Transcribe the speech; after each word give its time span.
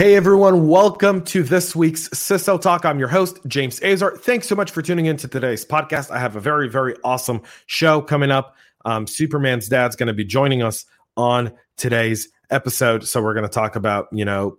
Hey 0.00 0.16
everyone, 0.16 0.66
welcome 0.66 1.22
to 1.24 1.42
this 1.42 1.76
week's 1.76 2.08
CISO 2.08 2.58
Talk. 2.58 2.86
I'm 2.86 2.98
your 2.98 3.08
host, 3.08 3.38
James 3.46 3.82
Azar. 3.82 4.16
Thanks 4.16 4.48
so 4.48 4.54
much 4.54 4.70
for 4.70 4.80
tuning 4.80 5.04
in 5.04 5.18
to 5.18 5.28
today's 5.28 5.62
podcast. 5.62 6.10
I 6.10 6.18
have 6.18 6.36
a 6.36 6.40
very, 6.40 6.70
very 6.70 6.94
awesome 7.04 7.42
show 7.66 8.00
coming 8.00 8.30
up. 8.30 8.56
Um, 8.86 9.06
Superman's 9.06 9.68
dad's 9.68 9.96
going 9.96 10.06
to 10.06 10.14
be 10.14 10.24
joining 10.24 10.62
us 10.62 10.86
on 11.18 11.52
today's 11.76 12.30
episode. 12.48 13.06
So 13.06 13.20
we're 13.20 13.34
going 13.34 13.44
to 13.44 13.52
talk 13.52 13.76
about, 13.76 14.08
you 14.10 14.24
know, 14.24 14.56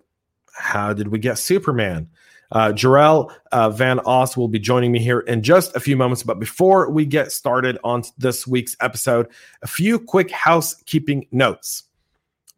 how 0.53 0.93
did 0.93 1.07
we 1.07 1.17
get 1.17 1.39
Superman? 1.39 2.07
Uh, 2.51 2.71
Jorel 2.71 3.33
uh, 3.51 3.71
Van 3.71 3.99
Os 4.05 4.37
will 4.37 4.47
be 4.47 4.59
joining 4.59 4.91
me 4.91 4.99
here 4.99 5.21
in 5.21 5.41
just 5.41 5.75
a 5.75 5.79
few 5.79 5.97
moments. 5.97 6.21
But 6.21 6.39
before 6.39 6.91
we 6.91 7.03
get 7.03 7.31
started 7.31 7.79
on 7.83 8.03
this 8.15 8.45
week's 8.45 8.77
episode, 8.79 9.27
a 9.63 9.67
few 9.67 9.97
quick 9.97 10.29
housekeeping 10.29 11.25
notes 11.31 11.85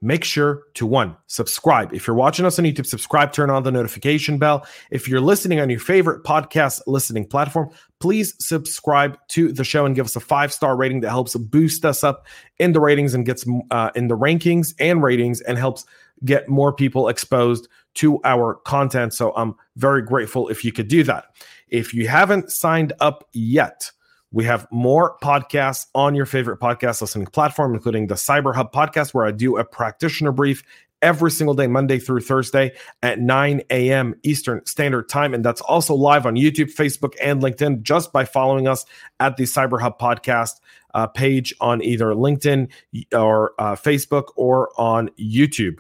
make 0.04 0.24
sure 0.24 0.64
to 0.74 0.86
one 0.86 1.16
subscribe. 1.28 1.94
If 1.94 2.06
you're 2.06 2.16
watching 2.16 2.46
us 2.46 2.60
on 2.60 2.66
youtube 2.66 2.86
subscribe 2.86 3.32
turn 3.32 3.50
on 3.50 3.64
the 3.64 3.72
notification 3.72 4.38
bell. 4.38 4.68
If 4.92 5.08
you're 5.08 5.22
listening 5.22 5.60
on 5.60 5.70
your 5.70 5.80
favorite 5.80 6.24
podcast 6.24 6.82
listening 6.86 7.26
platform 7.26 7.70
please 8.00 8.36
subscribe 8.38 9.18
to 9.30 9.54
the 9.54 9.64
show 9.64 9.86
and 9.86 9.96
give 9.96 10.06
us 10.06 10.16
a 10.18 10.20
five 10.20 10.52
star 10.52 10.76
rating 10.76 11.00
that 11.02 11.10
helps 11.10 11.36
boost 11.36 11.86
us 11.86 12.04
up 12.04 12.28
in 12.60 12.74
the 12.74 12.82
ratings 12.82 13.14
and 13.14 13.26
gets 13.26 13.46
uh, 13.72 13.92
in 13.96 14.10
the 14.10 14.18
rankings 14.18 14.74
and 14.78 15.02
ratings 15.02 15.40
and 15.42 15.58
helps 15.58 15.86
get 16.26 16.50
more 16.50 16.74
people 16.74 17.08
exposed 17.08 17.68
to 17.94 18.20
our 18.24 18.56
content. 18.66 19.14
So 19.14 19.34
i'm 19.36 19.56
very 19.78 20.02
grateful 20.02 20.50
if 20.50 20.66
you 20.66 20.72
could 20.72 20.88
do 20.88 21.04
that. 21.04 21.26
If 21.70 21.94
you 21.94 22.08
haven't 22.08 22.52
signed 22.52 22.94
up 23.00 23.28
yet 23.32 23.90
we 24.34 24.46
have 24.46 24.68
more 24.72 25.18
podcasts 25.24 25.86
on 25.94 26.16
your 26.16 26.26
favorite 26.26 26.60
podcast 26.60 27.02
listening 27.02 27.28
platform, 27.28 27.76
including 27.76 28.08
the 28.08 28.16
Cyber 28.16 28.54
Hub 28.54 28.74
podcast, 28.74 29.14
where 29.14 29.26
I 29.26 29.32
do 29.32 29.58
a 29.58 29.64
practitioner 29.64 30.32
brief 30.32 30.64
every 31.04 31.30
single 31.30 31.54
day, 31.54 31.68
Monday 31.68 32.00
through 32.00 32.22
Thursday 32.22 32.74
at 33.04 33.20
9 33.20 33.62
a.m. 33.70 34.16
Eastern 34.24 34.66
Standard 34.66 35.08
Time. 35.08 35.36
And 35.36 35.46
that's 35.46 35.62
also 35.62 35.94
live 35.94 36.26
on 36.26 36.36
YouTube, 36.36 36.74
Facebook, 36.74 37.14
and 37.22 37.44
LinkedIn 37.44 37.84
just 37.84 38.12
by 38.12 38.26
following 38.26 38.68
us 38.68 38.86
at 39.20 39.38
the 39.38 39.44
Cyber 39.44 39.80
Hub 39.80 40.00
podcast 40.00 40.60
uh, 40.96 41.06
page 41.06 41.54
on 41.62 41.84
either 41.84 42.08
LinkedIn 42.08 42.72
or 43.14 43.54
uh, 43.60 43.76
Facebook 43.76 44.32
or 44.36 44.70
on 44.80 45.10
YouTube. 45.20 45.80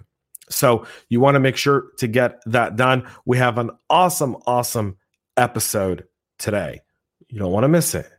So 0.50 0.86
you 1.10 1.20
want 1.20 1.36
to 1.36 1.40
make 1.40 1.58
sure 1.58 1.88
to 1.98 2.08
get 2.08 2.40
that 2.46 2.76
done. 2.76 3.10
We 3.26 3.38
have 3.40 3.58
an 3.58 3.72
awesome, 3.90 4.38
awesome 4.46 4.98
episode 5.38 6.06
today. 6.38 6.82
You 7.30 7.40
don't 7.40 7.52
want 7.52 7.64
to 7.64 7.70
miss 7.70 7.96
it. 7.96 8.13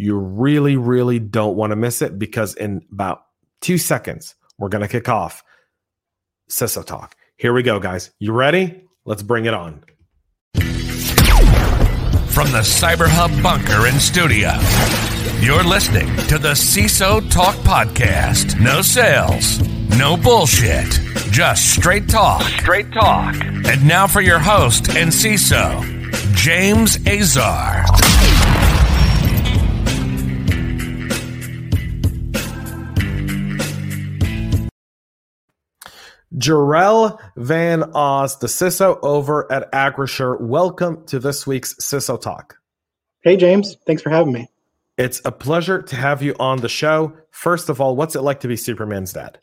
You 0.00 0.16
really, 0.16 0.76
really 0.76 1.18
don't 1.18 1.56
want 1.56 1.72
to 1.72 1.76
miss 1.76 2.02
it 2.02 2.20
because 2.20 2.54
in 2.54 2.82
about 2.92 3.24
two 3.60 3.78
seconds, 3.78 4.36
we're 4.56 4.68
going 4.68 4.82
to 4.82 4.88
kick 4.88 5.08
off 5.08 5.42
CISO 6.48 6.86
Talk. 6.86 7.16
Here 7.36 7.52
we 7.52 7.64
go, 7.64 7.80
guys. 7.80 8.12
You 8.20 8.30
ready? 8.32 8.84
Let's 9.04 9.24
bring 9.24 9.46
it 9.46 9.54
on. 9.54 9.82
From 12.28 12.52
the 12.52 12.62
Cyber 12.62 13.08
Hub 13.08 13.42
bunker 13.42 13.88
in 13.88 13.98
studio, 13.98 14.52
you're 15.44 15.64
listening 15.64 16.06
to 16.28 16.38
the 16.38 16.52
CISO 16.52 17.28
Talk 17.28 17.56
Podcast. 17.56 18.60
No 18.60 18.82
sales, 18.82 19.58
no 19.98 20.16
bullshit, 20.16 20.88
just 21.32 21.74
straight 21.74 22.08
talk. 22.08 22.42
Straight 22.42 22.92
talk. 22.92 23.34
And 23.42 23.88
now 23.88 24.06
for 24.06 24.20
your 24.20 24.38
host 24.38 24.90
and 24.90 25.10
CISO, 25.10 25.82
James 26.36 27.04
Azar. 27.04 27.84
Jorel 36.36 37.18
Van 37.36 37.84
Os, 37.94 38.36
the 38.36 38.46
CISO 38.46 38.98
over 39.02 39.50
at 39.50 39.70
Acrisure. 39.72 40.38
Welcome 40.40 41.04
to 41.06 41.18
this 41.18 41.46
week's 41.46 41.74
CISO 41.74 42.20
Talk. 42.20 42.58
Hey, 43.22 43.36
James. 43.36 43.76
Thanks 43.86 44.02
for 44.02 44.10
having 44.10 44.32
me. 44.32 44.48
It's 44.98 45.22
a 45.24 45.32
pleasure 45.32 45.80
to 45.80 45.96
have 45.96 46.22
you 46.22 46.34
on 46.38 46.58
the 46.58 46.68
show. 46.68 47.16
First 47.30 47.68
of 47.68 47.80
all, 47.80 47.96
what's 47.96 48.14
it 48.14 48.20
like 48.20 48.40
to 48.40 48.48
be 48.48 48.56
Superman's 48.56 49.12
dad? 49.12 49.38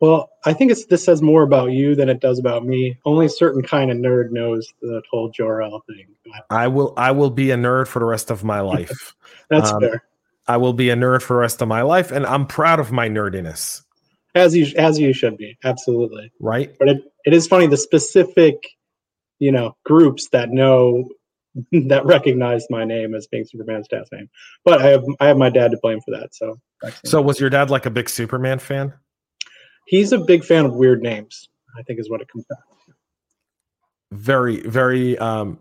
Well, 0.00 0.30
I 0.44 0.52
think 0.52 0.72
it's, 0.72 0.84
this 0.86 1.04
says 1.04 1.22
more 1.22 1.42
about 1.42 1.72
you 1.72 1.94
than 1.94 2.08
it 2.08 2.20
does 2.20 2.38
about 2.38 2.66
me. 2.66 2.98
Only 3.06 3.26
a 3.26 3.30
certain 3.30 3.62
kind 3.62 3.90
of 3.90 3.96
nerd 3.96 4.30
knows 4.30 4.74
the 4.82 5.00
whole 5.10 5.30
Jor-El 5.30 5.82
thing. 5.86 6.06
I 6.50 6.66
will. 6.66 6.92
I 6.96 7.12
will 7.12 7.30
be 7.30 7.52
a 7.52 7.56
nerd 7.56 7.86
for 7.86 8.00
the 8.00 8.04
rest 8.04 8.30
of 8.30 8.42
my 8.42 8.60
life. 8.60 9.14
That's 9.48 9.70
um, 9.70 9.80
fair. 9.80 10.02
I 10.46 10.56
will 10.56 10.72
be 10.72 10.90
a 10.90 10.96
nerd 10.96 11.22
for 11.22 11.34
the 11.34 11.40
rest 11.40 11.62
of 11.62 11.68
my 11.68 11.82
life, 11.82 12.10
and 12.10 12.26
I'm 12.26 12.46
proud 12.46 12.80
of 12.80 12.90
my 12.92 13.08
nerdiness 13.08 13.83
as 14.34 14.54
you 14.54 14.66
as 14.76 14.98
you 14.98 15.12
should 15.12 15.36
be 15.36 15.56
absolutely. 15.64 16.32
Right. 16.40 16.74
But 16.78 16.88
it, 16.88 17.02
it 17.24 17.32
is 17.32 17.46
funny 17.46 17.66
the 17.66 17.76
specific 17.76 18.56
you 19.38 19.52
know 19.52 19.76
groups 19.84 20.28
that 20.30 20.50
know 20.50 21.08
that 21.72 22.04
recognize 22.04 22.66
my 22.70 22.84
name 22.84 23.14
as 23.14 23.26
being 23.26 23.44
superman's 23.44 23.88
dad's 23.88 24.10
name. 24.12 24.28
But 24.64 24.82
i 24.82 24.88
have 24.88 25.04
i 25.20 25.26
have 25.26 25.36
my 25.36 25.50
dad 25.50 25.70
to 25.70 25.78
blame 25.82 26.00
for 26.00 26.10
that 26.12 26.34
so. 26.34 26.58
So 27.04 27.22
was 27.22 27.40
your 27.40 27.48
dad 27.48 27.70
like 27.70 27.86
a 27.86 27.90
big 27.90 28.10
superman 28.10 28.58
fan? 28.58 28.92
He's 29.86 30.12
a 30.12 30.18
big 30.18 30.44
fan 30.44 30.66
of 30.66 30.74
weird 30.74 31.02
names 31.02 31.48
i 31.78 31.82
think 31.82 31.98
is 31.98 32.10
what 32.10 32.20
it 32.20 32.28
comes 32.28 32.44
down 32.46 32.58
to. 32.86 32.92
Very 34.12 34.60
very 34.60 35.18
um 35.18 35.58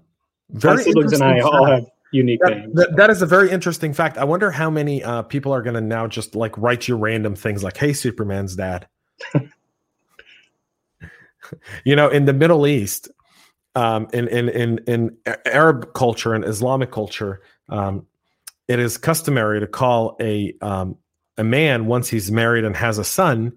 very 0.50 0.84
siblings 0.84 1.14
and 1.14 1.24
i 1.24 1.40
all 1.40 1.66
have 1.66 1.86
unique 2.14 2.40
that, 2.42 2.58
names. 2.58 2.74
That, 2.76 2.96
that 2.96 3.10
is 3.10 3.22
a 3.22 3.26
very 3.26 3.52
interesting 3.52 3.94
fact. 3.94 4.18
I 4.18 4.24
wonder 4.24 4.52
how 4.52 4.70
many 4.70 5.04
uh, 5.04 5.24
people 5.24 5.54
are 5.54 5.62
going 5.62 5.76
to 5.76 5.82
now 5.82 6.08
just 6.08 6.36
like 6.36 6.58
write 6.58 6.88
you 6.88 6.96
random 6.96 7.36
things 7.36 7.64
like, 7.64 7.78
"Hey, 7.78 7.94
Superman's 7.94 8.56
dad." 8.56 8.88
you 11.84 11.96
know, 11.96 12.10
in 12.10 12.26
the 12.26 12.34
Middle 12.34 12.68
East, 12.68 13.10
um, 13.76 14.08
in 14.14 14.28
in 14.28 14.50
in 14.50 14.78
in 14.88 15.18
Arab 15.46 15.94
culture 15.94 16.34
and 16.34 16.46
Islamic 16.46 16.92
culture, 16.92 17.42
um, 17.70 18.06
it 18.68 18.80
is 18.80 18.98
customary 18.98 19.60
to 19.60 19.68
call 19.68 20.16
a 20.22 20.54
um, 20.62 20.98
a 21.38 21.44
man 21.44 21.86
once 21.88 22.10
he's 22.10 22.32
married 22.32 22.66
and 22.66 22.76
has 22.76 22.98
a 22.98 23.04
son. 23.04 23.54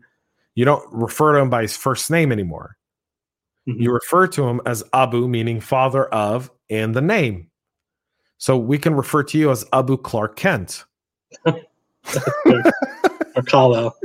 You 0.55 0.65
don't 0.65 0.85
refer 0.93 1.35
to 1.35 1.39
him 1.41 1.51
by 1.51 1.63
his 1.63 1.77
first 1.77 2.11
name 2.11 2.33
anymore. 2.33 2.77
Mm-hmm. 3.69 3.83
You 3.83 3.93
refer 3.93 4.27
to 4.29 4.45
him 4.49 4.61
as 4.65 4.83
Abu, 4.93 5.29
meaning 5.29 5.61
father 5.61 6.07
of, 6.07 6.51
and 6.71 6.95
the 6.95 7.03
name. 7.03 7.51
So 8.39 8.57
we 8.57 8.79
can 8.79 8.95
refer 8.95 9.23
to 9.25 9.39
you 9.39 9.51
as 9.51 9.65
Abu 9.73 9.97
Clark 9.97 10.37
Kent. 10.37 10.85
or 11.47 11.63
Kal-El. 13.47 13.97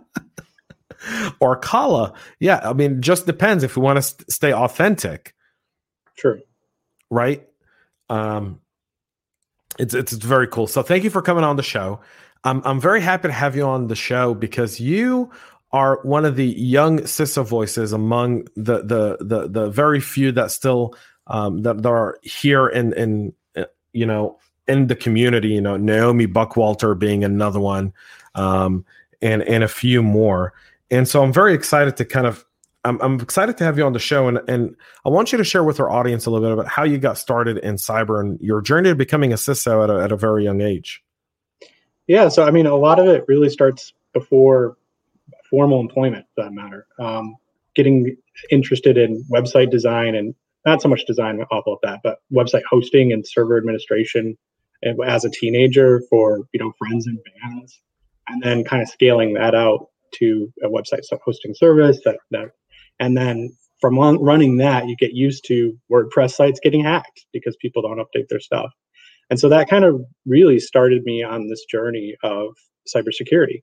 or 1.40 1.56
Kal-El. 1.56 2.16
Yeah, 2.40 2.60
I 2.62 2.72
mean, 2.72 3.02
just 3.02 3.26
depends 3.26 3.62
if 3.62 3.76
we 3.76 3.82
want 3.82 3.96
to 3.96 4.02
st- 4.02 4.30
stay 4.30 4.52
authentic. 4.52 5.34
True. 6.16 6.40
Right? 7.10 7.46
Um 8.08 8.60
it's, 9.78 9.94
it's 9.94 10.12
it's 10.12 10.24
very 10.24 10.46
cool. 10.46 10.66
So 10.66 10.82
thank 10.82 11.04
you 11.04 11.10
for 11.10 11.20
coming 11.20 11.44
on 11.44 11.56
the 11.56 11.62
show. 11.62 12.00
I'm 12.44 12.62
I'm 12.64 12.80
very 12.80 13.00
happy 13.00 13.28
to 13.28 13.32
have 13.32 13.56
you 13.56 13.64
on 13.64 13.88
the 13.88 13.96
show 13.96 14.34
because 14.34 14.80
you 14.80 15.30
are 15.72 16.00
one 16.02 16.24
of 16.24 16.36
the 16.36 16.46
young 16.46 17.00
CISO 17.00 17.44
voices 17.44 17.92
among 17.92 18.44
the 18.54 18.82
the 18.82 19.18
the 19.20 19.48
the 19.48 19.68
very 19.68 20.00
few 20.00 20.32
that 20.32 20.50
still 20.50 20.94
um, 21.26 21.62
that, 21.62 21.82
that 21.82 21.88
are 21.88 22.18
here 22.22 22.68
in 22.68 22.92
in 22.94 23.32
uh, 23.56 23.64
you 23.92 24.06
know 24.06 24.38
in 24.68 24.86
the 24.86 24.96
community. 24.96 25.48
You 25.48 25.60
know, 25.60 25.76
Naomi 25.76 26.26
Buckwalter 26.26 26.98
being 26.98 27.24
another 27.24 27.60
one, 27.60 27.92
um, 28.34 28.84
and 29.22 29.42
and 29.42 29.64
a 29.64 29.68
few 29.68 30.02
more. 30.02 30.52
And 30.90 31.08
so 31.08 31.22
I'm 31.22 31.32
very 31.32 31.54
excited 31.54 31.96
to 31.96 32.04
kind 32.04 32.26
of 32.26 32.44
I'm, 32.86 33.00
I'm 33.02 33.20
excited 33.20 33.58
to 33.58 33.64
have 33.64 33.76
you 33.76 33.84
on 33.84 33.92
the 33.92 33.98
show, 33.98 34.28
and 34.28 34.40
and 34.48 34.76
I 35.04 35.08
want 35.08 35.32
you 35.32 35.38
to 35.38 35.44
share 35.44 35.64
with 35.64 35.80
our 35.80 35.90
audience 35.90 36.26
a 36.26 36.30
little 36.30 36.46
bit 36.46 36.52
about 36.52 36.68
how 36.68 36.84
you 36.84 36.98
got 36.98 37.18
started 37.18 37.58
in 37.58 37.76
cyber 37.76 38.20
and 38.20 38.40
your 38.40 38.60
journey 38.60 38.90
to 38.90 38.94
becoming 38.94 39.32
a 39.32 39.36
CISO 39.36 39.84
at 39.84 39.90
a, 39.90 40.04
at 40.04 40.12
a 40.12 40.16
very 40.16 40.44
young 40.44 40.60
age. 40.60 41.02
Yeah, 42.06 42.28
so 42.28 42.44
I 42.44 42.52
mean, 42.52 42.66
a 42.66 42.76
lot 42.76 43.00
of 43.00 43.08
it 43.08 43.24
really 43.26 43.50
starts 43.50 43.92
before 44.12 44.76
formal 45.50 45.80
employment, 45.80 46.26
for 46.34 46.44
that 46.44 46.52
matter. 46.52 46.86
Um, 46.98 47.36
getting 47.74 48.16
interested 48.50 48.96
in 48.96 49.24
website 49.30 49.70
design 49.70 50.14
and 50.14 50.34
not 50.66 50.82
so 50.82 50.88
much 50.88 51.06
design 51.06 51.40
off 51.50 51.64
of 51.66 51.78
that, 51.82 52.00
but 52.02 52.18
website 52.32 52.62
hosting 52.68 53.12
and 53.12 53.26
server 53.26 53.56
administration 53.56 54.36
as 55.06 55.24
a 55.24 55.30
teenager 55.30 56.02
for 56.10 56.46
you 56.52 56.60
know 56.60 56.72
friends 56.78 57.06
and 57.06 57.18
bands, 57.24 57.80
and 58.28 58.42
then 58.42 58.64
kind 58.64 58.82
of 58.82 58.88
scaling 58.88 59.32
that 59.34 59.54
out 59.54 59.86
to 60.14 60.52
a 60.62 60.68
website 60.68 61.00
hosting 61.24 61.54
service 61.54 62.00
that 62.04 62.18
that, 62.32 62.50
and 63.00 63.16
then 63.16 63.56
from 63.80 63.98
running 63.98 64.56
that 64.56 64.88
you 64.88 64.96
get 64.96 65.12
used 65.12 65.44
to 65.46 65.76
WordPress 65.92 66.32
sites 66.32 66.60
getting 66.62 66.82
hacked 66.82 67.26
because 67.32 67.56
people 67.56 67.82
don't 67.82 67.98
update 67.98 68.28
their 68.28 68.40
stuff, 68.40 68.70
and 69.30 69.38
so 69.38 69.48
that 69.48 69.70
kind 69.70 69.84
of 69.84 70.00
really 70.26 70.58
started 70.58 71.04
me 71.04 71.22
on 71.22 71.48
this 71.48 71.64
journey 71.64 72.16
of 72.22 72.54
cybersecurity. 72.94 73.62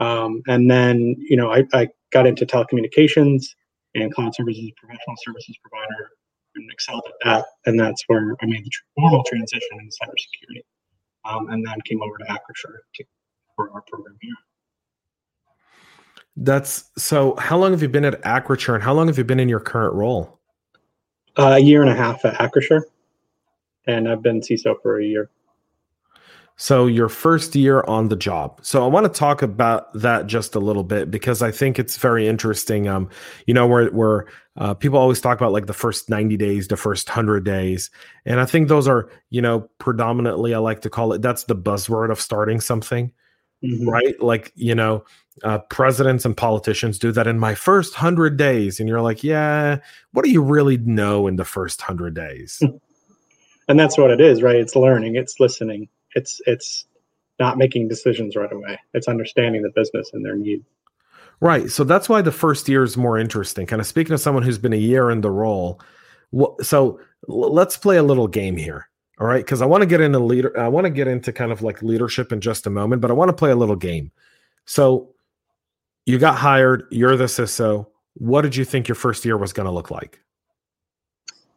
Um, 0.00 0.42
and 0.46 0.70
then, 0.70 1.16
you 1.18 1.36
know, 1.36 1.50
I, 1.50 1.64
I, 1.72 1.88
got 2.10 2.26
into 2.26 2.46
telecommunications 2.46 3.44
and 3.94 4.14
cloud 4.14 4.34
services, 4.34 4.70
professional 4.78 5.16
services 5.22 5.56
provider, 5.62 6.10
and 6.58 6.70
excelled 6.70 7.02
at 7.06 7.14
that. 7.24 7.46
And 7.66 7.78
that's 7.78 8.02
where 8.06 8.36
I 8.42 8.46
made 8.46 8.64
the 8.64 8.70
formal 8.96 9.24
transition 9.24 9.68
into 9.72 9.96
cybersecurity. 10.02 10.62
Um, 11.24 11.48
and 11.50 11.66
then 11.66 11.74
came 11.84 12.00
over 12.02 12.16
to 12.18 12.24
Acrisure 12.24 12.78
for 13.56 13.70
our 13.72 13.82
program 13.82 14.16
here. 14.20 14.34
That's 16.36 16.90
so. 16.96 17.34
How 17.36 17.58
long 17.58 17.72
have 17.72 17.82
you 17.82 17.88
been 17.88 18.04
at 18.04 18.22
Acrisure, 18.22 18.74
and 18.74 18.82
how 18.82 18.94
long 18.94 19.08
have 19.08 19.18
you 19.18 19.24
been 19.24 19.40
in 19.40 19.48
your 19.48 19.60
current 19.60 19.94
role? 19.94 20.38
Uh, 21.36 21.56
a 21.56 21.58
year 21.58 21.82
and 21.82 21.90
a 21.90 21.94
half 21.94 22.24
at 22.24 22.34
Acrisure, 22.34 22.82
and 23.86 24.08
I've 24.08 24.22
been 24.22 24.40
CISO 24.40 24.80
for 24.80 25.00
a 25.00 25.04
year. 25.04 25.30
So 26.60 26.88
your 26.88 27.08
first 27.08 27.54
year 27.54 27.84
on 27.86 28.08
the 28.08 28.16
job. 28.16 28.58
So 28.62 28.84
I 28.84 28.88
want 28.88 29.04
to 29.04 29.16
talk 29.16 29.42
about 29.42 29.92
that 29.94 30.26
just 30.26 30.56
a 30.56 30.58
little 30.58 30.82
bit 30.82 31.08
because 31.08 31.40
I 31.40 31.52
think 31.52 31.78
it's 31.78 31.96
very 31.96 32.26
interesting. 32.26 32.88
Um, 32.88 33.08
you 33.46 33.54
know, 33.54 33.68
where 33.68 33.86
where 33.90 34.26
uh, 34.56 34.74
people 34.74 34.98
always 34.98 35.20
talk 35.20 35.38
about 35.38 35.52
like 35.52 35.66
the 35.66 35.72
first 35.72 36.10
90 36.10 36.36
days, 36.36 36.66
the 36.66 36.76
first 36.76 37.08
100 37.08 37.44
days. 37.44 37.90
And 38.26 38.40
I 38.40 38.44
think 38.44 38.66
those 38.66 38.88
are, 38.88 39.08
you 39.30 39.40
know, 39.40 39.70
predominantly 39.78 40.52
I 40.52 40.58
like 40.58 40.80
to 40.80 40.90
call 40.90 41.12
it 41.12 41.22
that's 41.22 41.44
the 41.44 41.54
buzzword 41.54 42.10
of 42.10 42.20
starting 42.20 42.60
something. 42.60 43.12
Mm-hmm. 43.62 43.88
Right? 43.88 44.20
Like, 44.20 44.52
you 44.56 44.74
know, 44.74 45.04
uh, 45.44 45.58
presidents 45.58 46.24
and 46.24 46.36
politicians 46.36 46.98
do 46.98 47.12
that 47.12 47.28
in 47.28 47.38
my 47.38 47.54
first 47.54 47.94
100 47.94 48.36
days 48.36 48.80
and 48.80 48.88
you're 48.88 49.00
like, 49.00 49.22
"Yeah, 49.22 49.78
what 50.10 50.24
do 50.24 50.30
you 50.32 50.42
really 50.42 50.76
know 50.78 51.28
in 51.28 51.36
the 51.36 51.44
first 51.44 51.80
100 51.80 52.14
days?" 52.14 52.60
And 53.70 53.78
that's 53.78 53.98
what 53.98 54.10
it 54.10 54.18
is, 54.18 54.42
right? 54.42 54.56
It's 54.56 54.74
learning, 54.74 55.16
it's 55.16 55.38
listening 55.38 55.90
it's 56.18 56.40
it's 56.46 56.86
not 57.38 57.56
making 57.56 57.88
decisions 57.88 58.34
right 58.34 58.52
away. 58.52 58.78
It's 58.94 59.06
understanding 59.06 59.62
the 59.62 59.70
business 59.70 60.10
and 60.12 60.24
their 60.24 60.34
needs. 60.34 60.64
Right. 61.40 61.70
So 61.70 61.84
that's 61.84 62.08
why 62.08 62.20
the 62.20 62.32
first 62.32 62.68
year 62.68 62.82
is 62.82 62.96
more 62.96 63.16
interesting. 63.16 63.64
Kind 63.64 63.80
of 63.80 63.86
speaking 63.86 64.10
to 64.10 64.18
someone 64.18 64.42
who's 64.42 64.58
been 64.58 64.72
a 64.72 64.76
year 64.76 65.10
in 65.10 65.20
the 65.20 65.30
role. 65.30 65.80
So 66.60 67.00
let's 67.28 67.76
play 67.76 67.96
a 67.96 68.02
little 68.02 68.26
game 68.26 68.56
here. 68.56 68.88
All 69.20 69.26
right. 69.28 69.44
Because 69.44 69.62
I 69.62 69.66
want 69.66 69.82
to 69.82 69.86
get 69.86 70.00
into 70.00 70.18
leader. 70.18 70.58
I 70.58 70.66
want 70.66 70.86
to 70.86 70.90
get 70.90 71.06
into 71.06 71.32
kind 71.32 71.52
of 71.52 71.62
like 71.62 71.80
leadership 71.80 72.32
in 72.32 72.40
just 72.40 72.66
a 72.66 72.70
moment, 72.70 73.00
but 73.00 73.12
I 73.12 73.14
want 73.14 73.28
to 73.28 73.32
play 73.32 73.52
a 73.52 73.56
little 73.56 73.76
game. 73.76 74.10
So 74.64 75.14
you 76.06 76.18
got 76.18 76.36
hired. 76.36 76.84
You're 76.90 77.16
the 77.16 77.24
CISO. 77.24 77.86
What 78.14 78.42
did 78.42 78.56
you 78.56 78.64
think 78.64 78.88
your 78.88 78.96
first 78.96 79.24
year 79.24 79.36
was 79.36 79.52
going 79.52 79.66
to 79.66 79.72
look 79.72 79.92
like? 79.92 80.20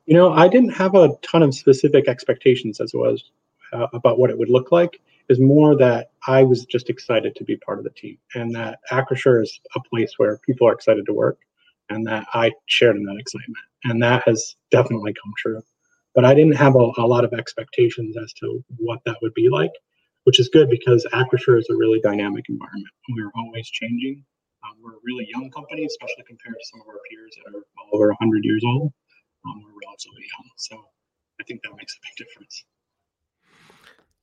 You 0.05 0.15
know, 0.15 0.31
I 0.31 0.47
didn't 0.47 0.71
have 0.71 0.93
a 0.93 1.09
ton 1.23 1.41
of 1.41 1.55
specific 1.55 2.07
expectations 2.07 2.79
as 2.79 2.93
it 2.93 2.97
was 2.97 3.31
uh, 3.73 3.87
about 3.93 4.19
what 4.19 4.29
it 4.29 4.37
would 4.37 4.49
look 4.49 4.71
like 4.71 5.01
is 5.29 5.39
more 5.39 5.77
that 5.77 6.11
I 6.27 6.43
was 6.43 6.65
just 6.65 6.89
excited 6.89 7.35
to 7.35 7.43
be 7.43 7.55
part 7.57 7.77
of 7.79 7.83
the 7.83 7.91
team 7.91 8.17
and 8.35 8.53
that 8.55 8.79
Acrisure 8.91 9.41
is 9.41 9.59
a 9.75 9.79
place 9.79 10.13
where 10.17 10.39
people 10.39 10.67
are 10.67 10.73
excited 10.73 11.05
to 11.05 11.13
work 11.13 11.39
and 11.89 12.05
that 12.07 12.25
I 12.33 12.51
shared 12.67 12.95
in 12.95 13.03
that 13.05 13.17
excitement. 13.17 13.57
And 13.85 14.01
that 14.03 14.23
has 14.27 14.55
definitely 14.71 15.13
come 15.13 15.33
true. 15.37 15.61
But 16.13 16.25
I 16.25 16.33
didn't 16.33 16.57
have 16.57 16.75
a, 16.75 16.91
a 16.97 17.07
lot 17.07 17.23
of 17.23 17.33
expectations 17.33 18.17
as 18.17 18.33
to 18.33 18.63
what 18.77 18.99
that 19.05 19.17
would 19.21 19.33
be 19.33 19.49
like, 19.49 19.71
which 20.25 20.39
is 20.39 20.49
good 20.49 20.69
because 20.69 21.05
Acrisure 21.13 21.57
is 21.57 21.67
a 21.69 21.75
really 21.75 22.01
dynamic 22.01 22.45
environment. 22.49 22.93
We're 23.09 23.31
always 23.35 23.69
changing. 23.69 24.23
Um, 24.63 24.77
we're 24.83 24.95
a 24.95 25.03
really 25.03 25.27
young 25.33 25.49
company, 25.49 25.85
especially 25.85 26.23
compared 26.27 26.55
to 26.55 26.65
some 26.71 26.81
of 26.81 26.87
our 26.87 26.99
peers 27.09 27.35
that 27.37 27.55
are 27.55 27.63
over 27.93 28.09
100 28.09 28.43
years 28.43 28.63
old. 28.65 28.91
Um, 29.45 29.63
we're 29.63 29.79
relatively 29.87 30.21
young. 30.21 30.49
So 30.57 30.75
I 31.39 31.43
think 31.45 31.61
that 31.63 31.75
makes 31.75 31.95
a 31.95 31.99
big 32.03 32.27
difference. 32.27 32.65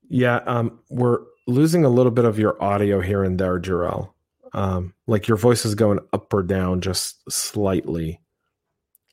Yeah, 0.09 0.37
um, 0.47 0.79
we're 0.89 1.21
losing 1.47 1.85
a 1.85 1.89
little 1.89 2.13
bit 2.13 2.25
of 2.25 2.39
your 2.39 2.63
audio 2.63 3.01
here 3.01 3.25
and 3.25 3.39
there, 3.39 3.61
Jorel. 3.61 4.11
Um, 4.55 4.95
like 5.07 5.29
your 5.29 5.37
voice 5.37 5.65
is 5.65 5.75
going 5.75 5.99
up 6.13 6.33
or 6.33 6.43
down 6.43 6.81
just 6.81 7.31
slightly, 7.31 8.21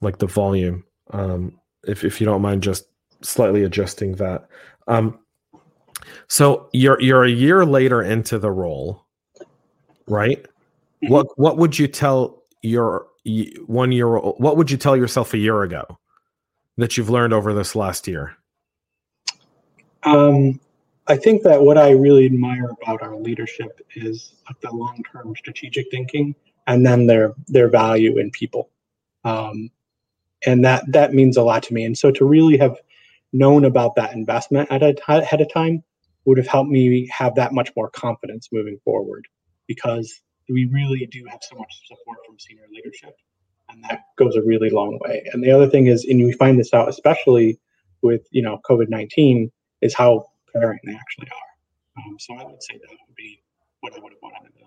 like 0.02 0.20
the 0.20 0.28
volume. 0.28 0.86
Um, 1.12 1.60
if 1.88 2.04
if 2.04 2.22
you 2.22 2.26
don't 2.26 2.42
mind, 2.42 2.64
just 2.64 2.86
slightly 3.22 3.64
adjusting 3.64 4.16
that. 4.16 4.48
Um, 4.88 5.20
so 6.28 6.70
you're 6.74 7.00
you're 7.02 7.24
a 7.24 7.30
year 7.30 7.66
later 7.66 8.02
into 8.02 8.40
the 8.40 8.52
role, 8.52 9.06
right? 10.08 10.44
Mm-hmm. 10.44 11.10
What 11.10 11.28
what 11.38 11.58
would 11.58 11.78
you 11.78 11.88
tell 11.88 12.44
your 12.62 13.08
one 13.66 13.92
year? 13.92 14.16
old? 14.16 14.36
What 14.40 14.58
would 14.58 14.72
you 14.72 14.78
tell 14.78 14.96
yourself 14.96 15.34
a 15.34 15.38
year 15.38 15.64
ago 15.64 16.00
that 16.78 16.98
you've 16.98 17.10
learned 17.10 17.34
over 17.34 17.54
this 17.54 17.76
last 17.76 18.08
year? 18.08 18.36
Um, 20.04 20.60
I 21.08 21.16
think 21.18 21.44
that 21.44 21.62
what 21.62 21.78
I 21.78 21.92
really 21.92 22.26
admire 22.26 22.70
about 22.82 23.02
our 23.04 23.16
leadership 23.16 23.80
is 23.96 24.36
the 24.62 24.72
long-term 24.72 25.36
strategic 25.38 25.92
thinking, 25.92 26.36
and 26.68 26.86
then 26.86 27.06
their 27.06 27.34
their 27.48 27.70
value 27.70 28.18
in 28.18 28.32
people, 28.32 28.70
um, 29.24 29.70
and 30.46 30.66
that 30.66 30.84
that 30.92 31.14
means 31.14 31.38
a 31.38 31.44
lot 31.44 31.62
to 31.64 31.74
me. 31.74 31.84
And 31.86 31.98
so 31.98 32.10
to 32.12 32.26
really 32.26 32.58
have 32.58 32.78
known 33.34 33.66
about 33.66 33.96
that 33.96 34.14
investment 34.14 34.72
at 34.72 34.82
ahead 34.82 35.42
of 35.42 35.54
time 35.54 35.84
would 36.26 36.38
have 36.38 36.48
helped 36.48 36.72
me 36.72 37.08
have 37.10 37.36
that 37.36 37.54
much 37.54 37.72
more 37.76 37.90
confidence 37.90 38.50
moving 38.52 38.80
forward, 38.84 39.28
because 39.68 40.22
we 40.50 40.66
really 40.66 41.06
do 41.12 41.24
have 41.30 41.40
so 41.42 41.56
much 41.56 41.72
support 41.88 42.18
from 42.26 42.40
senior 42.40 42.66
leadership, 42.72 43.16
and 43.70 43.84
that 43.84 44.06
goes 44.18 44.36
a 44.36 44.42
really 44.42 44.72
long 44.72 44.98
way. 45.02 45.24
And 45.34 45.44
the 45.44 45.52
other 45.52 45.70
thing 45.70 45.86
is, 45.86 46.04
and 46.06 46.26
we 46.26 46.34
find 46.34 46.60
this 46.60 46.74
out 46.74 46.90
especially 46.90 47.60
with 48.02 48.28
you 48.32 48.42
know 48.42 48.60
COVID 48.68 48.90
nineteen, 48.90 49.52
is 49.82 49.94
how 49.94 50.26
preparing 50.56 50.80
they 50.86 50.94
actually 50.94 51.28
are. 51.28 52.04
Um, 52.04 52.18
so 52.20 52.34
I 52.36 52.44
would 52.44 52.64
say 52.64 52.78
that 52.78 52.90
would 52.90 53.16
be 53.16 53.42
what 53.82 53.94
I 53.94 54.00
would 54.00 54.14
have 54.14 54.22
wanted 54.22 54.54
to 54.54 54.60
do. 54.60 54.66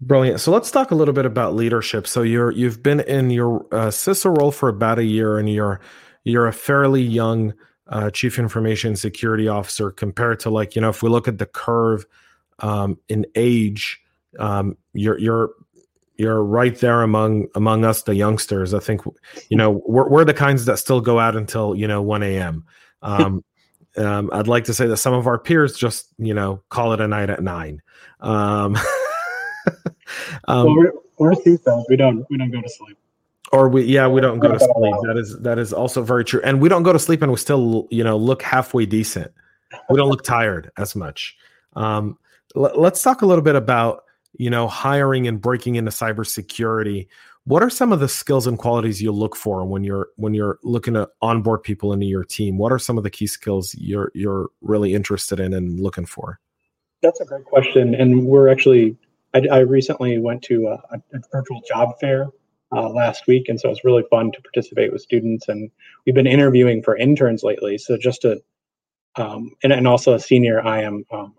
Brilliant. 0.00 0.40
So 0.40 0.50
let's 0.50 0.70
talk 0.70 0.90
a 0.90 0.94
little 0.94 1.14
bit 1.14 1.26
about 1.26 1.54
leadership. 1.54 2.06
So 2.06 2.22
you're 2.22 2.50
you've 2.50 2.82
been 2.82 3.00
in 3.00 3.30
your 3.30 3.66
uh, 3.72 3.88
CISO 3.88 4.36
role 4.36 4.50
for 4.50 4.68
about 4.68 4.98
a 4.98 5.04
year, 5.04 5.38
and 5.38 5.48
you're 5.48 5.80
you're 6.24 6.48
a 6.48 6.52
fairly 6.52 7.02
young 7.02 7.54
uh, 7.88 8.10
chief 8.10 8.38
information 8.38 8.96
security 8.96 9.46
officer 9.46 9.90
compared 9.90 10.40
to 10.40 10.50
like 10.50 10.74
you 10.74 10.82
know 10.82 10.88
if 10.88 11.02
we 11.02 11.08
look 11.08 11.28
at 11.28 11.38
the 11.38 11.46
curve 11.46 12.04
um, 12.58 12.98
in 13.08 13.26
age, 13.36 14.00
um, 14.40 14.76
you're 14.92 15.18
you're 15.18 15.50
you're 16.16 16.42
right 16.42 16.76
there 16.78 17.02
among 17.02 17.46
among 17.54 17.84
us 17.84 18.02
the 18.02 18.16
youngsters. 18.16 18.74
I 18.74 18.80
think 18.80 19.02
you 19.50 19.56
know 19.56 19.82
we're 19.86 20.08
we're 20.08 20.24
the 20.24 20.34
kinds 20.34 20.64
that 20.64 20.78
still 20.78 21.00
go 21.00 21.20
out 21.20 21.36
until 21.36 21.76
you 21.76 21.86
know 21.86 22.02
one 22.02 22.24
a.m. 22.24 22.64
Um, 23.02 23.44
um, 23.96 24.30
I'd 24.32 24.48
like 24.48 24.64
to 24.64 24.74
say 24.74 24.86
that 24.86 24.96
some 24.96 25.14
of 25.14 25.26
our 25.26 25.38
peers 25.38 25.76
just, 25.76 26.08
you 26.18 26.34
know, 26.34 26.62
call 26.70 26.92
it 26.92 27.00
a 27.00 27.08
night 27.08 27.30
at 27.30 27.42
nine. 27.42 27.82
Um, 28.20 28.76
um, 30.48 30.66
well, 30.66 30.76
we're, 30.76 30.92
we're 31.18 31.32
CISOs. 31.32 31.84
We 31.88 31.96
don't 31.96 32.26
we 32.30 32.38
don't 32.38 32.50
go 32.50 32.60
to 32.60 32.68
sleep. 32.68 32.96
Or 33.52 33.68
we 33.68 33.84
yeah 33.84 34.08
we 34.08 34.20
don't 34.20 34.38
go 34.38 34.48
to 34.48 34.58
sleep. 34.58 34.94
That 35.06 35.16
is 35.18 35.38
that 35.40 35.58
is 35.58 35.72
also 35.72 36.02
very 36.02 36.24
true. 36.24 36.40
And 36.42 36.60
we 36.60 36.68
don't 36.68 36.82
go 36.82 36.92
to 36.92 36.98
sleep 36.98 37.20
and 37.22 37.30
we 37.30 37.36
still 37.36 37.86
you 37.90 38.02
know 38.02 38.16
look 38.16 38.42
halfway 38.42 38.86
decent. 38.86 39.30
We 39.90 39.96
don't 39.96 40.08
look 40.08 40.24
tired 40.24 40.70
as 40.78 40.96
much. 40.96 41.36
Um, 41.74 42.18
l- 42.56 42.72
let's 42.74 43.02
talk 43.02 43.22
a 43.22 43.26
little 43.26 43.44
bit 43.44 43.56
about 43.56 44.04
you 44.38 44.48
know 44.48 44.68
hiring 44.68 45.28
and 45.28 45.40
breaking 45.40 45.74
into 45.76 45.90
cybersecurity 45.90 47.08
what 47.44 47.62
are 47.62 47.70
some 47.70 47.92
of 47.92 48.00
the 48.00 48.08
skills 48.08 48.46
and 48.46 48.58
qualities 48.58 49.02
you 49.02 49.10
look 49.10 49.34
for 49.34 49.64
when 49.64 49.82
you're 49.84 50.08
when 50.16 50.34
you're 50.34 50.58
looking 50.62 50.94
to 50.94 51.08
onboard 51.20 51.62
people 51.62 51.92
into 51.92 52.06
your 52.06 52.24
team 52.24 52.58
what 52.58 52.72
are 52.72 52.78
some 52.78 52.96
of 52.96 53.04
the 53.04 53.10
key 53.10 53.26
skills 53.26 53.74
you're 53.78 54.10
you're 54.14 54.48
really 54.60 54.94
interested 54.94 55.40
in 55.40 55.52
and 55.52 55.80
looking 55.80 56.06
for 56.06 56.38
that's 57.02 57.20
a 57.20 57.24
great 57.24 57.44
question 57.44 57.94
and 57.94 58.26
we're 58.26 58.48
actually 58.48 58.96
I, 59.34 59.42
I 59.50 59.58
recently 59.60 60.18
went 60.18 60.42
to 60.44 60.68
a, 60.68 60.98
a, 61.14 61.20
virtual 61.30 61.62
job 61.66 61.98
fair 62.00 62.28
uh, 62.74 62.88
last 62.88 63.26
week, 63.26 63.48
and 63.48 63.58
so 63.58 63.68
it 63.68 63.70
was 63.70 63.84
really 63.84 64.04
fun 64.10 64.32
to 64.32 64.42
participate 64.42 64.92
with 64.92 65.02
students. 65.02 65.48
And 65.48 65.70
we've 66.04 66.14
been 66.14 66.26
interviewing 66.26 66.82
for 66.82 66.96
interns 66.96 67.42
lately, 67.42 67.78
so 67.78 67.96
just 67.96 68.22
to 68.22 68.42
um, 69.16 69.50
and, 69.62 69.72
and 69.72 69.86
also 69.86 70.14
a 70.14 70.20
senior 70.20 70.58
IM 70.60 71.04
um, 71.10 71.34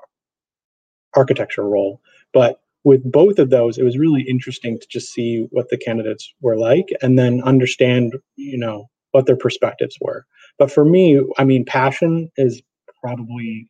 architecture 1.15 1.67
role. 1.67 2.01
But 2.33 2.61
with 2.83 3.09
both 3.09 3.39
of 3.39 3.49
those, 3.49 3.77
it 3.77 3.83
was 3.83 3.97
really 3.97 4.23
interesting 4.23 4.79
to 4.79 4.87
just 4.89 5.11
see 5.11 5.47
what 5.51 5.69
the 5.69 5.77
candidates 5.77 6.33
were 6.41 6.57
like, 6.57 6.89
and 7.01 7.17
then 7.17 7.41
understand, 7.43 8.15
you 8.35 8.57
know, 8.57 8.89
what 9.11 9.25
their 9.25 9.37
perspectives 9.37 9.97
were. 10.01 10.25
But 10.57 10.71
for 10.71 10.83
me, 10.83 11.21
I 11.37 11.43
mean, 11.45 11.65
passion 11.65 12.29
is 12.35 12.61
probably, 13.01 13.69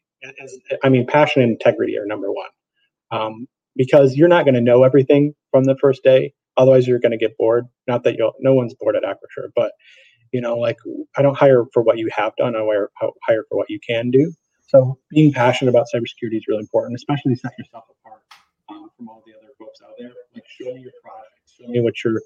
I 0.83 0.89
mean, 0.89 1.05
passion 1.05 1.41
and 1.41 1.51
integrity 1.51 1.97
are 1.97 2.05
number 2.05 2.31
one. 2.31 2.49
Um, 3.11 3.47
because 3.75 4.15
you're 4.15 4.27
not 4.27 4.45
going 4.45 4.55
to 4.55 4.61
know 4.61 4.83
everything 4.83 5.33
from 5.51 5.65
the 5.65 5.77
first 5.77 6.03
day. 6.03 6.33
Otherwise, 6.57 6.87
you're 6.87 6.99
going 6.99 7.11
to 7.11 7.17
get 7.17 7.37
bored. 7.37 7.65
Not 7.87 8.03
that 8.03 8.15
you'll, 8.17 8.33
no 8.39 8.53
one's 8.53 8.73
bored 8.75 8.95
at 8.95 9.03
Acrisure, 9.03 9.49
but 9.55 9.73
you 10.31 10.41
know, 10.41 10.57
like 10.57 10.77
I 11.15 11.21
don't 11.21 11.37
hire 11.37 11.65
for 11.73 11.83
what 11.83 11.97
you 11.97 12.09
have 12.15 12.35
done. 12.37 12.55
I 12.55 12.59
hire 12.59 12.89
hire 13.21 13.45
for 13.49 13.57
what 13.57 13.69
you 13.69 13.79
can 13.79 14.09
do. 14.09 14.33
So 14.67 14.97
being 15.11 15.31
passionate 15.31 15.69
about 15.69 15.87
cybersecurity 15.93 16.37
is 16.37 16.47
really 16.47 16.61
important, 16.61 16.95
especially 16.95 17.35
set 17.35 17.51
yourself 17.57 17.83
apart 17.89 18.21
from 18.97 19.09
all 19.09 19.23
the 19.25 19.33
other 19.33 19.53
folks 19.59 19.79
out 19.83 19.93
there. 19.97 20.11
Like 20.33 20.43
show 20.47 20.73
me 20.73 20.81
your 20.81 20.91
project, 21.03 21.33
show 21.59 21.67
me 21.67 21.81
what 21.81 22.03
you're 22.03 22.21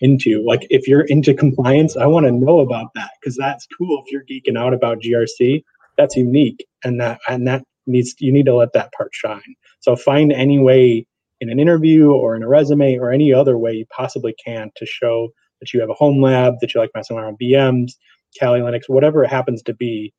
into. 0.00 0.44
Like 0.46 0.66
if 0.70 0.88
you're 0.88 1.02
into 1.02 1.34
compliance, 1.34 1.96
I 1.96 2.06
want 2.06 2.26
to 2.26 2.32
know 2.32 2.60
about 2.60 2.90
that 2.94 3.10
because 3.20 3.36
that's 3.36 3.66
cool. 3.78 4.02
If 4.04 4.12
you're 4.12 4.24
geeking 4.24 4.58
out 4.58 4.74
about 4.74 5.00
GRC, 5.00 5.62
that's 5.96 6.16
unique, 6.16 6.66
and 6.84 7.00
that 7.00 7.20
and 7.28 7.46
that 7.46 7.64
needs 7.86 8.14
you 8.18 8.32
need 8.32 8.46
to 8.46 8.54
let 8.54 8.72
that 8.74 8.92
part 8.92 9.10
shine. 9.12 9.54
So 9.80 9.96
find 9.96 10.32
any 10.32 10.58
way 10.58 11.06
in 11.40 11.50
an 11.50 11.58
interview 11.58 12.10
or 12.10 12.36
in 12.36 12.42
a 12.42 12.48
resume 12.48 12.98
or 12.98 13.10
any 13.10 13.32
other 13.32 13.56
way 13.58 13.72
you 13.72 13.86
possibly 13.86 14.34
can 14.44 14.70
to 14.76 14.86
show 14.86 15.28
that 15.60 15.72
you 15.72 15.80
have 15.80 15.90
a 15.90 15.94
home 15.94 16.22
lab, 16.22 16.54
that 16.60 16.74
you 16.74 16.80
like 16.80 16.90
messing 16.94 17.16
around 17.16 17.38
VMs, 17.40 17.92
Kali 18.38 18.60
Linux, 18.60 18.82
whatever 18.88 19.24
it 19.24 19.30
happens 19.30 19.62
to 19.62 19.74
be. 19.74 20.12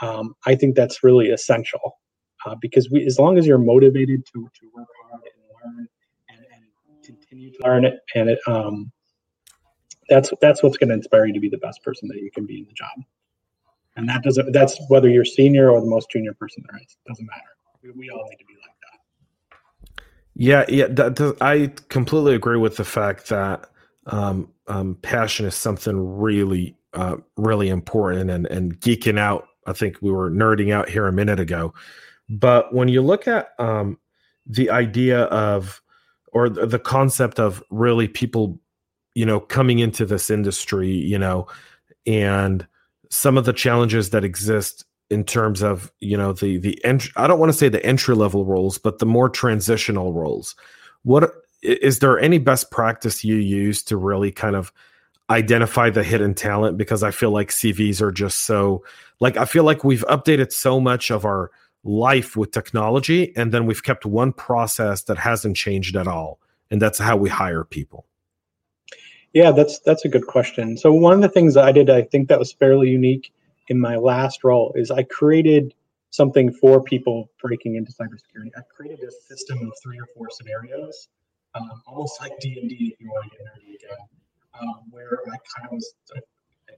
Um, 0.00 0.34
I 0.46 0.54
think 0.54 0.76
that's 0.76 1.02
really 1.02 1.30
essential 1.30 1.98
uh, 2.46 2.54
because 2.60 2.88
we, 2.90 3.04
as 3.04 3.18
long 3.18 3.36
as 3.38 3.46
you're 3.46 3.58
motivated 3.58 4.24
to, 4.26 4.48
to 4.60 4.70
work 4.74 4.86
hard 5.10 5.22
learn 5.68 5.88
and, 6.28 6.38
and 6.38 7.04
continue 7.04 7.52
to 7.52 7.58
learn 7.62 7.84
it, 7.84 8.00
and 8.14 8.30
it, 8.30 8.38
um, 8.46 8.90
that's 10.08 10.32
that's 10.40 10.62
what's 10.62 10.76
going 10.76 10.88
to 10.88 10.94
inspire 10.94 11.26
you 11.26 11.34
to 11.34 11.40
be 11.40 11.48
the 11.48 11.58
best 11.58 11.82
person 11.82 12.08
that 12.08 12.16
you 12.18 12.30
can 12.30 12.46
be 12.46 12.58
in 12.58 12.64
the 12.66 12.72
job. 12.72 13.04
And 13.96 14.08
that 14.08 14.22
doesn't 14.22 14.52
that's 14.52 14.78
whether 14.88 15.08
you're 15.08 15.24
senior 15.24 15.70
or 15.70 15.80
the 15.80 15.86
most 15.86 16.10
junior 16.10 16.34
person 16.34 16.64
there 16.68 16.80
is. 16.80 16.96
It 17.04 17.08
doesn't 17.08 17.26
matter. 17.26 17.56
We, 17.82 17.90
we 17.90 18.10
all 18.10 18.24
need 18.28 18.36
to 18.36 18.44
be 18.44 18.54
like 18.54 18.74
that. 18.82 20.04
Yeah, 20.34 20.64
yeah. 20.68 20.86
That, 20.88 21.16
that, 21.16 21.36
I 21.40 21.72
completely 21.88 22.34
agree 22.34 22.58
with 22.58 22.76
the 22.76 22.84
fact 22.84 23.28
that 23.28 23.68
um, 24.06 24.48
um, 24.68 24.94
passion 25.02 25.46
is 25.46 25.54
something 25.54 26.18
really, 26.18 26.76
uh, 26.94 27.16
really 27.36 27.68
important. 27.68 28.30
And 28.30 28.46
and 28.46 28.80
geeking 28.80 29.18
out. 29.18 29.48
I 29.66 29.72
think 29.74 29.98
we 30.00 30.10
were 30.10 30.30
nerding 30.30 30.72
out 30.72 30.88
here 30.88 31.06
a 31.06 31.12
minute 31.12 31.40
ago, 31.40 31.74
but 32.30 32.72
when 32.72 32.88
you 32.88 33.02
look 33.02 33.28
at 33.28 33.50
um, 33.58 33.98
the 34.48 34.70
idea 34.70 35.24
of 35.24 35.82
or 36.32 36.48
the, 36.48 36.78
concept 36.78 37.38
of 37.38 37.62
really 37.70 38.08
people 38.08 38.58
you 39.14 39.26
know 39.26 39.40
coming 39.40 39.78
into 39.78 40.04
this 40.06 40.30
industry 40.30 40.90
you 40.90 41.18
know 41.18 41.46
and 42.06 42.66
some 43.10 43.38
of 43.38 43.44
the 43.44 43.52
challenges 43.52 44.10
that 44.10 44.24
exist 44.24 44.84
in 45.10 45.24
terms 45.24 45.62
of 45.62 45.90
you 46.00 46.16
know 46.16 46.32
the 46.32 46.58
the 46.58 46.82
ent- 46.84 47.10
I 47.16 47.26
don't 47.26 47.38
want 47.38 47.50
to 47.50 47.58
say 47.58 47.68
the 47.68 47.84
entry 47.84 48.14
level 48.14 48.44
roles 48.44 48.78
but 48.78 48.98
the 48.98 49.06
more 49.06 49.28
transitional 49.28 50.12
roles. 50.12 50.54
What 51.02 51.32
is 51.62 51.98
there 51.98 52.18
any 52.18 52.38
best 52.38 52.70
practice 52.70 53.24
you 53.24 53.36
use 53.36 53.82
to 53.84 53.96
really 53.96 54.30
kind 54.30 54.54
of 54.54 54.72
identify 55.30 55.90
the 55.90 56.04
hidden 56.04 56.34
talent? 56.34 56.78
Because 56.78 57.02
I 57.02 57.10
feel 57.10 57.30
like 57.30 57.50
CVs 57.50 58.00
are 58.00 58.12
just 58.12 58.40
so 58.44 58.84
like 59.20 59.36
I 59.36 59.44
feel 59.44 59.64
like 59.64 59.84
we've 59.84 60.04
updated 60.08 60.52
so 60.52 60.80
much 60.80 61.10
of 61.10 61.24
our 61.24 61.50
life 61.88 62.36
with 62.36 62.50
technology 62.50 63.32
and 63.36 63.52
then 63.52 63.64
we've 63.64 63.82
kept 63.82 64.04
one 64.04 64.32
process 64.32 65.02
that 65.04 65.18
hasn't 65.18 65.56
changed 65.56 65.96
at 65.96 66.06
all 66.06 66.38
and 66.70 66.82
that's 66.82 66.98
how 66.98 67.16
we 67.16 67.28
hire 67.28 67.64
people 67.64 68.04
yeah, 69.32 69.52
that's 69.52 69.78
that's 69.80 70.04
a 70.04 70.08
good 70.08 70.26
question. 70.26 70.76
So 70.76 70.92
one 70.92 71.12
of 71.12 71.20
the 71.20 71.28
things 71.28 71.56
I 71.56 71.72
did, 71.72 71.90
I 71.90 72.02
think 72.02 72.28
that 72.28 72.38
was 72.38 72.52
fairly 72.52 72.88
unique 72.88 73.32
in 73.68 73.78
my 73.78 73.96
last 73.96 74.42
role, 74.42 74.72
is 74.74 74.90
I 74.90 75.02
created 75.02 75.74
something 76.10 76.52
for 76.52 76.82
people 76.82 77.30
breaking 77.40 77.76
into 77.76 77.92
cybersecurity. 77.92 78.50
I 78.56 78.62
created 78.74 79.06
a 79.06 79.12
system 79.28 79.58
of 79.58 79.72
three 79.82 79.98
or 79.98 80.06
four 80.16 80.28
scenarios, 80.30 81.08
um, 81.54 81.82
almost 81.86 82.20
like 82.20 82.32
D 82.40 82.58
and 82.58 82.70
D, 82.70 82.94
if 82.94 83.00
you 83.00 83.08
want 83.10 83.30
to 83.30 83.36
get 83.36 83.46
nerdy 83.46 83.74
again, 83.74 83.98
um, 84.60 84.80
where 84.90 85.20
I 85.26 85.36
kind 85.54 85.66
of 85.66 85.72
was. 85.72 85.94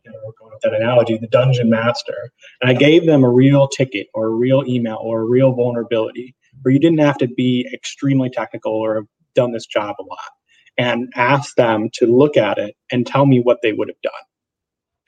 Again, 0.04 0.18
we're 0.24 0.32
going 0.38 0.52
with 0.52 0.62
that 0.62 0.74
analogy, 0.74 1.18
the 1.18 1.26
dungeon 1.26 1.68
master. 1.70 2.30
And 2.60 2.70
I 2.70 2.74
gave 2.74 3.06
them 3.06 3.24
a 3.24 3.30
real 3.30 3.68
ticket 3.68 4.08
or 4.14 4.26
a 4.26 4.30
real 4.30 4.64
email 4.66 4.98
or 5.02 5.22
a 5.22 5.24
real 5.24 5.52
vulnerability 5.52 6.34
where 6.62 6.72
you 6.72 6.80
didn't 6.80 7.00
have 7.00 7.18
to 7.18 7.28
be 7.28 7.68
extremely 7.72 8.30
technical 8.30 8.72
or 8.72 8.96
have 8.96 9.06
done 9.34 9.52
this 9.52 9.66
job 9.66 9.96
a 9.98 10.02
lot 10.02 10.18
and 10.78 11.12
ask 11.16 11.54
them 11.56 11.90
to 11.94 12.06
look 12.06 12.36
at 12.36 12.58
it 12.58 12.76
and 12.90 13.06
tell 13.06 13.26
me 13.26 13.40
what 13.40 13.58
they 13.62 13.72
would 13.72 13.88
have 13.88 14.00
done. 14.02 14.12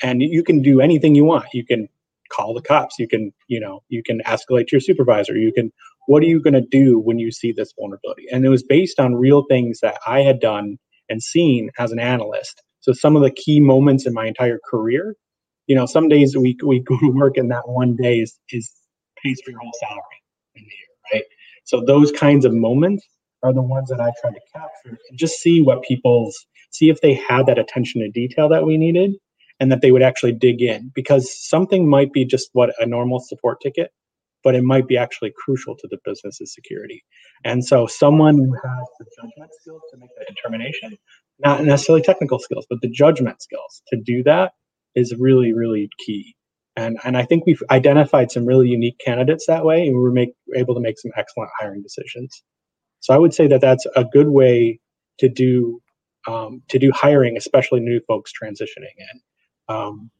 And 0.02 0.20
you 0.20 0.42
can 0.42 0.62
do 0.62 0.80
anything 0.80 1.14
you 1.14 1.24
want. 1.24 1.46
You 1.52 1.64
can 1.64 1.88
call 2.30 2.54
the 2.54 2.62
cops. 2.62 2.98
You 2.98 3.08
can, 3.08 3.32
you 3.48 3.60
know, 3.60 3.82
you 3.88 4.02
can 4.02 4.20
escalate 4.26 4.68
to 4.68 4.72
your 4.72 4.80
supervisor. 4.80 5.36
You 5.36 5.52
can, 5.52 5.72
what 6.06 6.22
are 6.22 6.26
you 6.26 6.40
going 6.40 6.54
to 6.54 6.60
do 6.60 6.98
when 6.98 7.18
you 7.18 7.30
see 7.30 7.52
this 7.52 7.72
vulnerability? 7.78 8.26
And 8.32 8.44
it 8.44 8.48
was 8.48 8.62
based 8.62 8.98
on 8.98 9.14
real 9.14 9.44
things 9.48 9.80
that 9.80 9.98
I 10.06 10.20
had 10.20 10.40
done 10.40 10.78
and 11.08 11.22
seen 11.22 11.70
as 11.78 11.92
an 11.92 11.98
analyst. 11.98 12.62
So 12.82 12.92
some 12.92 13.16
of 13.16 13.22
the 13.22 13.30
key 13.30 13.58
moments 13.58 14.06
in 14.06 14.12
my 14.12 14.26
entire 14.26 14.60
career, 14.68 15.16
you 15.66 15.74
know, 15.74 15.86
some 15.86 16.08
days 16.08 16.36
we, 16.36 16.56
we 16.64 16.80
go 16.80 16.98
to 17.00 17.08
work 17.08 17.36
and 17.36 17.50
that 17.50 17.68
one 17.68 17.96
day 17.96 18.20
is, 18.20 18.38
is 18.50 18.70
pays 19.22 19.40
for 19.44 19.52
your 19.52 19.60
whole 19.60 19.72
salary 19.80 20.22
in 20.56 20.62
the 20.62 20.70
year, 20.70 21.14
right? 21.14 21.24
So 21.64 21.80
those 21.80 22.12
kinds 22.12 22.44
of 22.44 22.52
moments 22.52 23.06
are 23.42 23.52
the 23.52 23.62
ones 23.62 23.88
that 23.88 24.00
I 24.00 24.12
tried 24.20 24.34
to 24.34 24.40
capture 24.52 24.98
and 25.08 25.18
just 25.18 25.40
see 25.40 25.62
what 25.62 25.82
people's 25.82 26.46
see 26.70 26.88
if 26.88 27.00
they 27.00 27.14
had 27.14 27.46
that 27.46 27.58
attention 27.58 28.00
to 28.00 28.08
detail 28.08 28.48
that 28.48 28.64
we 28.64 28.76
needed 28.76 29.14
and 29.60 29.70
that 29.70 29.80
they 29.80 29.92
would 29.92 30.02
actually 30.02 30.32
dig 30.32 30.62
in 30.62 30.90
because 30.94 31.30
something 31.48 31.88
might 31.88 32.12
be 32.12 32.24
just 32.24 32.50
what 32.52 32.72
a 32.78 32.86
normal 32.86 33.20
support 33.20 33.60
ticket 33.60 33.90
but 34.44 34.56
it 34.56 34.64
might 34.64 34.88
be 34.88 34.96
actually 34.96 35.32
crucial 35.36 35.76
to 35.76 35.86
the 35.88 35.98
business's 36.04 36.52
security 36.54 37.04
and 37.44 37.64
so 37.64 37.86
someone 37.86 38.36
who 38.36 38.52
has 38.52 38.86
the 38.98 39.06
judgment 39.16 39.50
skills 39.60 39.82
to 39.92 39.98
make 39.98 40.10
that 40.18 40.26
determination 40.28 40.96
not 41.44 41.62
necessarily 41.64 42.02
technical 42.02 42.38
skills 42.38 42.66
but 42.68 42.80
the 42.80 42.88
judgment 42.88 43.40
skills 43.42 43.82
to 43.88 43.96
do 44.00 44.22
that 44.22 44.52
is 44.94 45.14
really 45.18 45.52
really 45.52 45.88
key 46.04 46.36
and 46.76 46.98
and 47.04 47.16
I 47.16 47.24
think 47.24 47.44
we've 47.46 47.62
identified 47.70 48.30
some 48.30 48.46
really 48.46 48.68
unique 48.68 48.98
candidates 48.98 49.46
that 49.46 49.64
way, 49.64 49.86
and 49.86 49.94
we 49.94 50.00
were 50.00 50.12
make, 50.12 50.34
able 50.54 50.74
to 50.74 50.80
make 50.80 50.98
some 50.98 51.10
excellent 51.16 51.50
hiring 51.58 51.82
decisions. 51.82 52.42
So 53.00 53.12
I 53.12 53.18
would 53.18 53.34
say 53.34 53.46
that 53.48 53.60
that's 53.60 53.86
a 53.96 54.04
good 54.04 54.28
way 54.28 54.80
to 55.18 55.28
do 55.28 55.82
um, 56.26 56.62
to 56.68 56.78
do 56.78 56.90
hiring, 56.92 57.36
especially 57.36 57.80
new 57.80 58.00
folks 58.06 58.32
transitioning 58.32 58.94
in. 58.96 59.20
Um, 59.68 60.10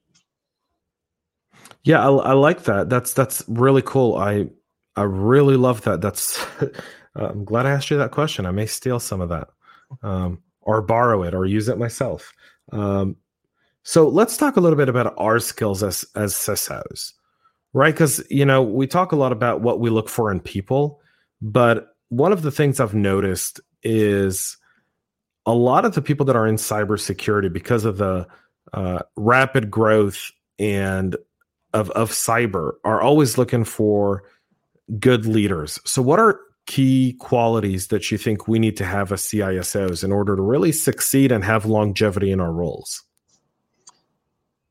yeah, 1.85 2.07
I, 2.07 2.11
I, 2.11 2.33
like 2.33 2.65
that. 2.65 2.91
That's 2.91 3.15
that's 3.15 3.45
really 3.49 3.83
cool. 3.83 4.17
I 4.17 4.49
I 4.97 5.05
really 5.05 5.57
love 5.57 5.83
that. 5.83 6.01
That's 6.01 6.45
I'm 7.15 7.45
glad 7.45 7.67
I 7.67 7.71
asked 7.71 7.91
you 7.91 7.97
that 7.99 8.11
question. 8.11 8.47
I 8.47 8.51
may 8.51 8.67
steal 8.67 9.01
some 9.01 9.21
of 9.21 9.31
that, 9.31 9.49
um, 10.03 10.43
or 10.63 10.83
borrow 10.83 11.23
it, 11.23 11.35
or 11.35 11.45
use 11.45 11.69
it 11.69 11.79
myself. 11.79 12.33
Um, 12.73 13.17
so 13.83 14.09
let's 14.09 14.37
talk 14.37 14.57
a 14.57 14.61
little 14.61 14.77
bit 14.77 14.89
about 14.89 15.15
our 15.19 15.39
skills 15.39 15.83
as 15.83 16.05
as 16.15 16.35
CISOs, 16.35 17.13
right? 17.73 17.95
Because 17.95 18.25
you 18.31 18.45
know 18.45 18.63
we 18.63 18.87
talk 18.87 19.13
a 19.13 19.17
lot 19.17 19.33
about 19.33 19.61
what 19.61 19.81
we 19.81 19.91
look 19.91 20.09
for 20.09 20.31
in 20.31 20.41
people, 20.41 21.01
but 21.41 21.97
one 22.09 22.33
of 22.33 22.43
the 22.43 22.51
things 22.51 22.79
I've 22.79 22.95
noticed 22.95 23.61
is 23.83 24.57
a 25.47 25.55
lot 25.55 25.85
of 25.85 25.95
the 25.95 26.03
people 26.03 26.27
that 26.27 26.37
are 26.37 26.47
in 26.47 26.55
cybersecurity 26.55 27.53
because 27.53 27.85
of 27.85 27.99
the 27.99 28.27
uh, 28.73 29.01
rapid 29.17 29.71
growth 29.71 30.31
and 30.59 31.17
of 31.75 31.91
of 31.91 32.11
cyber 32.11 32.75
are 32.85 33.01
always 33.01 33.39
looking 33.39 33.65
for 33.65 34.23
good 34.99 35.27
leaders. 35.27 35.81
So, 35.85 36.03
what 36.03 36.19
are 36.19 36.41
key 36.73 37.13
qualities 37.19 37.89
that 37.89 38.11
you 38.11 38.17
think 38.17 38.49
we 38.49 38.59
need 38.59 38.79
to 38.79 38.87
have 38.87 39.13
as 39.13 39.21
CISOs 39.21 40.03
in 40.03 40.11
order 40.11 40.35
to 40.35 40.41
really 40.41 40.73
succeed 40.73 41.31
and 41.31 41.45
have 41.45 41.67
longevity 41.67 42.33
in 42.33 42.41
our 42.41 42.51
roles? 42.51 43.05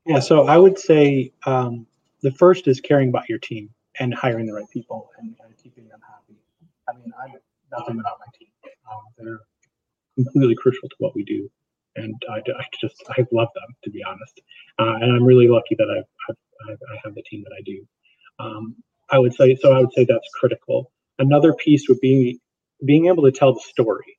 Yeah, 0.04 0.18
so 0.18 0.48
I 0.48 0.58
would 0.58 0.76
say 0.80 1.32
um, 1.46 1.86
the 2.22 2.32
first 2.32 2.66
is 2.66 2.80
caring 2.80 3.08
about 3.10 3.28
your 3.28 3.38
team 3.38 3.70
and 4.00 4.12
hiring 4.12 4.46
the 4.46 4.52
right 4.52 4.68
people 4.68 5.12
and, 5.20 5.36
and 5.44 5.56
keeping 5.62 5.86
them 5.86 6.00
happy. 6.04 6.36
I 6.88 6.98
mean, 6.98 7.12
I'm 7.22 7.38
nothing 7.70 7.98
without 7.98 8.18
my 8.18 8.26
team. 8.36 8.48
Um, 8.90 9.02
they're 9.16 9.40
completely 10.16 10.56
crucial 10.56 10.88
to 10.88 10.96
what 10.98 11.14
we 11.14 11.22
do, 11.22 11.48
and 11.94 12.20
I, 12.28 12.38
I 12.38 12.64
just 12.80 12.96
I 13.10 13.24
love 13.30 13.48
them 13.54 13.76
to 13.84 13.90
be 13.90 14.02
honest. 14.02 14.40
Uh, 14.80 14.96
and 15.00 15.04
I'm 15.04 15.22
really 15.22 15.46
lucky 15.46 15.76
that 15.76 15.86
I've, 15.88 16.36
I've, 16.68 16.78
I 16.92 16.98
have 17.04 17.14
the 17.14 17.22
team 17.22 17.44
that 17.44 17.54
I 17.56 17.62
do. 17.62 17.86
Um, 18.40 18.74
I 19.08 19.20
would 19.20 19.34
say 19.34 19.54
so. 19.54 19.72
I 19.72 19.78
would 19.78 19.92
say 19.92 20.04
that's 20.04 20.28
critical. 20.40 20.90
Another 21.18 21.52
piece 21.52 21.88
would 21.88 22.00
be 22.00 22.40
being 22.84 23.06
able 23.06 23.22
to 23.24 23.32
tell 23.32 23.52
the 23.54 23.60
story 23.60 24.18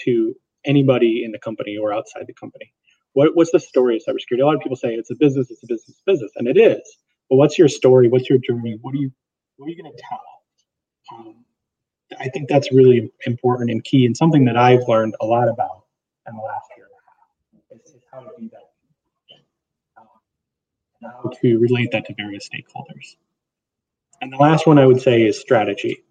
to 0.00 0.34
anybody 0.64 1.24
in 1.24 1.32
the 1.32 1.38
company 1.38 1.76
or 1.76 1.92
outside 1.92 2.26
the 2.26 2.34
company. 2.34 2.72
What, 3.12 3.36
what's 3.36 3.52
the 3.52 3.60
story 3.60 3.96
of 3.96 4.02
cybersecurity? 4.02 4.42
A 4.42 4.46
lot 4.46 4.56
of 4.56 4.60
people 4.60 4.76
say 4.76 4.94
it's 4.94 5.10
a 5.10 5.14
business, 5.14 5.50
it's 5.50 5.62
a 5.62 5.66
business, 5.66 5.90
it's 5.90 6.00
a 6.00 6.10
business, 6.10 6.32
and 6.36 6.48
it 6.48 6.56
is. 6.56 6.82
But 7.30 7.36
what's 7.36 7.58
your 7.58 7.68
story? 7.68 8.08
What's 8.08 8.28
your 8.28 8.38
journey? 8.38 8.78
What 8.80 8.94
are 8.94 8.98
you 8.98 9.10
what 9.56 9.66
are 9.66 9.70
you 9.70 9.82
going 9.82 9.94
to 9.94 10.02
tell? 10.02 10.20
Um, 11.12 11.44
I 12.18 12.28
think 12.28 12.48
that's 12.48 12.72
really 12.72 13.10
important 13.26 13.70
and 13.70 13.82
key, 13.84 14.04
and 14.04 14.16
something 14.16 14.44
that 14.46 14.56
I've 14.56 14.86
learned 14.88 15.14
a 15.20 15.26
lot 15.26 15.48
about 15.48 15.84
in 16.28 16.34
the 16.34 16.42
last 16.42 16.68
year 16.76 16.88
is 17.72 18.02
how 18.12 18.20
to 18.20 18.30
do 18.38 18.50
that, 18.50 20.00
um, 20.00 20.06
how 21.02 21.30
to 21.40 21.58
relate 21.58 21.90
that 21.92 22.06
to 22.06 22.14
various 22.14 22.48
stakeholders. 22.48 23.16
And 24.20 24.32
the 24.32 24.36
last 24.36 24.66
one 24.66 24.78
I 24.78 24.86
would 24.86 25.00
say 25.00 25.22
is 25.22 25.40
strategy. 25.40 26.02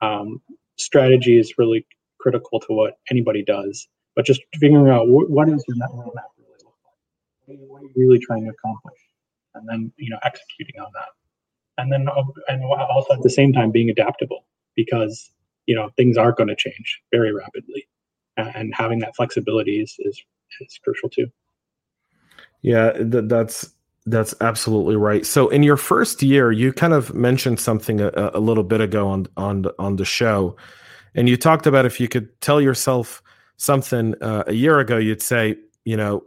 Um, 0.00 0.40
strategy 0.76 1.38
is 1.38 1.54
really 1.58 1.86
critical 2.18 2.60
to 2.60 2.66
what 2.70 2.98
anybody 3.10 3.42
does, 3.44 3.88
but 4.14 4.24
just 4.24 4.40
figuring 4.54 4.88
out 4.88 5.08
what, 5.08 5.30
what 5.30 5.48
is 5.48 5.64
your 5.68 5.76
roadmap 5.76 6.28
really 6.38 6.58
look 6.64 6.74
like? 6.84 7.58
What 7.68 7.82
are 7.82 7.84
you 7.84 7.92
really 7.96 8.18
trying 8.18 8.44
to 8.44 8.50
accomplish? 8.50 8.98
And 9.54 9.68
then, 9.68 9.92
you 9.96 10.10
know, 10.10 10.18
executing 10.22 10.80
on 10.80 10.88
that. 10.94 11.08
And 11.78 11.92
then, 11.92 12.08
uh, 12.08 12.22
and 12.48 12.62
also 12.64 13.14
at 13.14 13.22
the 13.22 13.30
same 13.30 13.52
time 13.52 13.70
being 13.70 13.90
adaptable 13.90 14.44
because, 14.74 15.30
you 15.66 15.74
know, 15.74 15.90
things 15.96 16.16
are 16.16 16.32
going 16.32 16.48
to 16.48 16.56
change 16.56 17.00
very 17.12 17.32
rapidly. 17.32 17.86
And 18.36 18.74
having 18.74 18.98
that 19.00 19.16
flexibility 19.16 19.80
is, 19.80 19.94
is, 20.00 20.22
is 20.60 20.78
crucial 20.84 21.08
too. 21.08 21.28
Yeah, 22.62 22.92
that, 22.98 23.28
that's 23.28 23.72
that's 24.06 24.34
absolutely 24.40 24.96
right. 24.96 25.26
So 25.26 25.48
in 25.48 25.62
your 25.62 25.76
first 25.76 26.22
year, 26.22 26.52
you 26.52 26.72
kind 26.72 26.92
of 26.92 27.12
mentioned 27.14 27.58
something 27.58 28.00
a, 28.00 28.10
a, 28.34 28.40
little 28.40 28.62
bit 28.62 28.80
ago 28.80 29.08
on 29.08 29.26
on 29.36 29.66
on 29.78 29.96
the 29.96 30.04
show, 30.04 30.56
and 31.14 31.28
you 31.28 31.36
talked 31.36 31.66
about 31.66 31.86
if 31.86 31.98
you 32.00 32.08
could 32.08 32.40
tell 32.40 32.60
yourself 32.60 33.20
something 33.56 34.14
uh, 34.22 34.44
a 34.46 34.52
year 34.52 34.78
ago, 34.78 34.96
you'd 34.96 35.22
say, 35.22 35.56
you 35.84 35.96
know, 35.96 36.22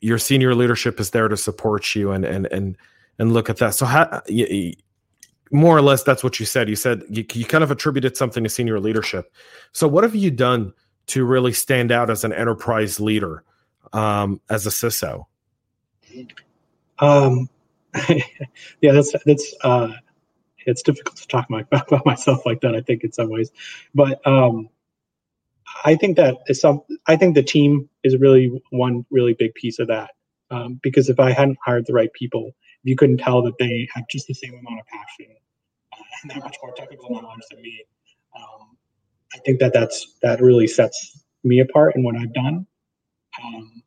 your 0.00 0.18
senior 0.18 0.54
leadership 0.54 1.00
is 1.00 1.10
there 1.10 1.26
to 1.28 1.36
support 1.36 1.94
you, 1.96 2.12
and 2.12 2.24
and 2.24 2.46
and 2.52 2.76
and 3.18 3.32
look 3.32 3.50
at 3.50 3.56
that. 3.56 3.74
So 3.74 3.84
how, 3.84 4.22
you, 4.28 4.72
more 5.50 5.76
or 5.76 5.82
less, 5.82 6.04
that's 6.04 6.22
what 6.22 6.38
you 6.38 6.46
said. 6.46 6.68
You 6.68 6.76
said 6.76 7.02
you, 7.10 7.24
you 7.32 7.44
kind 7.44 7.64
of 7.64 7.72
attributed 7.72 8.16
something 8.16 8.44
to 8.44 8.50
senior 8.50 8.78
leadership. 8.78 9.32
So 9.72 9.88
what 9.88 10.04
have 10.04 10.14
you 10.14 10.30
done 10.30 10.72
to 11.08 11.24
really 11.24 11.52
stand 11.52 11.90
out 11.90 12.10
as 12.10 12.22
an 12.22 12.32
enterprise 12.32 13.00
leader 13.00 13.42
um, 13.92 14.40
as 14.48 14.66
a 14.66 14.70
CISO? 14.70 15.26
Um, 17.00 17.48
yeah, 18.80 18.92
that's 18.92 19.14
that's 19.24 19.54
uh, 19.62 19.88
it's 20.66 20.82
difficult 20.82 21.16
to 21.16 21.26
talk 21.26 21.48
my, 21.50 21.64
about 21.72 22.06
myself 22.06 22.44
like 22.46 22.60
that. 22.60 22.74
I 22.74 22.80
think 22.80 23.04
in 23.04 23.12
some 23.12 23.30
ways, 23.30 23.50
but 23.94 24.24
um, 24.26 24.68
I 25.84 25.96
think 25.96 26.16
that 26.16 26.36
is 26.46 26.60
some. 26.60 26.82
I 27.06 27.16
think 27.16 27.34
the 27.34 27.42
team 27.42 27.88
is 28.04 28.16
really 28.16 28.62
one 28.70 29.04
really 29.10 29.34
big 29.34 29.54
piece 29.54 29.78
of 29.78 29.88
that. 29.88 30.10
Um, 30.50 30.80
because 30.82 31.08
if 31.08 31.20
I 31.20 31.30
hadn't 31.30 31.58
hired 31.64 31.86
the 31.86 31.92
right 31.92 32.12
people, 32.12 32.50
you 32.82 32.96
couldn't 32.96 33.18
tell 33.18 33.40
that 33.42 33.56
they 33.58 33.88
have 33.94 34.04
just 34.08 34.26
the 34.26 34.34
same 34.34 34.54
amount 34.54 34.80
of 34.80 34.86
passion 34.86 35.36
uh, 35.92 36.02
and 36.22 36.30
that 36.32 36.38
much 36.42 36.56
more 36.60 36.74
technical 36.74 37.10
knowledge 37.10 37.42
than 37.50 37.62
me, 37.62 37.84
um, 38.36 38.76
I 39.32 39.38
think 39.38 39.60
that 39.60 39.72
that's 39.72 40.14
that 40.22 40.40
really 40.40 40.66
sets 40.66 41.24
me 41.44 41.60
apart 41.60 41.94
in 41.94 42.02
what 42.02 42.16
I've 42.16 42.32
done. 42.34 42.66
Um, 43.42 43.82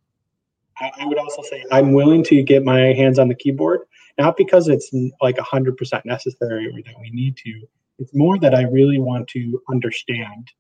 I, 1.00 1.06
would 1.06 1.18
also 1.18 1.42
say 1.42 1.64
I'm 1.72 1.94
willing 1.94 2.24
to 2.26 2.42
get 2.44 2.64
my 2.64 2.94
hands 2.94 3.20
on 3.20 3.28
the 3.28 3.36
keyboard, 3.36 3.82
not 4.18 4.38
because 4.38 4.68
it's 4.68 4.92
like 5.22 5.38
100% 5.38 6.06
necessary 6.06 6.68
or 6.68 6.82
that 6.86 6.96
we 7.00 7.10
need 7.12 7.38
to. 7.38 7.68
It's 8.00 8.14
more 8.14 8.40
that 8.40 8.56
I 8.56 8.64
really 8.64 9.00
want 9.00 9.28
to 9.30 9.62
understand, 9.70 10.52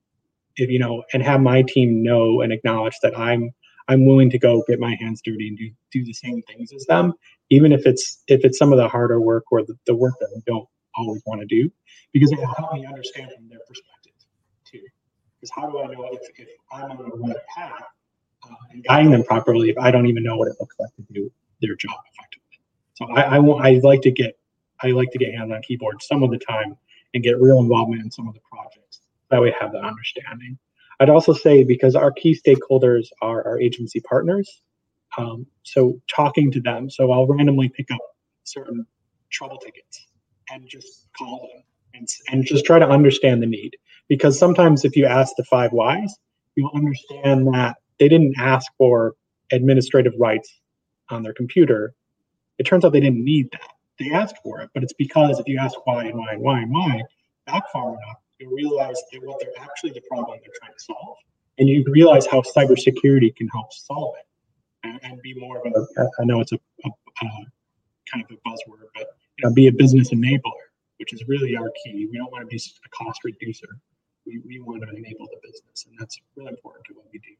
if 0.55 0.69
you 0.69 0.79
know, 0.79 1.03
and 1.13 1.23
have 1.23 1.41
my 1.41 1.63
team 1.63 2.03
know 2.03 2.41
and 2.41 2.53
acknowledge 2.53 2.95
that 3.01 3.17
I'm 3.17 3.51
I'm 3.89 4.05
willing 4.05 4.29
to 4.29 4.39
go 4.39 4.63
get 4.67 4.79
my 4.79 4.95
hands 5.01 5.21
dirty 5.23 5.49
and 5.49 5.57
do 5.57 5.69
do 5.91 6.05
the 6.05 6.13
same 6.13 6.41
things 6.43 6.71
as 6.73 6.85
them, 6.85 7.13
even 7.49 7.71
if 7.71 7.85
it's 7.85 8.23
if 8.27 8.45
it's 8.45 8.57
some 8.57 8.71
of 8.71 8.77
the 8.77 8.87
harder 8.87 9.19
work 9.19 9.45
or 9.51 9.63
the, 9.63 9.77
the 9.87 9.95
work 9.95 10.13
that 10.19 10.29
I 10.35 10.39
don't 10.45 10.67
always 10.95 11.21
want 11.25 11.41
to 11.41 11.47
do, 11.47 11.71
because 12.13 12.31
it 12.31 12.39
will 12.39 12.53
help 12.53 12.73
me 12.73 12.85
understand 12.85 13.31
from 13.35 13.49
their 13.49 13.59
perspective 13.67 14.13
too. 14.65 14.79
Because 15.39 15.51
how 15.51 15.69
do 15.69 15.81
I 15.81 15.87
know 15.87 16.07
if, 16.13 16.21
if 16.39 16.47
I'm 16.71 16.91
on 16.91 16.97
the 16.97 17.17
right 17.17 17.35
path 17.53 17.83
guiding 18.87 19.11
them 19.11 19.23
properly 19.23 19.69
if 19.69 19.77
I 19.77 19.91
don't 19.91 20.07
even 20.07 20.23
know 20.23 20.37
what 20.37 20.47
it 20.47 20.55
looks 20.59 20.75
like 20.79 20.95
to 20.95 21.13
do 21.13 21.31
their 21.61 21.75
job 21.75 21.97
effectively. 22.13 22.59
So 22.95 23.05
I, 23.11 23.37
I, 23.37 23.69
I 23.69 23.79
like 23.83 24.01
to 24.01 24.11
get 24.11 24.37
I 24.81 24.91
like 24.91 25.11
to 25.11 25.17
get 25.17 25.33
hands 25.33 25.51
on 25.51 25.61
keyboard 25.61 26.01
some 26.01 26.23
of 26.23 26.31
the 26.31 26.39
time 26.39 26.75
and 27.13 27.23
get 27.23 27.39
real 27.39 27.59
involvement 27.59 28.01
in 28.01 28.11
some 28.11 28.27
of 28.27 28.33
the 28.33 28.41
projects. 28.51 29.01
That 29.29 29.41
way, 29.41 29.53
have 29.59 29.71
that 29.71 29.83
understanding. 29.83 30.57
I'd 30.99 31.09
also 31.09 31.33
say 31.33 31.63
because 31.63 31.95
our 31.95 32.11
key 32.11 32.37
stakeholders 32.37 33.07
are 33.21 33.45
our 33.47 33.59
agency 33.59 33.99
partners, 34.01 34.61
um, 35.17 35.45
so 35.63 35.99
talking 36.13 36.51
to 36.51 36.61
them. 36.61 36.89
So 36.89 37.11
I'll 37.11 37.27
randomly 37.27 37.69
pick 37.69 37.89
up 37.91 38.01
certain 38.43 38.85
trouble 39.31 39.57
tickets 39.57 40.07
and 40.51 40.67
just 40.67 41.07
call 41.17 41.49
them 41.53 41.63
and, 41.93 42.07
and 42.31 42.45
just 42.45 42.65
try 42.65 42.79
to 42.79 42.87
understand 42.87 43.41
the 43.41 43.47
need. 43.47 43.75
Because 44.07 44.37
sometimes 44.37 44.85
if 44.85 44.95
you 44.95 45.05
ask 45.05 45.33
the 45.37 45.43
five 45.45 45.71
whys, 45.71 46.13
you'll 46.55 46.71
understand 46.75 47.47
that 47.53 47.77
they 47.99 48.09
didn't 48.09 48.35
ask 48.37 48.71
for 48.77 49.15
administrative 49.51 50.13
rights 50.17 50.59
on 51.09 51.23
their 51.23 51.33
computer. 51.33 51.93
It 52.57 52.63
turns 52.63 52.85
out 52.85 52.93
they 52.93 52.99
didn't 52.99 53.23
need 53.23 53.49
that. 53.51 53.69
They 53.99 54.11
asked 54.11 54.37
for 54.43 54.61
it, 54.61 54.69
but 54.73 54.83
it's 54.83 54.93
because 54.93 55.39
if 55.39 55.47
you 55.47 55.59
ask 55.59 55.75
why 55.85 56.05
and 56.05 56.17
why 56.17 56.33
and 56.33 56.41
why 56.41 56.61
and 56.61 56.71
why 56.71 57.01
back 57.45 57.63
far 57.71 57.89
enough, 57.89 58.17
you 58.39 58.53
realize 58.53 59.01
that 59.11 59.21
what 59.23 59.39
they're 59.39 59.63
actually 59.63 59.91
the 59.91 60.01
problem 60.09 60.39
they're 60.41 60.53
trying 60.59 60.73
to 60.73 60.83
solve. 60.83 61.17
And 61.59 61.69
you 61.69 61.83
realize 61.87 62.25
how 62.25 62.41
cybersecurity 62.41 63.35
can 63.35 63.47
help 63.49 63.71
solve 63.71 64.15
it 64.19 64.25
and, 64.83 64.99
and 65.03 65.21
be 65.21 65.35
more 65.35 65.57
of 65.57 65.65
a, 65.65 66.09
I 66.19 66.25
know 66.25 66.41
it's 66.41 66.51
a, 66.51 66.59
a, 66.85 66.89
a 66.89 67.27
kind 68.11 68.23
of 68.23 68.31
a 68.31 68.49
buzzword, 68.49 68.87
but 68.95 69.07
you 69.37 69.47
know, 69.47 69.53
be 69.53 69.67
a 69.67 69.71
business 69.71 70.11
enabler, 70.11 70.41
which 70.97 71.13
is 71.13 71.23
really 71.27 71.55
our 71.55 71.71
key. 71.83 72.07
We 72.11 72.17
don't 72.17 72.31
want 72.31 72.41
to 72.41 72.47
be 72.47 72.57
a 72.57 72.89
cost 72.89 73.21
reducer. 73.23 73.67
We, 74.25 74.41
we 74.45 74.59
want 74.59 74.81
to 74.81 74.89
enable 74.89 75.27
the 75.27 75.37
business, 75.43 75.85
and 75.87 75.95
that's 75.99 76.19
really 76.35 76.49
important 76.49 76.85
to 76.85 76.93
what 76.93 77.05
we 77.11 77.19
do. 77.19 77.35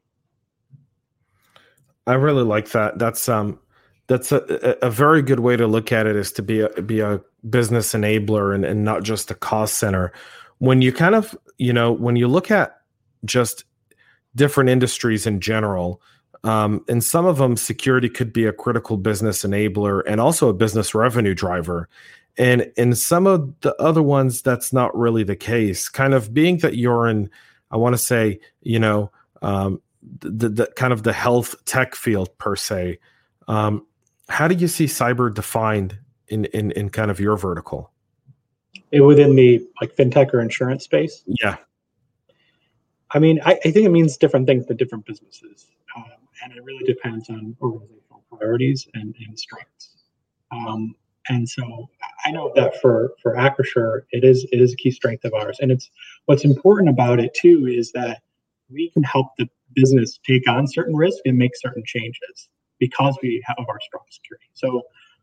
I 2.06 2.14
really 2.14 2.44
like 2.44 2.70
that. 2.70 2.98
That's 2.98 3.28
um 3.28 3.58
that's 4.06 4.32
a, 4.32 4.76
a 4.82 4.90
very 4.90 5.22
good 5.22 5.40
way 5.40 5.56
to 5.56 5.66
look 5.66 5.90
at 5.90 6.06
it 6.06 6.16
is 6.16 6.30
to 6.32 6.42
be 6.42 6.60
a 6.60 6.68
be 6.82 7.00
a 7.00 7.20
business 7.48 7.92
enabler 7.92 8.54
and, 8.54 8.64
and 8.64 8.84
not 8.84 9.02
just 9.02 9.30
a 9.30 9.34
cost 9.34 9.78
center. 9.78 10.12
When 10.58 10.82
you 10.82 10.92
kind 10.92 11.14
of, 11.14 11.36
you 11.58 11.72
know, 11.72 11.92
when 11.92 12.16
you 12.16 12.28
look 12.28 12.50
at 12.50 12.80
just 13.24 13.64
different 14.36 14.70
industries 14.70 15.26
in 15.26 15.40
general, 15.40 16.02
um, 16.44 16.84
in 16.88 17.00
some 17.00 17.24
of 17.24 17.38
them, 17.38 17.56
security 17.56 18.08
could 18.08 18.32
be 18.32 18.44
a 18.44 18.52
critical 18.52 18.96
business 18.96 19.42
enabler 19.42 20.02
and 20.06 20.20
also 20.20 20.48
a 20.48 20.54
business 20.54 20.94
revenue 20.94 21.34
driver. 21.34 21.88
And 22.36 22.70
in 22.76 22.94
some 22.94 23.26
of 23.26 23.52
the 23.60 23.74
other 23.80 24.02
ones, 24.02 24.42
that's 24.42 24.72
not 24.72 24.96
really 24.96 25.22
the 25.22 25.36
case. 25.36 25.88
Kind 25.88 26.14
of 26.14 26.34
being 26.34 26.58
that 26.58 26.76
you're 26.76 27.06
in, 27.06 27.30
I 27.70 27.76
want 27.76 27.94
to 27.94 27.98
say, 27.98 28.40
you 28.62 28.78
know, 28.78 29.10
um, 29.40 29.80
the, 30.20 30.48
the 30.48 30.66
kind 30.76 30.92
of 30.92 31.02
the 31.02 31.12
health 31.12 31.54
tech 31.64 31.94
field 31.94 32.36
per 32.38 32.56
se. 32.56 32.98
Um, 33.48 33.86
how 34.28 34.48
do 34.48 34.54
you 34.54 34.68
see 34.68 34.86
cyber 34.86 35.32
defined 35.32 35.98
in, 36.28 36.46
in 36.46 36.70
in 36.72 36.90
kind 36.90 37.10
of 37.10 37.20
your 37.20 37.36
vertical? 37.36 37.90
Within 38.92 39.34
the 39.34 39.66
like 39.80 39.94
fintech 39.96 40.32
or 40.32 40.40
insurance 40.40 40.84
space? 40.84 41.22
Yeah. 41.26 41.56
I 43.10 43.18
mean, 43.18 43.40
I, 43.44 43.52
I 43.64 43.70
think 43.70 43.86
it 43.86 43.90
means 43.90 44.16
different 44.16 44.46
things 44.46 44.66
to 44.66 44.74
different 44.74 45.04
businesses, 45.06 45.66
um, 45.96 46.04
and 46.42 46.52
it 46.52 46.64
really 46.64 46.84
depends 46.84 47.28
on 47.30 47.56
organizational 47.60 48.24
priorities 48.30 48.88
and, 48.94 49.14
and 49.26 49.38
strengths. 49.38 49.94
Um, 50.50 50.94
and 51.28 51.48
so 51.48 51.88
I 52.24 52.30
know 52.30 52.52
that 52.54 52.80
for 52.80 53.12
for 53.22 53.34
Acrisure, 53.34 54.02
it 54.10 54.24
is 54.24 54.46
it 54.52 54.60
is 54.60 54.72
a 54.72 54.76
key 54.76 54.90
strength 54.90 55.24
of 55.24 55.32
ours, 55.34 55.58
and 55.60 55.70
it's 55.70 55.90
what's 56.26 56.44
important 56.44 56.88
about 56.88 57.20
it 57.20 57.34
too 57.34 57.66
is 57.66 57.92
that 57.92 58.22
we 58.70 58.90
can 58.90 59.02
help 59.02 59.28
the 59.38 59.48
business 59.74 60.18
take 60.26 60.48
on 60.48 60.66
certain 60.66 60.94
risk 60.94 61.18
and 61.24 61.36
make 61.36 61.52
certain 61.54 61.82
changes 61.86 62.48
because 62.78 63.16
we 63.22 63.42
have 63.46 63.56
our 63.58 63.80
strong 63.80 64.04
security. 64.10 64.46
So 64.54 64.82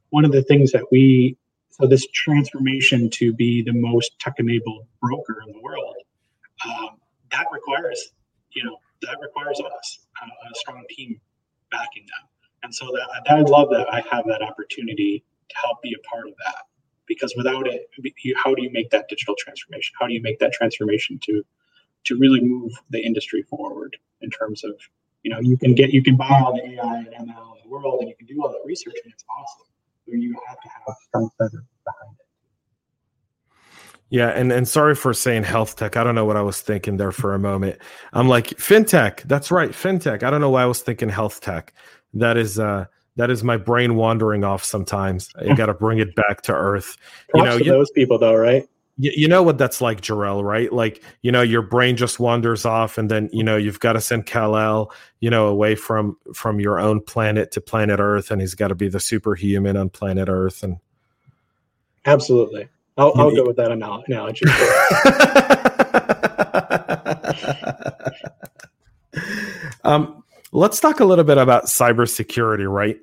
one 0.09 0.25
of 0.25 0.31
the 0.31 0.43
things 0.43 0.71
that 0.71 0.85
we 0.91 1.37
so 1.69 1.87
this 1.87 2.05
transformation 2.13 3.09
to 3.11 3.33
be 3.33 3.61
the 3.61 3.73
most 3.73 4.19
tech-enabled 4.19 4.85
broker 5.01 5.37
in 5.47 5.53
the 5.53 5.61
world 5.61 5.95
um, 6.65 6.97
that 7.31 7.47
requires 7.51 8.11
you 8.51 8.63
know 8.63 8.77
that 9.01 9.17
requires 9.21 9.59
us 9.59 9.99
uh, 10.21 10.25
a 10.25 10.55
strong 10.55 10.83
team 10.89 11.19
backing 11.71 12.03
them. 12.03 12.27
And 12.63 12.75
so 12.75 12.85
that, 12.85 13.23
that 13.25 13.37
i 13.37 13.41
love 13.41 13.69
that 13.71 13.91
i 13.91 14.01
have 14.11 14.25
that 14.27 14.41
opportunity 14.41 15.23
to 15.49 15.55
help 15.57 15.81
be 15.81 15.95
a 15.97 16.07
part 16.07 16.27
of 16.27 16.33
that 16.45 16.65
because 17.07 17.33
without 17.35 17.67
it 17.67 17.89
how 18.35 18.53
do 18.55 18.63
you 18.63 18.71
make 18.71 18.89
that 18.91 19.07
digital 19.09 19.35
transformation? 19.37 19.93
How 19.99 20.07
do 20.07 20.13
you 20.13 20.21
make 20.21 20.39
that 20.39 20.53
transformation 20.53 21.19
to 21.23 21.43
to 22.05 22.17
really 22.17 22.41
move 22.41 22.71
the 22.89 22.99
industry 22.99 23.43
forward 23.43 23.97
in 24.21 24.29
terms 24.29 24.63
of 24.63 24.73
you 25.23 25.31
know 25.31 25.39
you 25.41 25.57
can 25.57 25.75
get 25.75 25.91
you 25.91 26.03
can 26.03 26.15
buy 26.15 26.41
all 26.43 26.53
the 26.55 26.73
AI 26.73 26.97
and 26.97 27.07
ML 27.07 27.19
in 27.19 27.63
the 27.63 27.69
world 27.69 27.99
and 28.01 28.09
you 28.09 28.15
can 28.15 28.27
do 28.27 28.41
all 28.41 28.49
the 28.49 28.61
research 28.65 28.95
and 29.03 29.13
it's 29.13 29.23
awesome. 29.37 29.67
But 30.07 30.15
you 30.15 30.35
have 30.47 30.59
to 30.59 30.69
have 30.69 30.95
strong 31.07 31.29
behind 31.37 31.53
it. 31.53 32.25
Yeah, 34.09 34.27
and 34.27 34.51
and 34.51 34.67
sorry 34.67 34.95
for 34.95 35.13
saying 35.13 35.43
health 35.43 35.77
tech. 35.77 35.95
I 35.95 36.03
don't 36.03 36.15
know 36.15 36.25
what 36.25 36.35
I 36.35 36.41
was 36.41 36.59
thinking 36.59 36.97
there 36.97 37.13
for 37.13 37.33
a 37.33 37.39
moment. 37.39 37.79
I'm 38.11 38.27
like 38.27 38.47
fintech. 38.47 39.21
That's 39.21 39.51
right, 39.51 39.71
fintech. 39.71 40.23
I 40.23 40.29
don't 40.29 40.41
know 40.41 40.49
why 40.49 40.63
I 40.63 40.65
was 40.65 40.81
thinking 40.81 41.07
health 41.07 41.39
tech. 41.39 41.73
That 42.13 42.35
is 42.35 42.59
uh 42.59 42.85
that 43.15 43.29
is 43.29 43.43
my 43.43 43.55
brain 43.55 43.95
wandering 43.95 44.43
off 44.43 44.63
sometimes. 44.63 45.29
You 45.41 45.55
got 45.55 45.67
to 45.67 45.73
bring 45.73 45.99
it 45.99 46.15
back 46.15 46.41
to 46.43 46.53
earth. 46.53 46.97
Props 47.29 47.43
you 47.43 47.49
know, 47.49 47.65
you, 47.65 47.71
those 47.71 47.91
people 47.91 48.17
though, 48.17 48.35
right? 48.35 48.67
You, 49.01 49.11
you 49.15 49.27
know 49.27 49.41
what 49.41 49.57
that's 49.57 49.81
like, 49.81 50.01
Jorel, 50.01 50.43
right? 50.43 50.71
Like, 50.71 51.03
you 51.23 51.31
know, 51.31 51.41
your 51.41 51.63
brain 51.63 51.97
just 51.97 52.19
wanders 52.19 52.65
off 52.65 52.99
and 52.99 53.09
then, 53.09 53.31
you 53.33 53.43
know, 53.43 53.57
you've 53.57 53.79
got 53.79 53.93
to 53.93 54.01
send 54.01 54.27
Kal-El, 54.27 54.91
you 55.21 55.31
know, 55.31 55.47
away 55.47 55.73
from 55.73 56.17
from 56.35 56.59
your 56.59 56.79
own 56.79 57.01
planet 57.01 57.51
to 57.53 57.61
planet 57.61 57.99
Earth 57.99 58.29
and 58.29 58.41
he's 58.41 58.53
got 58.53 58.67
to 58.67 58.75
be 58.75 58.89
the 58.89 58.99
superhuman 58.99 59.75
on 59.75 59.89
planet 59.89 60.29
Earth 60.29 60.61
and 60.61 60.77
Absolutely. 62.05 62.67
I'll, 62.97 63.13
I'll 63.15 63.35
go 63.35 63.47
with 63.47 63.57
that 63.57 63.71
analogy. 63.71 64.45
um, 69.83 70.23
let's 70.51 70.79
talk 70.79 70.99
a 70.99 71.05
little 71.05 71.23
bit 71.23 71.39
about 71.39 71.65
cybersecurity, 71.65 72.71
right? 72.71 72.99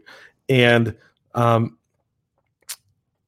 And 0.49 0.97
um, 1.35 1.78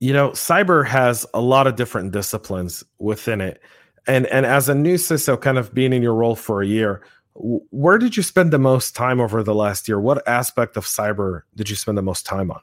you 0.01 0.15
know, 0.15 0.31
cyber 0.31 0.87
has 0.87 1.27
a 1.35 1.41
lot 1.41 1.67
of 1.67 1.77
different 1.77 2.11
disciplines 2.13 2.83
within 2.99 3.41
it. 3.41 3.61
And 4.07 4.27
and 4.27 4.47
as 4.47 4.69
a 4.69 4.75
new 4.75 4.95
CISO, 4.95 5.41
kind 5.41 5.59
of 5.59 5.75
being 5.75 5.93
in 5.93 6.03
your 6.03 6.15
role 6.15 6.35
for 6.35 6.63
a 6.63 6.67
year, 6.67 7.03
where 7.35 7.99
did 7.99 8.17
you 8.17 8.23
spend 8.23 8.51
the 8.51 8.59
most 8.59 8.97
time 8.97 9.21
over 9.21 9.43
the 9.43 9.55
last 9.55 9.87
year? 9.87 10.01
What 10.01 10.27
aspect 10.27 10.77
of 10.79 10.87
cyber 10.87 11.43
did 11.55 11.69
you 11.69 11.77
spend 11.77 11.99
the 11.99 12.03
most 12.03 12.25
time 12.25 12.51
on? 12.51 12.61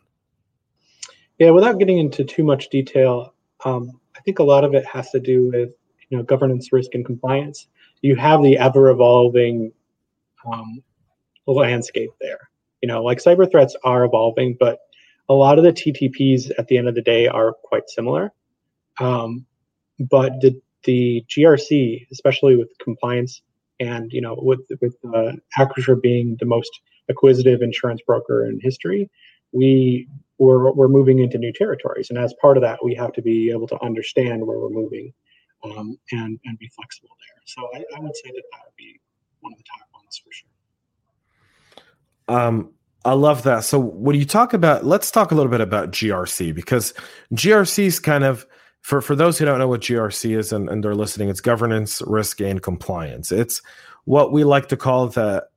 Yeah, 1.37 1.51
without 1.51 1.77
getting 1.77 1.99
into 1.99 2.23
too 2.23 2.43
much 2.43 2.69
detail, 2.69 3.35
um, 3.63 3.99
I 4.15 4.21
think 4.21 4.39
a 4.39 4.43
lot 4.43 4.63
of 4.63 4.73
it 4.73 4.85
has 4.85 5.11
to 5.11 5.19
do 5.19 5.49
with 5.49 5.69
you 6.09 6.17
know 6.17 6.23
governance, 6.23 6.73
risk, 6.73 6.95
and 6.95 7.05
compliance. 7.05 7.67
You 8.01 8.15
have 8.15 8.41
the 8.41 8.57
ever 8.57 8.89
evolving 8.89 9.71
um, 10.51 10.81
landscape 11.45 12.09
there. 12.19 12.49
You 12.81 12.87
know, 12.87 13.03
like 13.03 13.19
cyber 13.19 13.49
threats 13.49 13.75
are 13.83 14.03
evolving, 14.05 14.57
but 14.59 14.79
a 15.29 15.33
lot 15.33 15.57
of 15.57 15.63
the 15.63 15.73
TTPs 15.73 16.51
at 16.57 16.67
the 16.67 16.77
end 16.77 16.87
of 16.87 16.95
the 16.95 17.01
day 17.01 17.27
are 17.27 17.53
quite 17.63 17.89
similar. 17.89 18.31
Um, 18.99 19.45
but 19.99 20.33
the 20.41 20.59
the 20.83 21.25
GRC, 21.27 22.07
especially 22.11 22.55
with 22.55 22.69
compliance, 22.79 23.41
and 23.79 24.11
you 24.11 24.21
know, 24.21 24.37
with 24.37 24.61
with 24.81 24.95
uh, 25.13 25.33
Acrisure 25.57 26.01
being 26.01 26.37
the 26.39 26.45
most 26.45 26.71
acquisitive 27.09 27.61
insurance 27.61 28.01
broker 28.05 28.45
in 28.45 28.59
history, 28.61 29.09
we 29.51 30.07
we're, 30.37 30.71
we're 30.71 30.87
moving 30.87 31.19
into 31.19 31.37
new 31.37 31.51
territories. 31.51 32.09
And 32.09 32.19
as 32.19 32.33
part 32.41 32.57
of 32.57 32.61
that, 32.61 32.83
we 32.83 32.93
have 32.95 33.11
to 33.13 33.21
be 33.21 33.49
able 33.49 33.67
to 33.67 33.83
understand 33.83 34.45
where 34.45 34.59
we're 34.59 34.69
moving 34.69 35.13
um, 35.63 35.97
and, 36.11 36.39
and 36.45 36.59
be 36.59 36.69
flexible 36.75 37.09
there. 37.19 37.41
So 37.45 37.67
I, 37.73 37.97
I, 37.97 37.99
would 37.99 38.15
say 38.15 38.29
that 38.29 38.43
that 38.51 38.59
would 38.65 38.75
be 38.77 38.99
one 39.41 39.53
of 39.53 39.57
the 39.57 39.63
top 39.63 39.87
ones 39.93 40.21
for 40.23 40.31
sure. 40.31 40.49
Um, 42.27 42.73
I 43.07 43.13
love 43.13 43.43
that. 43.43 43.61
So 43.61 43.79
when 43.79 44.17
you 44.17 44.25
talk 44.25 44.53
about, 44.53 44.85
let's 44.85 45.09
talk 45.09 45.31
a 45.31 45.35
little 45.35 45.49
bit 45.49 45.61
about 45.61 45.91
GRC 45.91 46.53
because 46.53 46.93
GRC 47.33 47.85
is 47.85 47.99
kind 47.99 48.25
of, 48.25 48.45
for, 48.81 49.01
for 49.01 49.15
those 49.15 49.37
who 49.37 49.45
don't 49.45 49.59
know 49.59 49.67
what 49.69 49.79
GRC 49.79 50.37
is 50.37 50.51
and, 50.51 50.69
and 50.69 50.83
they're 50.83 50.93
listening, 50.93 51.29
it's 51.29 51.39
governance, 51.39 52.01
risk, 52.05 52.41
and 52.41 52.61
compliance. 52.61 53.31
It's 53.31 53.61
what 54.03 54.33
we 54.33 54.43
like 54.43 54.67
to 54.67 54.77
call 54.77 55.07
the 55.07 55.47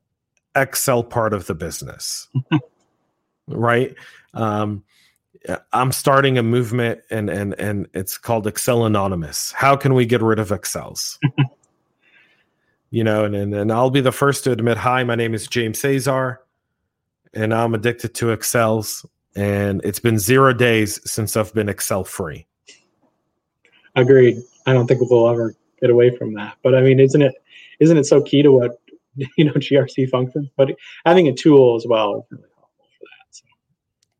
Excel 0.54 1.02
part 1.02 1.32
of 1.32 1.46
the 1.46 1.54
business. 1.56 2.28
right? 3.48 3.96
Um, 4.32 4.84
I'm 5.72 5.90
starting 5.90 6.38
a 6.38 6.42
movement, 6.42 7.00
and 7.10 7.30
and 7.30 7.54
and 7.58 7.88
it's 7.94 8.18
called 8.18 8.46
Excel 8.46 8.84
Anonymous. 8.84 9.52
How 9.52 9.74
can 9.74 9.94
we 9.94 10.04
get 10.04 10.20
rid 10.20 10.38
of 10.38 10.52
Excels? 10.52 11.18
you 12.90 13.02
know, 13.02 13.24
and, 13.24 13.34
and 13.34 13.54
and 13.54 13.72
I'll 13.72 13.90
be 13.90 14.02
the 14.02 14.12
first 14.12 14.44
to 14.44 14.52
admit, 14.52 14.76
hi, 14.76 15.02
my 15.02 15.14
name 15.14 15.32
is 15.32 15.46
James 15.46 15.82
Azar, 15.84 16.42
and 17.34 17.54
I'm 17.54 17.74
addicted 17.74 18.14
to 18.16 18.30
Excels, 18.30 19.04
and 19.36 19.80
it's 19.84 20.00
been 20.00 20.18
zero 20.18 20.52
days 20.52 21.00
since 21.10 21.36
I've 21.36 21.54
been 21.54 21.68
Excel 21.68 22.04
free. 22.04 22.46
Agreed. 23.96 24.38
I 24.66 24.72
don't 24.72 24.86
think 24.86 25.00
we'll 25.00 25.28
ever 25.28 25.54
get 25.80 25.90
away 25.90 26.16
from 26.16 26.34
that. 26.34 26.56
But 26.62 26.74
I 26.74 26.80
mean, 26.80 27.00
isn't 27.00 27.22
it 27.22 27.34
isn't 27.80 27.96
it 27.96 28.04
so 28.04 28.22
key 28.22 28.42
to 28.42 28.52
what 28.52 28.80
you 29.36 29.44
know 29.44 29.52
GRC 29.52 30.08
functions? 30.10 30.48
But 30.56 30.70
having 31.04 31.28
a 31.28 31.32
tool 31.32 31.76
as 31.76 31.86
well 31.86 32.16
is 32.16 32.24
really 32.30 32.44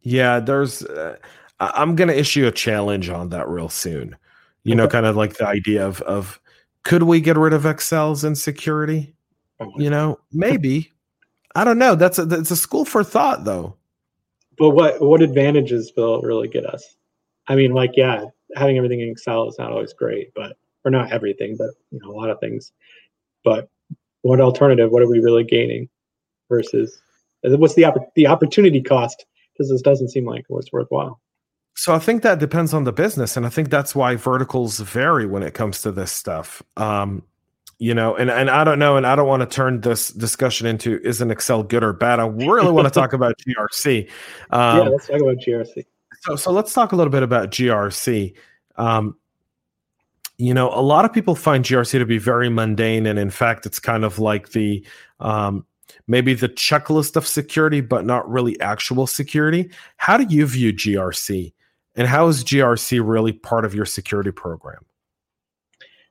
yeah, 0.02 0.40
there's. 0.40 0.82
Uh, 0.82 1.16
I'm 1.58 1.94
going 1.94 2.08
to 2.08 2.18
issue 2.18 2.46
a 2.46 2.52
challenge 2.52 3.10
on 3.10 3.28
that 3.30 3.48
real 3.48 3.68
soon. 3.68 4.16
You 4.64 4.74
know, 4.74 4.88
kind 4.88 5.06
of 5.06 5.16
like 5.16 5.34
the 5.34 5.46
idea 5.46 5.86
of 5.86 6.00
of 6.02 6.40
could 6.84 7.02
we 7.02 7.20
get 7.20 7.36
rid 7.36 7.52
of 7.52 7.66
Excels 7.66 8.24
insecurity? 8.24 9.14
You 9.76 9.90
know, 9.90 10.18
maybe. 10.32 10.92
I 11.54 11.64
don't 11.64 11.78
know. 11.78 11.94
That's 11.94 12.18
a 12.18 12.24
that's 12.24 12.50
a 12.50 12.56
school 12.56 12.84
for 12.84 13.02
thought, 13.02 13.44
though. 13.44 13.76
But 14.58 14.70
what 14.70 15.00
what 15.00 15.22
advantages 15.22 15.92
will 15.96 16.20
it 16.20 16.26
really 16.26 16.48
get 16.48 16.66
us? 16.66 16.96
I 17.48 17.54
mean, 17.56 17.72
like, 17.72 17.92
yeah, 17.96 18.24
having 18.56 18.76
everything 18.76 19.00
in 19.00 19.10
Excel 19.10 19.48
is 19.48 19.58
not 19.58 19.72
always 19.72 19.92
great, 19.92 20.32
but 20.34 20.56
or 20.84 20.90
not 20.90 21.12
everything, 21.12 21.56
but 21.56 21.70
you 21.90 21.98
know, 22.00 22.10
a 22.10 22.16
lot 22.16 22.30
of 22.30 22.38
things. 22.40 22.72
But 23.44 23.68
what 24.22 24.40
alternative? 24.40 24.90
What 24.90 25.02
are 25.02 25.08
we 25.08 25.18
really 25.18 25.44
gaining 25.44 25.88
versus 26.48 27.00
what's 27.42 27.74
the 27.74 27.86
the 28.14 28.26
opportunity 28.26 28.82
cost 28.82 29.24
because 29.52 29.70
this 29.70 29.82
doesn't 29.82 30.08
seem 30.08 30.24
like 30.24 30.40
it 30.40 30.50
was 30.50 30.70
worthwhile. 30.72 31.20
So 31.76 31.94
I 31.94 31.98
think 31.98 32.22
that 32.22 32.38
depends 32.38 32.74
on 32.74 32.84
the 32.84 32.92
business, 32.92 33.36
and 33.36 33.46
I 33.46 33.48
think 33.48 33.70
that's 33.70 33.94
why 33.94 34.16
verticals 34.16 34.80
vary 34.80 35.26
when 35.26 35.42
it 35.42 35.54
comes 35.54 35.82
to 35.82 35.92
this 35.92 36.12
stuff. 36.12 36.62
Um, 36.76 37.22
you 37.80 37.94
know, 37.94 38.14
and 38.14 38.30
and 38.30 38.50
I 38.50 38.62
don't 38.62 38.78
know, 38.78 38.98
and 38.98 39.06
I 39.06 39.16
don't 39.16 39.26
want 39.26 39.40
to 39.40 39.46
turn 39.46 39.80
this 39.80 40.08
discussion 40.10 40.66
into 40.66 41.00
is 41.02 41.22
an 41.22 41.30
Excel 41.30 41.62
good 41.62 41.82
or 41.82 41.94
bad. 41.94 42.20
I 42.20 42.26
really 42.26 42.70
want 42.70 42.86
to 42.86 42.90
talk 42.90 43.14
about 43.14 43.34
GRC. 43.38 44.06
Um, 44.50 44.76
yeah, 44.76 44.88
let's 44.90 45.06
talk 45.06 45.20
about 45.20 45.36
GRC. 45.38 45.86
So 46.20 46.36
so 46.36 46.52
let's 46.52 46.74
talk 46.74 46.92
a 46.92 46.96
little 46.96 47.10
bit 47.10 47.22
about 47.22 47.50
GRC. 47.50 48.36
Um, 48.76 49.16
you 50.36 50.52
know, 50.52 50.68
a 50.68 50.82
lot 50.82 51.06
of 51.06 51.12
people 51.14 51.34
find 51.34 51.64
GRC 51.64 51.98
to 51.98 52.04
be 52.04 52.18
very 52.18 52.50
mundane, 52.50 53.06
and 53.06 53.18
in 53.18 53.30
fact, 53.30 53.64
it's 53.64 53.78
kind 53.78 54.04
of 54.04 54.18
like 54.18 54.50
the 54.50 54.84
um, 55.18 55.64
maybe 56.06 56.34
the 56.34 56.50
checklist 56.50 57.16
of 57.16 57.26
security, 57.26 57.80
but 57.80 58.04
not 58.04 58.30
really 58.30 58.60
actual 58.60 59.06
security. 59.06 59.70
How 59.96 60.18
do 60.18 60.26
you 60.28 60.44
view 60.44 60.74
GRC? 60.74 61.54
And 61.94 62.06
how 62.06 62.28
is 62.28 62.44
GRC 62.44 63.00
really 63.02 63.32
part 63.32 63.64
of 63.64 63.74
your 63.74 63.86
security 63.86 64.32
program? 64.32 64.84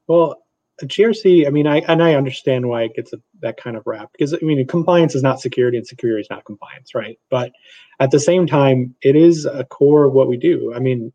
Well, 0.08 0.44
GRC, 0.86 1.48
I 1.48 1.50
mean, 1.50 1.68
I 1.68 1.80
and 1.80 2.02
I 2.04 2.16
understand 2.16 2.68
why 2.68 2.84
it 2.84 2.96
gets 2.96 3.14
a, 3.14 3.18
that 3.42 3.58
kind 3.58 3.76
of 3.76 3.84
rap 3.86 4.10
because 4.12 4.34
I 4.34 4.38
mean, 4.42 4.66
compliance 4.68 5.16
is 5.16 5.24
not 5.24 5.42
security 5.42 5.78
and 5.78 5.86
security 5.86 6.22
is 6.22 6.30
not 6.30 6.46
compliance, 6.46 6.96
right? 6.96 7.18
But 7.30 7.52
at 8.00 8.12
the 8.12 8.20
same 8.20 8.48
time, 8.48 8.96
it 9.02 9.16
is 9.16 9.46
a 9.46 9.66
core 9.66 10.06
of 10.06 10.14
what 10.14 10.28
we 10.28 10.38
do. 10.38 10.74
I 10.76 10.80
mean, 10.80 11.12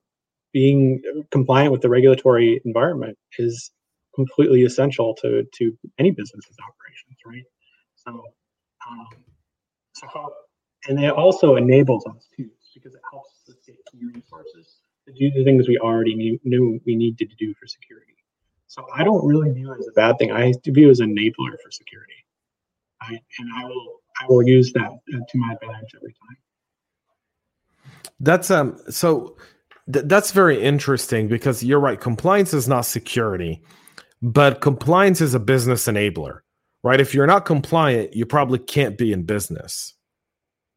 being 0.52 1.02
compliant 1.30 1.72
with 1.72 1.82
the 1.82 1.88
regulatory 1.88 2.60
environment 2.64 3.18
is 3.38 3.70
completely 4.14 4.64
essential 4.64 5.14
to 5.22 5.44
to 5.54 5.78
any 5.98 6.10
business's 6.10 6.56
operations, 6.62 7.18
right? 7.26 7.44
So 7.96 8.24
um, 8.88 9.24
so 9.94 10.06
how, 10.12 10.32
and 10.88 11.02
it 11.02 11.12
also 11.12 11.56
enables 11.56 12.06
us 12.06 12.28
too, 12.36 12.50
because 12.74 12.94
it 12.94 13.00
helps 13.10 13.30
us 13.48 13.54
get 13.66 13.76
key 13.90 14.00
resources 14.12 14.80
to 15.06 15.12
do 15.12 15.30
the 15.30 15.44
things 15.44 15.68
we 15.68 15.78
already 15.78 16.14
knew, 16.14 16.40
knew 16.44 16.80
we 16.84 16.96
needed 16.96 17.30
to 17.30 17.36
do 17.36 17.54
for 17.54 17.66
security. 17.66 18.13
So 18.74 18.86
I 18.94 19.04
don't 19.04 19.24
really 19.24 19.50
view 19.50 19.72
it 19.72 19.78
as 19.78 19.86
a 19.86 19.92
bad 19.92 20.18
thing. 20.18 20.32
I 20.32 20.52
view 20.64 20.88
it 20.88 20.90
as 20.90 21.00
an 21.00 21.14
enabler 21.14 21.56
for 21.62 21.70
security. 21.70 22.12
I, 23.00 23.12
and 23.38 23.50
I 23.56 23.64
will 23.64 24.00
I 24.20 24.26
will 24.28 24.42
use 24.42 24.72
that 24.72 24.90
uh, 24.90 25.18
to 25.28 25.38
my 25.38 25.52
advantage 25.52 25.90
every 25.94 26.14
time. 26.14 26.36
That's 28.20 28.50
um 28.50 28.78
so 28.90 29.36
th- 29.92 30.06
that's 30.06 30.32
very 30.32 30.60
interesting 30.60 31.28
because 31.28 31.62
you're 31.62 31.80
right. 31.80 32.00
Compliance 32.00 32.52
is 32.52 32.66
not 32.66 32.82
security, 32.82 33.62
but 34.22 34.60
compliance 34.60 35.20
is 35.20 35.34
a 35.34 35.40
business 35.40 35.86
enabler 35.86 36.40
right? 36.84 37.00
If 37.00 37.12
you're 37.12 37.26
not 37.26 37.46
compliant, 37.46 38.14
you 38.14 38.24
probably 38.26 38.60
can't 38.60 38.96
be 38.96 39.12
in 39.12 39.24
business. 39.24 39.94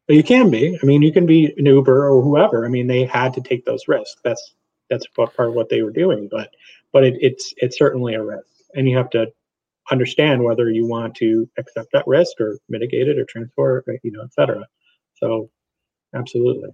But 0.08 0.16
you 0.16 0.24
can 0.24 0.50
be. 0.50 0.76
I 0.82 0.86
mean, 0.86 1.02
you 1.02 1.12
can 1.12 1.26
be 1.26 1.54
an 1.56 1.66
Uber 1.66 2.08
or 2.08 2.22
whoever. 2.22 2.64
I 2.64 2.68
mean, 2.68 2.88
they 2.88 3.04
had 3.04 3.34
to 3.34 3.40
take 3.40 3.64
those 3.64 3.86
risks. 3.86 4.16
That's 4.24 4.54
that's 4.90 5.06
part 5.08 5.38
of 5.38 5.52
what 5.52 5.68
they 5.68 5.82
were 5.82 5.92
doing. 5.92 6.28
But 6.30 6.50
but 6.92 7.04
it, 7.04 7.14
it's 7.20 7.52
it's 7.58 7.78
certainly 7.78 8.14
a 8.14 8.22
risk, 8.22 8.46
and 8.74 8.88
you 8.88 8.96
have 8.96 9.10
to 9.10 9.26
understand 9.90 10.42
whether 10.42 10.70
you 10.70 10.86
want 10.86 11.14
to 11.16 11.48
accept 11.58 11.88
that 11.92 12.06
risk 12.06 12.40
or 12.40 12.58
mitigate 12.68 13.08
it 13.08 13.18
or 13.18 13.24
transfer, 13.24 13.84
it, 13.86 14.00
you 14.02 14.12
know, 14.12 14.22
et 14.22 14.32
cetera. 14.32 14.66
So, 15.14 15.50
absolutely. 16.14 16.70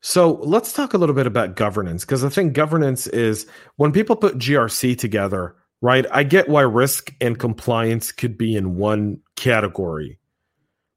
So 0.00 0.34
let's 0.42 0.72
talk 0.72 0.94
a 0.94 0.98
little 0.98 1.14
bit 1.14 1.26
about 1.26 1.56
governance 1.56 2.04
because 2.04 2.22
I 2.22 2.28
think 2.28 2.52
governance 2.52 3.06
is 3.08 3.46
when 3.76 3.92
people 3.92 4.14
put 4.14 4.38
GRC 4.38 4.96
together, 4.98 5.56
right? 5.80 6.06
I 6.12 6.22
get 6.22 6.48
why 6.48 6.62
risk 6.62 7.12
and 7.20 7.38
compliance 7.38 8.12
could 8.12 8.36
be 8.38 8.56
in 8.56 8.76
one 8.76 9.20
category, 9.36 10.18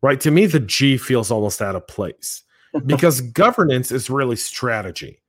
right? 0.02 0.20
To 0.22 0.32
me, 0.32 0.46
the 0.46 0.60
G 0.60 0.98
feels 0.98 1.32
almost 1.32 1.62
out 1.62 1.76
of 1.76 1.88
place 1.88 2.44
because 2.86 3.22
governance 3.22 3.92
is 3.92 4.10
really 4.10 4.36
strategy, 4.36 5.22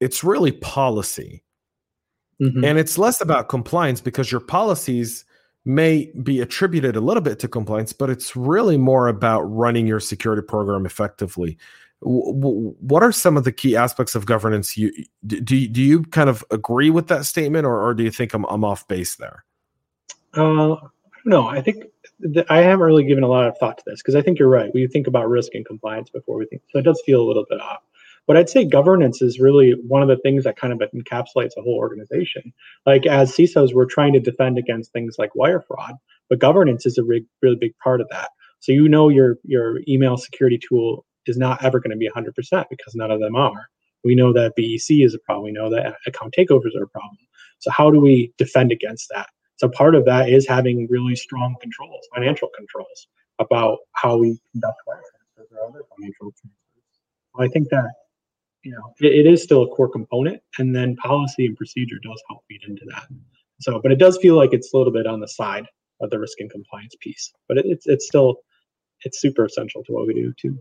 it's 0.00 0.24
really 0.24 0.52
policy. 0.52 1.42
Mm-hmm. 2.40 2.64
And 2.64 2.78
it's 2.78 2.98
less 2.98 3.20
about 3.20 3.48
compliance 3.48 4.00
because 4.00 4.30
your 4.30 4.40
policies 4.40 5.24
may 5.64 6.12
be 6.22 6.40
attributed 6.40 6.96
a 6.96 7.00
little 7.00 7.22
bit 7.22 7.38
to 7.38 7.48
compliance, 7.48 7.92
but 7.92 8.10
it's 8.10 8.36
really 8.36 8.76
more 8.76 9.08
about 9.08 9.42
running 9.42 9.86
your 9.86 10.00
security 10.00 10.42
program 10.42 10.84
effectively. 10.84 11.56
what 12.00 13.02
are 13.02 13.12
some 13.12 13.36
of 13.38 13.44
the 13.44 13.52
key 13.52 13.74
aspects 13.74 14.14
of 14.14 14.26
governance? 14.26 14.76
You 14.76 14.92
do, 15.26 15.40
do 15.40 15.80
you 15.80 16.02
kind 16.04 16.28
of 16.28 16.44
agree 16.50 16.90
with 16.90 17.06
that 17.08 17.24
statement, 17.24 17.64
or, 17.64 17.82
or 17.82 17.94
do 17.94 18.02
you 18.02 18.10
think 18.10 18.34
I'm, 18.34 18.44
I'm 18.44 18.62
off 18.62 18.86
base 18.88 19.16
there? 19.16 19.44
Uh, 20.34 20.76
no, 21.24 21.46
I 21.46 21.62
think 21.62 21.84
th- 22.22 22.46
I 22.50 22.58
haven't 22.58 22.84
really 22.84 23.04
given 23.04 23.24
a 23.24 23.28
lot 23.28 23.46
of 23.46 23.56
thought 23.56 23.78
to 23.78 23.84
this 23.86 24.02
because 24.02 24.14
I 24.14 24.20
think 24.20 24.38
you're 24.38 24.48
right. 24.48 24.70
We 24.74 24.86
think 24.86 25.06
about 25.06 25.30
risk 25.30 25.54
and 25.54 25.64
compliance 25.64 26.10
before 26.10 26.36
we 26.36 26.44
think, 26.46 26.60
so 26.70 26.78
it 26.78 26.82
does 26.82 27.02
feel 27.06 27.22
a 27.22 27.26
little 27.26 27.46
bit 27.48 27.60
off. 27.60 27.80
But 28.26 28.36
I'd 28.36 28.48
say 28.48 28.64
governance 28.64 29.20
is 29.20 29.38
really 29.38 29.72
one 29.86 30.02
of 30.02 30.08
the 30.08 30.16
things 30.18 30.44
that 30.44 30.56
kind 30.56 30.72
of 30.72 30.78
encapsulates 30.94 31.56
a 31.56 31.62
whole 31.62 31.76
organization. 31.76 32.52
Like 32.86 33.06
as 33.06 33.32
CISOs, 33.32 33.74
we're 33.74 33.84
trying 33.84 34.14
to 34.14 34.20
defend 34.20 34.58
against 34.58 34.92
things 34.92 35.16
like 35.18 35.34
wire 35.34 35.60
fraud, 35.60 35.94
but 36.30 36.38
governance 36.38 36.86
is 36.86 36.96
a 36.96 37.04
really, 37.04 37.26
really 37.42 37.56
big 37.56 37.76
part 37.82 38.00
of 38.00 38.08
that. 38.10 38.30
So 38.60 38.72
you 38.72 38.88
know 38.88 39.10
your 39.10 39.36
your 39.44 39.80
email 39.86 40.16
security 40.16 40.58
tool 40.58 41.04
is 41.26 41.36
not 41.36 41.62
ever 41.62 41.80
going 41.80 41.90
to 41.90 41.96
be 41.96 42.08
100% 42.08 42.32
because 42.70 42.94
none 42.94 43.10
of 43.10 43.20
them 43.20 43.36
are. 43.36 43.68
We 44.04 44.14
know 44.14 44.32
that 44.32 44.54
BEC 44.56 45.04
is 45.04 45.14
a 45.14 45.18
problem. 45.18 45.44
We 45.44 45.52
know 45.52 45.70
that 45.70 45.96
account 46.06 46.34
takeovers 46.36 46.76
are 46.78 46.84
a 46.84 46.88
problem. 46.88 47.18
So 47.58 47.70
how 47.70 47.90
do 47.90 48.00
we 48.00 48.32
defend 48.36 48.72
against 48.72 49.08
that? 49.14 49.28
So 49.56 49.68
part 49.68 49.94
of 49.94 50.04
that 50.04 50.28
is 50.28 50.46
having 50.46 50.86
really 50.90 51.16
strong 51.16 51.56
controls, 51.60 52.06
financial 52.14 52.48
controls 52.56 53.06
about 53.38 53.78
how 53.92 54.16
we 54.16 54.38
conduct 54.52 54.78
wire 54.86 55.00
transfers 55.36 55.56
or 55.56 55.68
other 55.68 55.84
financial 55.96 56.32
transfers. 56.32 56.54
I 57.38 57.48
think 57.48 57.68
that 57.70 57.90
you 58.64 58.72
know 58.72 58.94
it, 59.00 59.26
it 59.26 59.30
is 59.30 59.42
still 59.42 59.62
a 59.62 59.68
core 59.68 59.88
component 59.88 60.42
and 60.58 60.74
then 60.74 60.96
policy 60.96 61.46
and 61.46 61.56
procedure 61.56 61.96
does 62.02 62.20
help 62.28 62.42
feed 62.48 62.60
into 62.66 62.84
that. 62.86 63.06
So 63.60 63.80
but 63.80 63.92
it 63.92 63.98
does 63.98 64.18
feel 64.18 64.36
like 64.36 64.52
it's 64.52 64.72
a 64.72 64.76
little 64.76 64.92
bit 64.92 65.06
on 65.06 65.20
the 65.20 65.28
side 65.28 65.66
of 66.00 66.10
the 66.10 66.18
risk 66.18 66.40
and 66.40 66.50
compliance 66.50 66.96
piece 67.00 67.32
but 67.48 67.58
it, 67.58 67.66
it's 67.66 67.86
it's 67.86 68.06
still 68.06 68.36
it's 69.02 69.20
super 69.20 69.44
essential 69.44 69.84
to 69.84 69.92
what 69.92 70.06
we 70.06 70.14
do 70.14 70.32
too. 70.40 70.58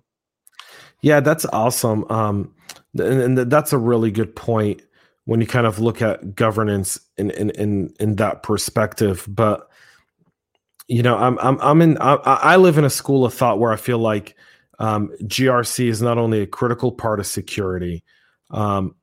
Yeah 1.01 1.21
that's 1.21 1.45
awesome. 1.45 2.05
Um 2.11 2.53
and, 2.97 3.39
and 3.39 3.51
that's 3.51 3.73
a 3.73 3.77
really 3.77 4.11
good 4.11 4.35
point 4.35 4.81
when 5.25 5.39
you 5.39 5.47
kind 5.47 5.65
of 5.65 5.79
look 5.79 6.01
at 6.01 6.35
governance 6.35 6.99
in 7.17 7.31
in 7.31 7.49
in, 7.51 7.93
in 7.99 8.15
that 8.17 8.43
perspective 8.43 9.25
but 9.27 9.69
you 10.87 11.01
know 11.01 11.17
i'm 11.17 11.39
i'm, 11.39 11.59
I'm 11.61 11.81
in 11.81 11.97
I, 11.99 12.15
I 12.15 12.55
live 12.57 12.77
in 12.77 12.83
a 12.83 12.89
school 12.89 13.25
of 13.25 13.33
thought 13.33 13.57
where 13.57 13.71
i 13.71 13.77
feel 13.77 13.99
like 13.99 14.35
um, 14.79 15.11
GRC 15.23 15.87
is 15.87 16.01
not 16.01 16.17
only 16.17 16.41
a 16.41 16.47
critical 16.47 16.91
part 16.91 17.19
of 17.19 17.27
security, 17.27 18.03
um, 18.51 18.95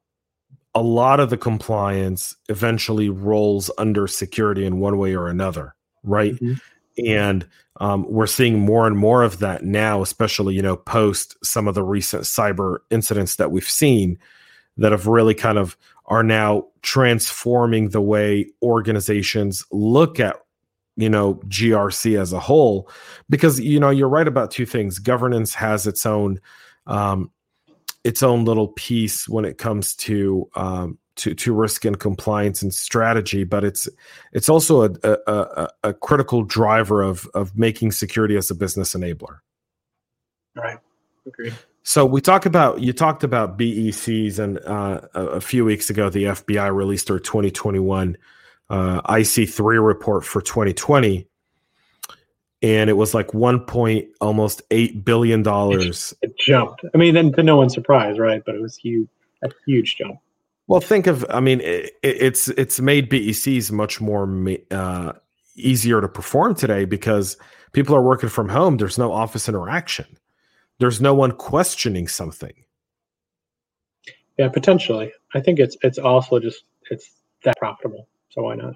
a 0.75 0.83
lot 0.83 1.21
of 1.21 1.31
the 1.31 1.37
compliance 1.37 2.37
eventually 2.49 3.09
rolls 3.09 3.71
under 3.79 4.07
security 4.07 4.65
in 4.65 4.79
one 4.79 4.99
way 4.99 5.15
or 5.15 5.29
another, 5.29 5.75
right? 6.03 6.35
Mm-hmm. 6.35 7.07
And 7.07 7.47
um, 7.81 8.05
we're 8.09 8.27
seeing 8.27 8.59
more 8.59 8.87
and 8.87 8.97
more 8.97 9.23
of 9.23 9.39
that 9.39 9.65
now, 9.65 10.03
especially 10.03 10.55
you 10.55 10.63
know 10.63 10.77
post 10.77 11.37
some 11.43 11.67
of 11.67 11.75
the 11.75 11.83
recent 11.83 12.25
cyber 12.25 12.79
incidents 12.91 13.37
that 13.37 13.51
we've 13.51 13.69
seen 13.69 14.19
that 14.77 14.93
have 14.93 15.07
really 15.07 15.35
kind 15.35 15.59
of 15.59 15.77
are 16.07 16.23
now 16.23 16.67
transforming 16.83 17.91
the 17.91 18.01
way 18.01 18.47
organizations 18.63 19.65
look 19.71 20.21
at 20.21 20.37
you 21.01 21.09
know 21.09 21.35
grc 21.49 22.19
as 22.19 22.33
a 22.33 22.41
whole 22.41 22.89
because 23.29 23.59
you 23.61 23.81
know 23.81 23.91
you're 23.91 24.09
right 24.09 24.29
about 24.29 24.51
two 24.51 24.67
things 24.67 24.99
governance 24.99 25.55
has 25.55 25.87
its 25.87 26.05
own 26.05 26.41
um 26.87 27.31
its 28.05 28.23
own 28.23 28.45
little 28.45 28.69
piece 28.69 29.29
when 29.29 29.45
it 29.45 29.59
comes 29.59 29.95
to 29.95 30.49
um 30.55 30.99
to, 31.21 31.35
to 31.35 31.53
risk 31.53 31.85
and 31.85 32.01
compliance 32.01 32.63
and 32.63 32.73
strategy, 32.73 33.45
but 33.45 33.63
it's 33.63 33.89
it's 34.33 34.49
also 34.49 34.85
a, 34.85 35.19
a, 35.27 35.69
a, 35.85 35.93
critical 35.93 36.43
driver 36.45 37.03
of 37.03 37.29
of 37.35 37.57
making 37.59 37.93
security 37.93 38.37
as 38.37 38.51
a 38.51 38.55
business 38.55 38.95
enabler. 38.95 39.41
All 40.57 40.63
right, 40.65 40.79
agreed. 41.27 41.55
So 41.83 42.07
we 42.07 42.23
talk 42.23 42.47
about 42.47 42.81
you 42.81 42.95
talked 42.95 43.23
about 43.23 43.59
BECs, 43.59 44.39
and 44.39 44.59
uh, 44.65 45.01
a, 45.13 45.41
few 45.41 45.65
weeks 45.65 45.91
ago, 45.91 46.09
the 46.09 46.25
FBI 46.25 46.75
released 46.75 47.09
their 47.09 47.19
2021 47.19 48.17
uh, 48.71 49.03
IC3 49.03 49.85
report 49.85 50.25
for 50.25 50.41
2020, 50.41 51.27
and 52.63 52.89
it 52.89 52.95
was 52.95 53.13
like 53.15 53.35
one 53.35 53.61
point 53.61 54.09
almost 54.21 54.63
eight 54.71 55.05
billion 55.05 55.43
dollars. 55.43 56.15
It, 56.23 56.39
jumped. 56.39 56.83
I 56.95 56.99
mean, 56.99 57.15
then 57.15 57.33
to 57.33 57.43
no 57.43 57.57
one's 57.57 57.75
surprise, 57.75 58.19
right? 58.19 58.43
But 58.47 58.55
it 58.55 58.63
was 58.63 58.77
huge, 58.77 59.09
a 59.43 59.51
huge 59.67 59.97
jump. 59.97 60.21
Well, 60.69 60.81
think 60.81 61.09
of. 61.09 61.27
I 61.31 61.41
mean, 61.41 61.61
it, 61.63 61.93
it's 62.03 62.49
it's 62.49 62.81
made 62.81 63.11
BECs 63.11 63.73
much 63.73 64.01
more 64.01 64.57
uh, 64.71 65.13
easier 65.57 66.01
to 66.01 66.09
perform 66.09 66.55
today 66.55 66.85
because 66.85 67.37
people 67.73 67.97
are 67.97 68.03
working 68.03 68.29
from 68.29 68.49
home. 68.49 68.77
There's 68.77 68.99
no 68.99 69.13
office 69.13 69.49
interaction. 69.49 70.07
There's 70.79 71.01
no 71.01 71.13
one 71.13 71.33
questioning 71.33 72.07
something. 72.07 72.55
Yeah, 74.39 74.49
potentially. 74.49 75.13
I 75.35 75.41
think 75.41 75.59
it's 75.59 75.77
it's 75.83 75.99
also 75.99 76.39
just 76.39 76.65
it's 76.91 77.11
that 77.45 77.57
profitable. 77.59 78.07
So 78.31 78.43
why 78.43 78.55
not? 78.57 78.75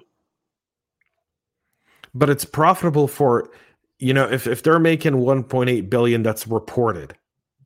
But 2.13 2.29
it's 2.29 2.45
profitable 2.45 3.07
for, 3.07 3.49
you 3.99 4.13
know, 4.13 4.29
if, 4.29 4.47
if 4.47 4.63
they're 4.63 4.79
making 4.79 5.13
1.8 5.13 5.89
billion, 5.89 6.23
that's 6.23 6.47
reported, 6.47 7.15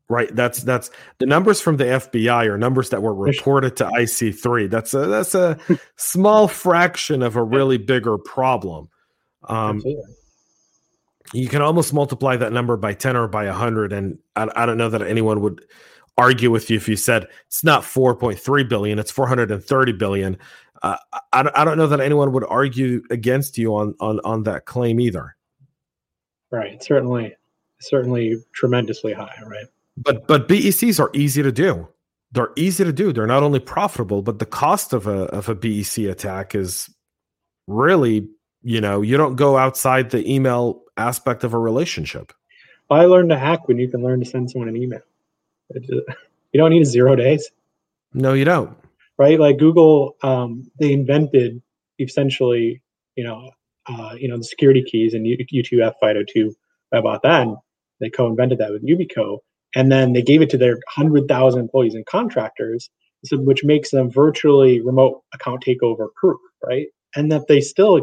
right? 0.10 0.34
That's 0.36 0.64
that's 0.64 0.90
the 1.20 1.28
numbers 1.28 1.62
from 1.62 1.78
the 1.78 1.84
FBI 1.84 2.48
are 2.48 2.58
numbers 2.58 2.90
that 2.90 3.04
were 3.04 3.14
reported 3.14 3.76
to 3.78 3.86
IC3. 3.86 4.70
That's 4.70 4.94
a 4.94 5.06
that's 5.06 5.36
a 5.36 5.60
small 5.98 6.48
fraction 6.48 7.22
of 7.22 7.36
a 7.36 7.44
really 7.44 7.78
bigger 7.78 8.18
problem. 8.18 8.90
Um, 9.48 9.84
you 11.34 11.48
can 11.48 11.62
almost 11.62 11.94
multiply 11.94 12.36
that 12.38 12.52
number 12.52 12.78
by 12.78 12.94
10 12.94 13.16
or 13.16 13.28
by 13.28 13.46
100 13.46 13.94
and 13.94 14.18
I, 14.36 14.50
I 14.56 14.66
don't 14.66 14.78
know 14.78 14.90
that 14.90 15.02
anyone 15.02 15.42
would 15.42 15.64
argue 16.18 16.52
with 16.52 16.70
you 16.70 16.76
if 16.76 16.90
you 16.90 16.96
said 16.96 17.28
it's 17.48 17.64
not 17.64 17.84
4.3 17.84 18.68
billion 18.68 19.00
it's 19.00 19.12
430 19.12 19.92
billion 19.94 20.38
uh, 20.82 20.98
I, 21.34 21.50
I 21.54 21.66
don't 21.66 21.78
know 21.78 21.88
that 21.88 22.00
anyone 22.00 22.32
would 22.32 22.46
argue 22.48 23.02
against 23.10 23.58
you 23.58 23.76
on 23.76 23.96
on 24.00 24.20
on 24.24 24.44
that 24.44 24.66
claim 24.66 25.00
either. 25.00 25.36
Right. 26.52 26.82
Certainly, 26.82 27.36
certainly 27.80 28.38
tremendously 28.54 29.14
high. 29.14 29.36
Right. 29.46 29.66
But 29.98 30.28
but 30.28 30.48
BECs 30.48 31.00
are 31.00 31.10
easy 31.14 31.44
to 31.44 31.52
do. 31.52 31.88
They're 32.32 32.52
easy 32.56 32.84
to 32.84 32.94
do. 32.94 33.12
They're 33.12 33.28
not 33.28 33.44
only 33.44 33.60
profitable, 33.60 34.22
but 34.22 34.40
the 34.40 34.46
cost 34.46 34.94
of 34.94 35.08
a 35.08 35.24
of 35.26 35.50
a 35.50 35.56
BEC 35.56 36.10
attack 36.10 36.56
is 36.56 36.90
really 37.68 38.28
you 38.62 38.82
know 38.82 39.02
you 39.02 39.18
don't 39.18 39.36
go 39.36 39.58
outside 39.58 40.12
the 40.12 40.30
email 40.32 40.82
aspect 40.98 41.44
of 41.44 41.54
a 41.54 41.60
relationship. 41.60 42.32
I 42.90 43.06
learned 43.06 43.30
to 43.30 43.38
hack 43.38 43.68
when 43.68 43.78
you 43.78 43.88
can 43.88 44.02
learn 44.02 44.20
to 44.20 44.26
send 44.26 44.50
someone 44.50 44.70
an 44.70 44.76
email. 44.76 45.02
Just, 45.74 45.90
you 46.54 46.58
don't 46.58 46.72
need 46.72 46.86
zero 46.86 47.16
days. 47.16 47.52
No, 48.14 48.34
you 48.34 48.46
don't 48.46 48.76
right? 49.20 49.40
Like 49.40 49.58
Google, 49.60 50.16
um, 50.24 50.72
they 50.80 50.94
invented 50.94 51.62
essentially, 52.00 52.82
you 53.16 53.24
know, 53.24 53.52
uh, 53.88 54.16
you 54.18 54.28
know, 54.28 54.38
the 54.38 54.44
security 54.44 54.84
keys 54.84 55.14
and 55.14 55.26
U2F 55.26 55.94
FIDO2 56.02 56.54
about. 56.94 57.22
And 57.26 57.58
they 58.00 58.10
co-invented 58.10 58.58
that 58.60 58.72
with 58.72 58.88
Yubico, 58.88 59.40
and 59.76 59.92
then 59.92 60.14
they 60.14 60.22
gave 60.22 60.42
it 60.42 60.50
to 60.52 60.58
their 60.58 60.80
hundred 60.88 61.28
thousand 61.28 61.62
employees 61.62 61.96
and 61.96 62.06
contractors, 62.06 62.90
so, 63.26 63.38
which 63.38 63.64
makes 63.66 63.92
them 63.92 64.10
virtually 64.10 64.80
remote 64.82 65.22
account 65.34 65.64
takeover 65.64 66.08
proof, 66.16 66.40
right? 66.66 66.88
And 67.16 67.32
that 67.32 67.48
they 67.48 67.60
still 67.60 68.02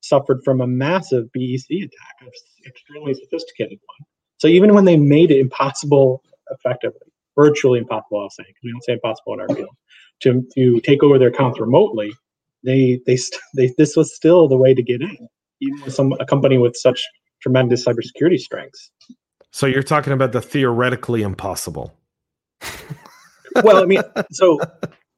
suffered 0.00 0.40
from 0.44 0.60
a 0.60 0.66
massive 0.66 1.30
BEC 1.32 1.70
attack, 1.70 2.16
an 2.20 2.28
extremely 2.66 3.14
sophisticated 3.14 3.78
one. 3.86 4.06
So 4.38 4.48
even 4.48 4.74
when 4.74 4.84
they 4.84 4.96
made 4.96 5.30
it 5.30 5.38
impossible 5.38 6.22
effectively, 6.50 7.12
virtually 7.38 7.78
impossible, 7.78 8.20
I'll 8.20 8.30
say, 8.30 8.44
because 8.46 8.60
we 8.64 8.72
don't 8.72 8.84
say 8.84 8.92
impossible 8.94 9.34
in 9.34 9.40
our 9.40 9.48
field, 9.48 9.76
to, 10.20 10.46
to 10.54 10.80
take 10.80 11.02
over 11.02 11.18
their 11.18 11.28
accounts 11.28 11.60
remotely, 11.60 12.12
they, 12.64 13.00
they, 13.06 13.18
they, 13.56 13.72
this 13.78 13.96
was 13.96 14.14
still 14.14 14.48
the 14.48 14.56
way 14.56 14.74
to 14.74 14.82
get 14.82 15.00
in, 15.00 15.28
even 15.60 15.80
with 15.82 15.94
some, 15.94 16.12
a 16.20 16.26
company 16.26 16.58
with 16.58 16.76
such 16.76 17.02
tremendous 17.40 17.84
cybersecurity 17.84 18.38
strengths. 18.38 18.90
So 19.50 19.66
you're 19.66 19.82
talking 19.82 20.12
about 20.12 20.32
the 20.32 20.42
theoretically 20.42 21.22
impossible. 21.22 21.96
well, 23.62 23.82
I 23.82 23.86
mean, 23.86 24.02
so 24.32 24.58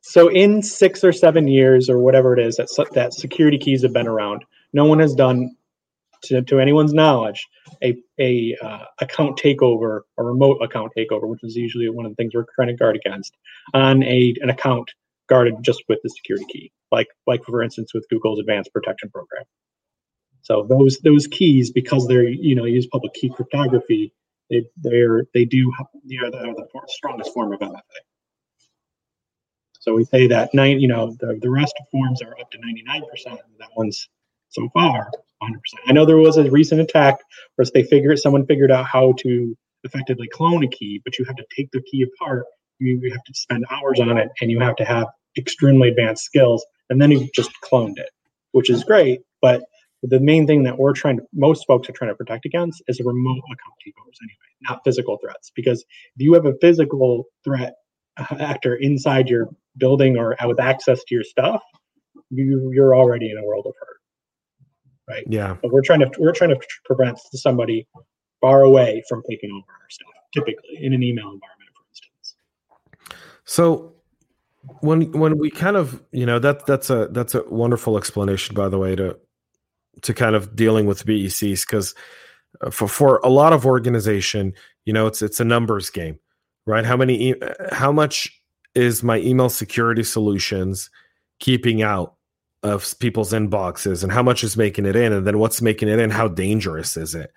so 0.02 0.28
in 0.28 0.62
six 0.62 1.02
or 1.02 1.12
seven 1.12 1.48
years 1.48 1.90
or 1.90 1.98
whatever 1.98 2.32
it 2.38 2.40
is 2.40 2.56
that 2.56 2.68
that 2.94 3.12
security 3.12 3.58
keys 3.58 3.82
have 3.82 3.92
been 3.92 4.06
around, 4.06 4.44
no 4.72 4.84
one 4.84 5.00
has 5.00 5.14
done, 5.14 5.56
to, 6.24 6.42
to 6.42 6.60
anyone's 6.60 6.92
knowledge, 6.92 7.46
a 7.82 7.96
a 8.18 8.56
uh, 8.62 8.84
account 9.00 9.38
takeover, 9.38 10.00
a 10.18 10.22
remote 10.22 10.58
account 10.62 10.92
takeover, 10.96 11.28
which 11.28 11.42
is 11.42 11.56
usually 11.56 11.88
one 11.88 12.06
of 12.06 12.12
the 12.12 12.16
things 12.16 12.34
we're 12.34 12.46
trying 12.54 12.68
to 12.68 12.74
guard 12.74 12.96
against, 12.96 13.36
on 13.74 14.02
a 14.02 14.34
an 14.40 14.50
account 14.50 14.90
guarded 15.28 15.54
just 15.62 15.82
with 15.88 15.98
the 16.02 16.10
security 16.10 16.46
key, 16.50 16.72
like 16.90 17.08
like 17.26 17.44
for 17.44 17.62
instance 17.62 17.92
with 17.94 18.06
Google's 18.08 18.38
Advanced 18.38 18.72
Protection 18.72 19.10
Program. 19.10 19.44
So 20.42 20.66
those 20.68 20.98
those 20.98 21.26
keys, 21.26 21.70
because 21.70 22.06
they're 22.06 22.28
you 22.28 22.54
know 22.54 22.64
use 22.64 22.86
public 22.86 23.14
key 23.14 23.30
cryptography, 23.30 24.12
they 24.50 24.64
they're 24.76 25.24
they 25.34 25.44
do 25.44 25.72
they 26.04 26.16
are 26.16 26.30
the, 26.30 26.54
the 26.56 26.80
strongest 26.88 27.32
form 27.32 27.52
of 27.52 27.60
MFA. 27.60 27.80
So 29.80 29.94
we 29.94 30.04
say 30.04 30.26
that 30.26 30.52
nine, 30.52 30.80
you 30.80 30.88
know, 30.88 31.16
the, 31.20 31.38
the 31.40 31.48
rest 31.48 31.74
of 31.80 31.86
forms 31.90 32.20
are 32.20 32.38
up 32.38 32.50
to 32.50 32.58
99%. 32.58 33.02
That 33.58 33.68
one's 33.76 34.08
so 34.50 34.68
far 34.74 35.10
100%. 35.42 35.56
I 35.86 35.92
know 35.92 36.04
there 36.04 36.18
was 36.18 36.36
a 36.36 36.50
recent 36.50 36.80
attack 36.80 37.18
where 37.56 37.66
they 37.72 37.82
figured 37.82 38.18
someone 38.18 38.46
figured 38.46 38.70
out 38.70 38.86
how 38.86 39.14
to 39.18 39.56
effectively 39.84 40.28
clone 40.28 40.64
a 40.64 40.68
key, 40.68 41.00
but 41.04 41.18
you 41.18 41.24
have 41.24 41.36
to 41.36 41.44
take 41.54 41.70
the 41.72 41.82
key 41.82 42.02
apart. 42.02 42.44
You, 42.78 43.00
you 43.02 43.10
have 43.10 43.24
to 43.24 43.34
spend 43.34 43.64
hours 43.70 44.00
on 44.00 44.16
it, 44.18 44.28
and 44.40 44.50
you 44.50 44.60
have 44.60 44.76
to 44.76 44.84
have 44.84 45.06
extremely 45.36 45.88
advanced 45.88 46.24
skills. 46.24 46.64
And 46.90 47.00
then 47.00 47.10
you 47.10 47.28
just 47.34 47.50
cloned 47.64 47.98
it, 47.98 48.10
which 48.52 48.70
is 48.70 48.84
great. 48.84 49.20
But 49.40 49.62
the 50.02 50.20
main 50.20 50.46
thing 50.46 50.62
that 50.64 50.78
we're 50.78 50.92
trying 50.92 51.18
to, 51.18 51.24
most 51.32 51.66
folks 51.66 51.88
are 51.88 51.92
trying 51.92 52.10
to 52.10 52.16
protect 52.16 52.46
against 52.46 52.82
is 52.88 53.00
remote 53.00 53.38
account 53.38 53.74
takeovers 53.84 54.16
anyway, 54.22 54.36
not 54.62 54.80
physical 54.84 55.18
threats. 55.18 55.50
Because 55.54 55.80
if 55.80 56.22
you 56.22 56.34
have 56.34 56.46
a 56.46 56.54
physical 56.60 57.24
threat 57.44 57.74
uh, 58.16 58.36
actor 58.38 58.76
inside 58.76 59.28
your 59.28 59.48
building 59.76 60.16
or 60.16 60.36
with 60.44 60.60
access 60.60 61.02
to 61.04 61.14
your 61.14 61.24
stuff, 61.24 61.62
you 62.30 62.70
you're 62.74 62.94
already 62.94 63.30
in 63.30 63.38
a 63.38 63.44
world 63.44 63.66
of 63.66 63.74
hurt 63.80 63.97
right? 65.08 65.24
Yeah. 65.26 65.56
But 65.62 65.72
we're 65.72 65.82
trying 65.82 66.00
to 66.00 66.10
we're 66.18 66.32
trying 66.32 66.50
to 66.50 66.60
prevent 66.84 67.18
somebody 67.32 67.86
far 68.40 68.62
away 68.62 69.02
from 69.08 69.22
taking 69.28 69.50
over 69.50 69.64
our 69.80 69.90
stuff, 69.90 70.08
typically 70.32 70.78
in 70.80 70.92
an 70.92 71.02
email 71.02 71.24
environment, 71.24 71.70
for 71.74 71.82
instance. 71.90 72.34
So 73.44 73.94
when 74.80 75.10
when 75.12 75.38
we 75.38 75.50
kind 75.50 75.76
of 75.76 76.02
you 76.12 76.26
know 76.26 76.38
that 76.38 76.66
that's 76.66 76.90
a 76.90 77.08
that's 77.10 77.34
a 77.34 77.42
wonderful 77.48 77.96
explanation 77.96 78.54
by 78.54 78.68
the 78.68 78.78
way 78.78 78.94
to 78.94 79.16
to 80.02 80.14
kind 80.14 80.36
of 80.36 80.54
dealing 80.54 80.86
with 80.86 81.04
BECs 81.04 81.66
because 81.66 81.94
uh, 82.60 82.70
for 82.70 82.88
for 82.88 83.18
a 83.18 83.28
lot 83.28 83.52
of 83.52 83.66
organization 83.66 84.52
you 84.84 84.92
know 84.92 85.06
it's 85.06 85.22
it's 85.22 85.40
a 85.40 85.44
numbers 85.44 85.90
game 85.90 86.18
right 86.66 86.84
how 86.84 86.96
many 86.96 87.30
e- 87.30 87.42
how 87.72 87.90
much 87.90 88.30
is 88.74 89.02
my 89.02 89.18
email 89.18 89.48
security 89.48 90.02
solutions 90.02 90.90
keeping 91.40 91.82
out 91.82 92.14
of 92.62 92.98
people's 92.98 93.32
inboxes 93.32 94.02
and 94.02 94.12
how 94.12 94.22
much 94.22 94.42
is 94.42 94.56
making 94.56 94.84
it 94.84 94.96
in 94.96 95.12
and 95.12 95.26
then 95.26 95.38
what's 95.38 95.62
making 95.62 95.88
it 95.88 95.98
in 95.98 96.10
how 96.10 96.26
dangerous 96.26 96.96
is 96.96 97.14
it 97.14 97.32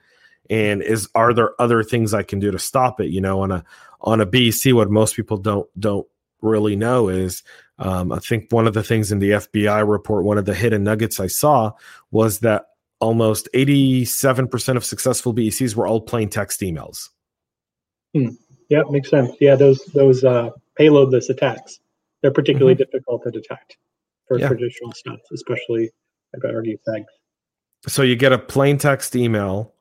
and 0.49 0.81
is 0.81 1.07
are 1.13 1.33
there 1.33 1.59
other 1.61 1.83
things 1.83 2.13
i 2.13 2.23
can 2.23 2.39
do 2.39 2.49
to 2.49 2.57
stop 2.57 2.99
it 2.99 3.09
you 3.09 3.21
know 3.21 3.41
on 3.41 3.51
a 3.51 3.63
on 4.01 4.19
a 4.19 4.25
bc 4.25 4.73
what 4.73 4.89
most 4.89 5.15
people 5.15 5.37
don't 5.37 5.69
don't 5.79 6.07
really 6.41 6.75
know 6.75 7.07
is 7.07 7.43
um, 7.77 8.11
i 8.11 8.17
think 8.17 8.51
one 8.51 8.65
of 8.65 8.73
the 8.73 8.83
things 8.83 9.11
in 9.11 9.19
the 9.19 9.29
fbi 9.31 9.87
report 9.87 10.25
one 10.25 10.39
of 10.39 10.45
the 10.45 10.55
hidden 10.55 10.83
nuggets 10.83 11.19
i 11.19 11.27
saw 11.27 11.71
was 12.09 12.39
that 12.39 12.65
almost 12.99 13.49
87% 13.55 14.77
of 14.77 14.85
successful 14.85 15.33
becs 15.33 15.75
were 15.75 15.87
all 15.87 16.01
plain 16.01 16.29
text 16.29 16.61
emails 16.61 17.09
hmm. 18.13 18.29
yeah 18.69 18.81
makes 18.89 19.09
sense 19.09 19.35
yeah 19.39 19.55
those 19.55 19.83
those 19.93 20.23
uh, 20.23 20.49
payloadless 20.79 21.29
attacks 21.29 21.79
they're 22.21 22.31
particularly 22.31 22.73
mm-hmm. 22.73 22.83
difficult 22.83 23.23
to 23.23 23.31
detect 23.31 23.77
for 24.31 24.39
yeah. 24.39 24.47
traditional 24.47 24.93
stuff, 24.93 25.19
especially 25.33 25.91
I'd 26.33 26.49
argue 26.49 26.77
thanks. 26.87 27.11
So 27.87 28.01
you 28.01 28.15
get 28.15 28.31
a 28.31 28.37
plain 28.37 28.77
text 28.77 29.13
email 29.13 29.73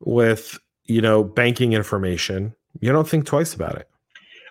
with 0.00 0.58
you 0.84 1.00
know 1.00 1.24
banking 1.24 1.72
information. 1.72 2.54
You 2.80 2.92
don't 2.92 3.08
think 3.08 3.24
twice 3.24 3.54
about 3.54 3.76
it. 3.76 3.88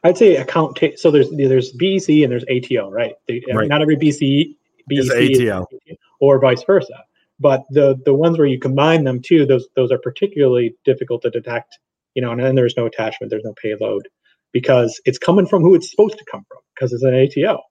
I'd 0.04 0.18
say 0.18 0.38
account. 0.38 0.78
T- 0.78 0.98
so 0.98 1.12
there's 1.12 1.30
there's 1.30 1.72
BEC 1.74 2.10
and 2.24 2.32
there's 2.32 2.46
ATO, 2.46 2.90
right? 2.90 3.14
They, 3.28 3.44
uh, 3.52 3.56
right. 3.56 3.68
Not 3.68 3.84
every 3.84 3.98
BC 3.98 4.56
BEC 4.88 5.12
ATO. 5.12 5.68
is 5.86 5.98
or 6.20 6.40
vice 6.40 6.64
versa. 6.64 7.04
But 7.40 7.66
the 7.70 8.02
the 8.04 8.16
ones 8.16 8.40
where 8.40 8.48
you 8.48 8.60
combine 8.60 9.04
them 9.04 9.22
too, 9.22 9.46
those 9.46 9.68
those 9.76 9.92
are 9.92 10.00
particularly 10.00 10.76
difficult 10.86 11.22
to 11.22 11.30
detect. 11.30 11.78
You 12.16 12.24
know, 12.24 12.32
and 12.32 12.42
then 12.42 12.56
there's 12.56 12.78
no 12.78 12.88
attachment, 12.88 13.30
there's 13.30 13.44
no 13.44 13.54
payload 13.62 14.08
because 14.54 15.00
it's 15.06 15.20
coming 15.20 15.46
from 15.46 15.62
who 15.62 15.76
it's 15.76 15.92
supposed 15.92 16.18
to 16.18 16.26
come 16.32 16.46
from 16.48 16.62
because 16.74 16.94
it's 16.94 17.04
an 17.04 17.14
ATO. 17.14 17.62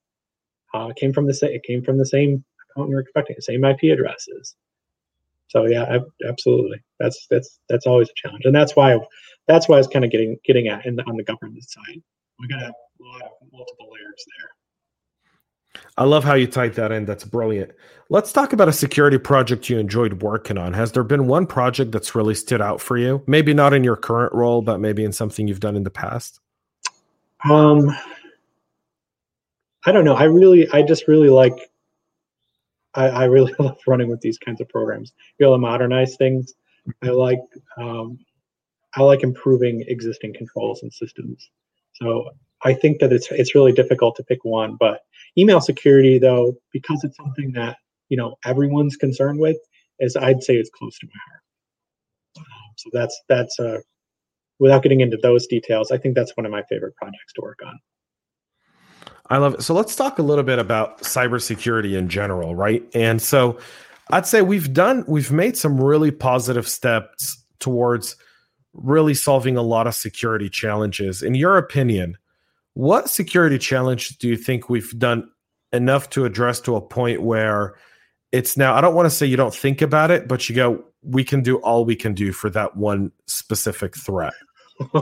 Uh, 0.75 0.89
it 0.89 0.97
came 0.97 1.13
from 1.13 1.27
the 1.27 1.35
same. 1.35 1.51
It 1.53 1.63
came 1.63 1.83
from 1.83 1.99
the 1.99 2.07
same 2.07 2.45
account 2.73 2.91
you're 2.91 3.01
expecting, 3.01 3.37
the 3.37 3.43
same 3.43 3.65
IP 3.65 3.85
addresses. 3.93 4.57
So 5.49 5.67
yeah, 5.67 5.85
I, 5.85 6.01
absolutely. 6.29 6.83
That's 6.99 7.27
that's 7.31 7.61
that's 7.69 7.87
always 7.87 8.11
a 8.11 8.15
challenge, 8.17 8.45
and 8.45 8.55
that's 8.55 8.75
why 8.75 8.99
that's 9.47 9.69
why 9.69 9.77
I 9.77 9.79
was 9.79 9.87
kind 9.87 10.05
of 10.05 10.11
getting 10.11 10.37
getting 10.45 10.69
at 10.69 10.85
in 10.85 10.97
the, 10.97 11.05
on 11.05 11.17
the 11.17 11.23
government 11.23 11.65
side. 11.65 12.03
We 12.41 12.49
got 12.49 12.63
a 12.63 12.73
lot 13.01 13.23
of 13.23 13.31
multiple 13.53 13.87
layers 13.93 14.25
there. 14.39 15.83
I 15.97 16.05
love 16.05 16.25
how 16.25 16.35
you 16.35 16.49
type 16.49 16.75
that 16.75 16.91
in. 16.91 17.05
That's 17.05 17.25
brilliant. 17.25 17.71
Let's 18.11 18.33
talk 18.33 18.53
about 18.53 18.69
a 18.69 18.73
security 18.73 19.19
project 19.19 19.69
you 19.69 19.79
enjoyed 19.79 20.23
working 20.23 20.59
on. 20.59 20.73
Has 20.73 20.93
there 20.93 21.05
been 21.05 21.29
one 21.29 21.47
project 21.47 21.93
that's 21.93 22.15
really 22.15 22.35
stood 22.35 22.61
out 22.61 22.81
for 22.81 22.97
you? 22.97 23.23
Maybe 23.27 23.55
not 23.55 23.73
in 23.73 23.85
your 23.85 23.97
current 23.97 24.33
role, 24.33 24.61
but 24.61 24.79
maybe 24.79 25.05
in 25.05 25.13
something 25.13 25.47
you've 25.47 25.61
done 25.61 25.77
in 25.77 25.85
the 25.85 25.91
past. 25.91 26.41
Um, 27.49 27.97
I 29.87 29.93
don't 29.93 30.05
know. 30.05 30.15
I 30.15 30.25
really, 30.25 30.69
I 30.71 30.83
just 30.83 31.09
really 31.09 31.29
like. 31.29 31.71
I, 32.95 33.09
I 33.09 33.25
really 33.25 33.55
love 33.59 33.79
running 33.87 34.09
with 34.09 34.21
these 34.21 34.39
kinds 34.39 34.61
of 34.61 34.69
programs. 34.69 35.13
Able 35.41 35.55
to 35.55 35.59
modernize 35.59 36.17
things. 36.17 36.55
I 37.03 37.09
like. 37.09 37.41
Um, 37.77 38.19
I 38.97 39.03
like 39.03 39.23
improving 39.23 39.85
existing 39.89 40.35
controls 40.35 40.83
and 40.83 40.93
systems. 40.93 41.51
So 41.95 42.31
I 42.65 42.75
think 42.75 43.01
that 43.01 43.13
it's 43.13 43.31
it's 43.31 43.55
really 43.55 43.73
difficult 43.73 44.17
to 44.17 44.25
pick 44.25 44.45
one. 44.45 44.77
But 44.79 45.01
email 45.37 45.61
security, 45.61 46.19
though, 46.19 46.55
because 46.73 47.05
it's 47.05 47.17
something 47.17 47.53
that 47.53 47.77
you 48.09 48.17
know 48.17 48.37
everyone's 48.45 48.97
concerned 48.97 49.39
with, 49.39 49.57
is 50.01 50.17
I'd 50.17 50.43
say 50.43 50.57
it's 50.57 50.71
close 50.71 50.99
to 50.99 51.07
my 51.07 51.21
heart. 51.29 51.43
Um, 52.39 52.73
so 52.77 52.91
that's 52.93 53.21
that's 53.29 53.59
uh, 53.61 53.79
without 54.59 54.83
getting 54.83 55.01
into 55.01 55.17
those 55.17 55.47
details, 55.47 55.91
I 55.91 55.99
think 55.99 56.15
that's 56.15 56.37
one 56.37 56.47
of 56.47 56.53
my 56.53 56.63
favorite 56.69 56.97
projects 56.97 57.33
to 57.35 57.43
work 57.43 57.61
on. 57.65 57.79
I 59.31 59.39
love 59.39 59.55
it. 59.55 59.63
So 59.63 59.75
let's 59.75 59.97
talk 59.97 60.19
a 60.19 60.23
little 60.23 60.45
bit 60.45 60.59
about 60.59 61.01
cybersecurity 61.01 61.97
in 61.97 62.09
general, 62.09 62.55
right? 62.55 62.83
And 62.95 63.23
so 63.23 63.59
I'd 64.11 64.27
say 64.27 64.43
we've 64.43 64.73
done, 64.73 65.05
we've 65.09 65.33
made 65.33 65.57
some 65.57 65.81
really 65.81 66.11
positive 66.11 66.69
steps 66.69 67.43
towards 67.59 68.17
really 68.75 69.15
solving 69.15 69.57
a 69.57 69.63
lot 69.63 69.87
of 69.87 69.95
security 69.95 70.51
challenges. 70.51 71.23
In 71.23 71.35
your 71.35 71.57
opinion, 71.57 72.19
what 72.75 73.09
security 73.09 73.59
challenge 73.59 74.19
do 74.19 74.29
you 74.29 74.37
think 74.37 74.69
we've 74.69 74.99
done 74.99 75.31
enough 75.73 76.11
to 76.11 76.25
address 76.25 76.61
to 76.61 76.77
a 76.77 76.81
point 76.81 77.23
where 77.23 77.77
it's 78.33 78.57
now, 78.57 78.75
I 78.75 78.81
don't 78.81 78.95
want 78.95 79.07
to 79.07 79.11
say 79.11 79.27
you 79.27 79.37
don't 79.37 79.55
think 79.55 79.81
about 79.81 80.11
it, 80.11 80.29
but 80.29 80.49
you 80.49 80.57
go, 80.57 80.85
we 81.03 81.25
can 81.25 81.43
do 81.43 81.59
all 81.59 81.85
we 81.85 81.97
can 81.97 82.15
do 82.15 82.33
for 82.33 82.51
that 82.51 82.77
one 82.77 83.13
specific 83.27 83.97
threat. 83.97 84.35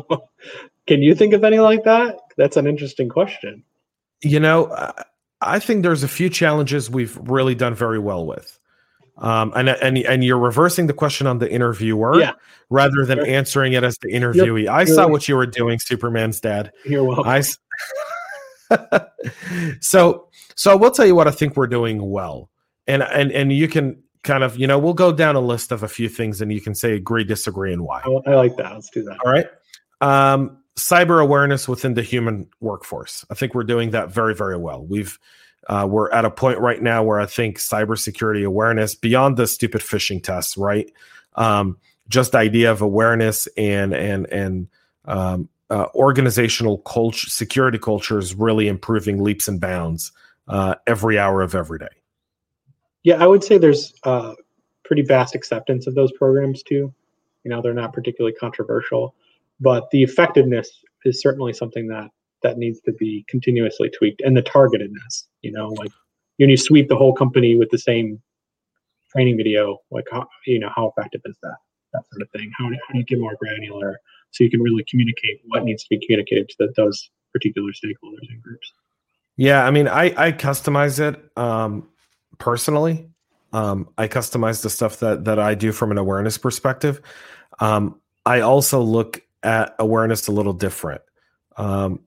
can 0.86 1.00
you 1.00 1.14
think 1.14 1.32
of 1.32 1.42
any 1.42 1.58
like 1.58 1.84
that? 1.84 2.18
That's 2.36 2.56
an 2.56 2.66
interesting 2.66 3.08
question. 3.08 3.64
You 4.22 4.40
know, 4.40 4.94
I 5.40 5.58
think 5.58 5.82
there's 5.82 6.02
a 6.02 6.08
few 6.08 6.30
challenges 6.30 6.88
we've 6.88 7.16
really 7.16 7.54
done 7.54 7.74
very 7.74 7.98
well 7.98 8.24
with. 8.26 8.58
Um, 9.18 9.52
and 9.54 9.68
and 9.68 9.98
and 9.98 10.24
you're 10.24 10.38
reversing 10.38 10.86
the 10.86 10.94
question 10.94 11.26
on 11.26 11.38
the 11.38 11.50
interviewer 11.50 12.18
yeah. 12.18 12.32
rather 12.70 13.04
than 13.04 13.20
answering 13.20 13.74
it 13.74 13.84
as 13.84 13.98
the 13.98 14.08
interviewee. 14.08 14.64
Yep. 14.64 14.72
I 14.72 14.84
saw 14.84 15.06
what 15.06 15.28
you 15.28 15.36
were 15.36 15.46
doing, 15.46 15.78
Superman's 15.78 16.40
dad. 16.40 16.72
You're 16.84 17.04
welcome. 17.04 17.28
I, 17.28 17.42
so 19.80 20.28
so 20.54 20.72
I 20.72 20.74
will 20.74 20.90
tell 20.90 21.06
you 21.06 21.14
what 21.14 21.28
I 21.28 21.30
think 21.30 21.56
we're 21.56 21.66
doing 21.66 22.10
well, 22.10 22.48
and 22.86 23.02
and 23.02 23.30
and 23.32 23.52
you 23.52 23.68
can 23.68 24.02
kind 24.22 24.42
of 24.42 24.56
you 24.56 24.66
know 24.66 24.78
we'll 24.78 24.94
go 24.94 25.12
down 25.12 25.36
a 25.36 25.40
list 25.40 25.72
of 25.72 25.82
a 25.82 25.88
few 25.88 26.08
things, 26.08 26.40
and 26.40 26.50
you 26.50 26.62
can 26.62 26.74
say 26.74 26.94
agree, 26.94 27.22
disagree, 27.22 27.72
and 27.74 27.84
why. 27.84 28.00
I, 28.00 28.30
I 28.30 28.34
like 28.34 28.56
that. 28.56 28.72
Let's 28.72 28.88
do 28.88 29.02
that. 29.04 29.18
All 29.24 29.30
right. 29.30 29.46
Um, 30.00 30.61
cyber 30.76 31.22
awareness 31.22 31.68
within 31.68 31.94
the 31.94 32.02
human 32.02 32.48
workforce. 32.60 33.24
I 33.30 33.34
think 33.34 33.54
we're 33.54 33.64
doing 33.64 33.90
that 33.90 34.10
very, 34.10 34.34
very 34.34 34.56
well. 34.56 34.84
We've 34.84 35.18
uh, 35.68 35.86
we're 35.88 36.10
at 36.10 36.24
a 36.24 36.30
point 36.30 36.58
right 36.58 36.82
now 36.82 37.04
where 37.04 37.20
I 37.20 37.26
think 37.26 37.58
cybersecurity 37.58 38.44
awareness 38.44 38.94
beyond 38.94 39.36
the 39.36 39.46
stupid 39.46 39.80
phishing 39.80 40.22
tests, 40.22 40.56
right? 40.56 40.90
Um, 41.36 41.78
just 42.08 42.32
the 42.32 42.38
idea 42.38 42.70
of 42.70 42.82
awareness 42.82 43.46
and 43.56 43.94
and 43.94 44.26
and 44.32 44.68
um, 45.04 45.48
uh, 45.70 45.86
organizational 45.94 46.78
culture, 46.78 47.30
security 47.30 47.78
culture 47.78 48.18
is 48.18 48.34
really 48.34 48.68
improving 48.68 49.22
leaps 49.22 49.48
and 49.48 49.60
bounds 49.60 50.12
uh, 50.48 50.74
every 50.86 51.18
hour 51.18 51.42
of 51.42 51.54
every 51.54 51.78
day. 51.78 51.86
Yeah, 53.04 53.22
I 53.22 53.26
would 53.26 53.42
say 53.42 53.58
there's 53.58 53.94
uh, 54.04 54.34
pretty 54.84 55.02
vast 55.02 55.34
acceptance 55.34 55.86
of 55.86 55.94
those 55.94 56.12
programs 56.12 56.62
too. 56.62 56.92
You 57.44 57.50
know, 57.50 57.62
they're 57.62 57.74
not 57.74 57.92
particularly 57.92 58.34
controversial 58.34 59.14
but 59.60 59.88
the 59.90 60.02
effectiveness 60.02 60.70
is 61.04 61.20
certainly 61.20 61.52
something 61.52 61.88
that 61.88 62.08
that 62.42 62.58
needs 62.58 62.80
to 62.80 62.92
be 62.92 63.24
continuously 63.28 63.90
tweaked 63.90 64.20
and 64.22 64.36
the 64.36 64.42
targetedness 64.42 65.24
you 65.42 65.52
know 65.52 65.68
like 65.68 65.90
when 66.38 66.50
you 66.50 66.56
sweep 66.56 66.88
the 66.88 66.96
whole 66.96 67.12
company 67.12 67.56
with 67.56 67.70
the 67.70 67.78
same 67.78 68.20
training 69.10 69.36
video 69.36 69.78
like 69.90 70.06
how 70.10 70.26
you 70.46 70.58
know 70.58 70.70
how 70.74 70.92
effective 70.96 71.20
is 71.24 71.36
that 71.42 71.56
that 71.92 72.04
sort 72.10 72.22
of 72.22 72.30
thing? 72.30 72.50
How, 72.58 72.64
how 72.64 72.92
do 72.92 72.98
you 72.98 73.04
get 73.04 73.18
more 73.20 73.36
granular 73.38 74.00
so 74.30 74.44
you 74.44 74.50
can 74.50 74.62
really 74.62 74.84
communicate 74.88 75.40
what 75.46 75.64
needs 75.64 75.82
to 75.84 75.88
be 75.90 76.04
communicated 76.04 76.48
to 76.50 76.54
the, 76.60 76.72
those 76.76 77.10
particular 77.32 77.70
stakeholders 77.72 78.28
and 78.28 78.42
groups? 78.42 78.72
Yeah 79.36 79.64
i 79.64 79.70
mean 79.70 79.88
i 79.88 80.26
i 80.26 80.32
customize 80.32 81.00
it 81.00 81.20
um 81.38 81.88
personally. 82.38 83.08
Um 83.52 83.88
i 83.96 84.08
customize 84.08 84.62
the 84.62 84.70
stuff 84.70 84.98
that 85.00 85.24
that 85.24 85.38
i 85.38 85.54
do 85.54 85.72
from 85.72 85.90
an 85.90 85.98
awareness 85.98 86.38
perspective. 86.38 87.00
Um 87.58 88.00
i 88.26 88.40
also 88.40 88.80
look 88.80 89.22
at 89.42 89.74
awareness 89.78 90.28
a 90.28 90.32
little 90.32 90.52
different. 90.52 91.02
Um, 91.56 92.00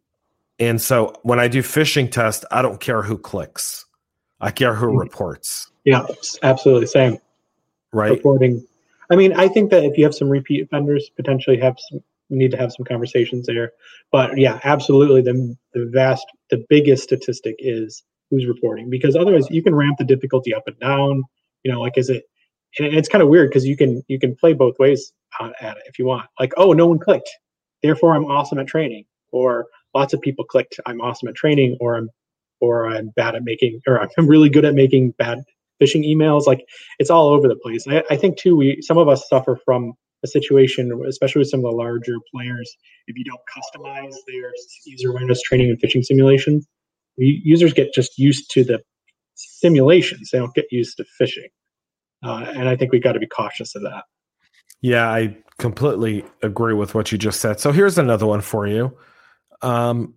and 0.60 0.82
so 0.82 1.14
when 1.24 1.40
I 1.40 1.48
do 1.48 1.62
phishing 1.62 2.10
tests, 2.10 2.46
I 2.52 2.62
don't 2.62 2.80
care 2.80 3.02
who 3.02 3.18
clicks. 3.18 3.86
I 4.40 4.52
care 4.52 4.74
who 4.74 4.88
mm-hmm. 4.88 4.98
reports. 4.98 5.70
Yeah, 5.84 6.06
absolutely 6.44 6.88
same. 6.88 7.18
Right. 7.92 8.12
Reporting. 8.12 8.66
I 9.12 9.16
mean, 9.16 9.34
I 9.34 9.48
think 9.48 9.72
that 9.72 9.84
if 9.84 9.98
you 9.98 10.04
have 10.04 10.16
some 10.16 10.30
repeat 10.30 10.64
offenders, 10.64 11.10
potentially 11.16 11.58
have 11.60 11.78
some 11.90 12.02
need 12.30 12.52
to 12.52 12.58
have 12.58 12.72
some 12.72 12.86
conversations 12.86 13.46
there. 13.46 13.74
But 14.12 14.38
yeah, 14.38 14.60
absolutely. 14.64 15.22
The 15.22 15.56
the 15.74 15.86
vast, 15.86 16.26
the 16.50 16.66
biggest 16.70 17.04
statistic 17.04 17.56
is 17.60 18.04
who's 18.30 18.46
reporting 18.46 18.90
because 18.90 19.16
otherwise 19.16 19.48
you 19.52 19.62
can 19.62 19.76
ramp 19.76 19.98
the 19.98 20.04
difficulty 20.04 20.54
up 20.54 20.68
and 20.68 20.80
down. 20.80 21.24
You 21.64 21.72
know, 21.72 21.82
like 21.82 21.98
is 21.98 22.10
it? 22.10 22.24
And 22.78 22.94
it's 22.94 23.08
kind 23.08 23.22
of 23.22 23.30
weird 23.30 23.50
because 23.50 23.66
you 23.66 23.78
can 23.78 24.04
you 24.08 24.20
can 24.20 24.36
play 24.36 24.54
both 24.54 24.80
ways 24.80 25.14
at 25.42 25.78
it 25.78 25.84
if 25.88 26.00
you 26.00 26.06
want. 26.06 26.28
Like, 26.40 26.54
oh, 26.58 26.74
no 26.74 26.88
one 26.88 27.00
clicked, 27.00 27.30
therefore 27.84 28.16
I'm 28.16 28.26
awesome 28.26 28.60
at 28.60 28.68
training, 28.68 29.06
or 29.32 29.66
lots 29.94 30.14
of 30.14 30.22
people 30.22 30.46
clicked, 30.46 30.80
I'm 30.86 31.02
awesome 31.02 31.30
at 31.30 31.36
training, 31.36 31.78
or 31.80 31.96
I'm 31.96 32.10
or 32.62 32.88
I'm 32.88 33.10
bad 33.16 33.36
at 33.36 33.44
making, 33.44 33.82
or 33.88 34.02
I'm 34.02 34.28
really 34.28 34.50
good 34.50 34.66
at 34.66 34.74
making 34.74 35.12
bad 35.18 35.40
phishing 35.82 36.06
emails. 36.06 36.48
Like 36.48 36.66
it's 37.00 37.10
all 37.10 37.30
over 37.30 37.48
the 37.48 37.56
place. 37.56 37.86
I, 37.88 38.04
I 38.10 38.18
think 38.18 38.38
too, 38.38 38.56
we 38.56 38.82
some 38.82 38.98
of 38.98 39.08
us 39.08 39.28
suffer 39.30 39.58
from 39.66 39.94
a 40.24 40.28
situation, 40.28 40.92
especially 41.08 41.40
with 41.40 41.50
some 41.50 41.62
of 41.62 41.72
the 41.72 41.78
larger 41.78 42.16
players, 42.34 42.76
if 43.08 43.18
you 43.18 43.24
don't 43.24 43.40
customize 43.56 44.16
their 44.28 44.52
user 44.86 45.12
awareness 45.12 45.42
training 45.42 45.70
and 45.70 45.80
phishing 45.80 46.04
simulations, 46.04 46.68
users 47.18 47.74
get 47.74 47.94
just 47.94 48.18
used 48.18 48.52
to 48.52 48.64
the 48.64 48.82
simulations. 49.36 50.30
They 50.32 50.40
don't 50.40 50.54
get 50.54 50.66
used 50.72 50.98
to 50.98 51.06
phishing. 51.20 51.50
Uh, 52.24 52.52
and 52.56 52.68
I 52.68 52.76
think 52.76 52.92
we've 52.92 53.04
got 53.04 53.14
to 53.14 53.20
be 53.20 53.28
cautious 53.28 53.76
of 53.76 53.84
that. 53.84 54.04
Yeah, 54.82 55.10
I 55.10 55.38
completely 55.58 56.26
agree 56.42 56.74
with 56.74 56.96
what 56.96 57.12
you 57.12 57.18
just 57.18 57.40
said. 57.40 57.60
So 57.60 57.72
here's 57.72 57.98
another 57.98 58.26
one 58.26 58.42
for 58.42 58.68
you. 58.68 58.96
Um, 59.62 60.16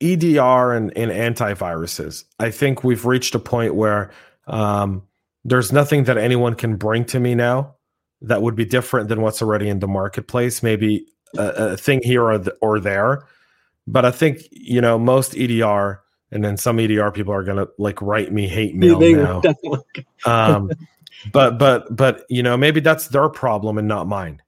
EDR 0.00 0.72
and, 0.72 0.96
and 0.96 1.10
antiviruses. 1.10 2.24
I 2.38 2.50
think 2.50 2.82
we've 2.82 3.04
reached 3.04 3.34
a 3.34 3.38
point 3.38 3.74
where 3.74 4.10
um, 4.46 5.02
there's 5.44 5.72
nothing 5.72 6.04
that 6.04 6.18
anyone 6.18 6.54
can 6.54 6.76
bring 6.76 7.04
to 7.06 7.20
me 7.20 7.34
now 7.34 7.76
that 8.20 8.42
would 8.42 8.54
be 8.54 8.64
different 8.64 9.08
than 9.08 9.20
what's 9.20 9.42
already 9.42 9.68
in 9.68 9.80
the 9.80 9.88
marketplace. 9.88 10.62
Maybe 10.62 11.06
a, 11.36 11.72
a 11.72 11.76
thing 11.76 12.00
here 12.02 12.24
or, 12.24 12.38
the, 12.38 12.52
or 12.60 12.80
there, 12.80 13.26
but 13.86 14.04
I 14.04 14.10
think 14.10 14.40
you 14.50 14.80
know 14.80 14.98
most 14.98 15.36
EDR 15.36 16.00
and 16.30 16.44
then 16.44 16.56
some 16.56 16.80
EDR 16.80 17.10
people 17.10 17.32
are 17.34 17.44
gonna 17.44 17.66
like 17.78 18.00
write 18.00 18.32
me 18.32 18.48
hate 18.48 18.74
mail 18.74 18.98
now. 19.00 19.42
um, 20.24 20.70
but 21.32 21.58
but 21.58 21.94
but 21.94 22.24
you 22.28 22.42
know 22.42 22.56
maybe 22.56 22.80
that's 22.80 23.08
their 23.08 23.28
problem 23.28 23.78
and 23.78 23.88
not 23.88 24.06
mine. 24.06 24.42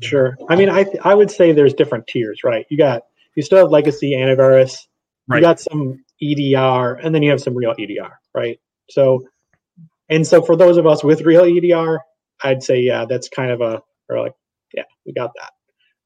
Sure. 0.00 0.36
I 0.48 0.56
mean, 0.56 0.70
I 0.70 0.86
I 1.02 1.14
would 1.14 1.30
say 1.30 1.52
there's 1.52 1.74
different 1.74 2.06
tiers, 2.06 2.42
right? 2.44 2.66
You 2.70 2.78
got 2.78 3.02
you 3.36 3.42
still 3.42 3.58
have 3.58 3.70
legacy 3.70 4.12
antivirus. 4.12 4.86
Right. 5.28 5.36
You 5.36 5.42
got 5.42 5.60
some 5.60 6.04
EDR, 6.22 6.94
and 7.02 7.14
then 7.14 7.22
you 7.22 7.30
have 7.30 7.40
some 7.40 7.54
real 7.54 7.74
EDR, 7.78 8.18
right? 8.34 8.58
So, 8.90 9.26
and 10.08 10.26
so 10.26 10.42
for 10.42 10.56
those 10.56 10.76
of 10.76 10.86
us 10.86 11.04
with 11.04 11.22
real 11.22 11.44
EDR, 11.44 12.00
I'd 12.42 12.62
say, 12.62 12.80
yeah, 12.80 13.04
that's 13.08 13.28
kind 13.28 13.50
of 13.50 13.60
a, 13.60 13.82
or 14.08 14.20
like, 14.20 14.34
yeah, 14.74 14.84
we 15.06 15.12
got 15.12 15.32
that. 15.34 15.52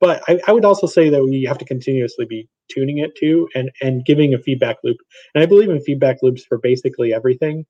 But 0.01 0.23
I, 0.29 0.41
I 0.47 0.53
would 0.53 0.65
also 0.65 0.87
say 0.87 1.09
that 1.09 1.25
we 1.25 1.45
have 1.45 1.59
to 1.59 1.65
continuously 1.65 2.27
be 2.27 2.49
tuning 2.71 2.99
it 2.99 3.17
too 3.17 3.49
and, 3.55 3.71
and 3.81 4.05
giving 4.05 4.35
a 4.35 4.39
feedback 4.39 4.77
loop. 4.85 4.99
And 5.35 5.43
I 5.43 5.47
believe 5.47 5.71
in 5.71 5.81
feedback 5.81 6.19
loops 6.23 6.45
for 6.45 6.59
basically 6.59 7.15
everything. 7.15 7.65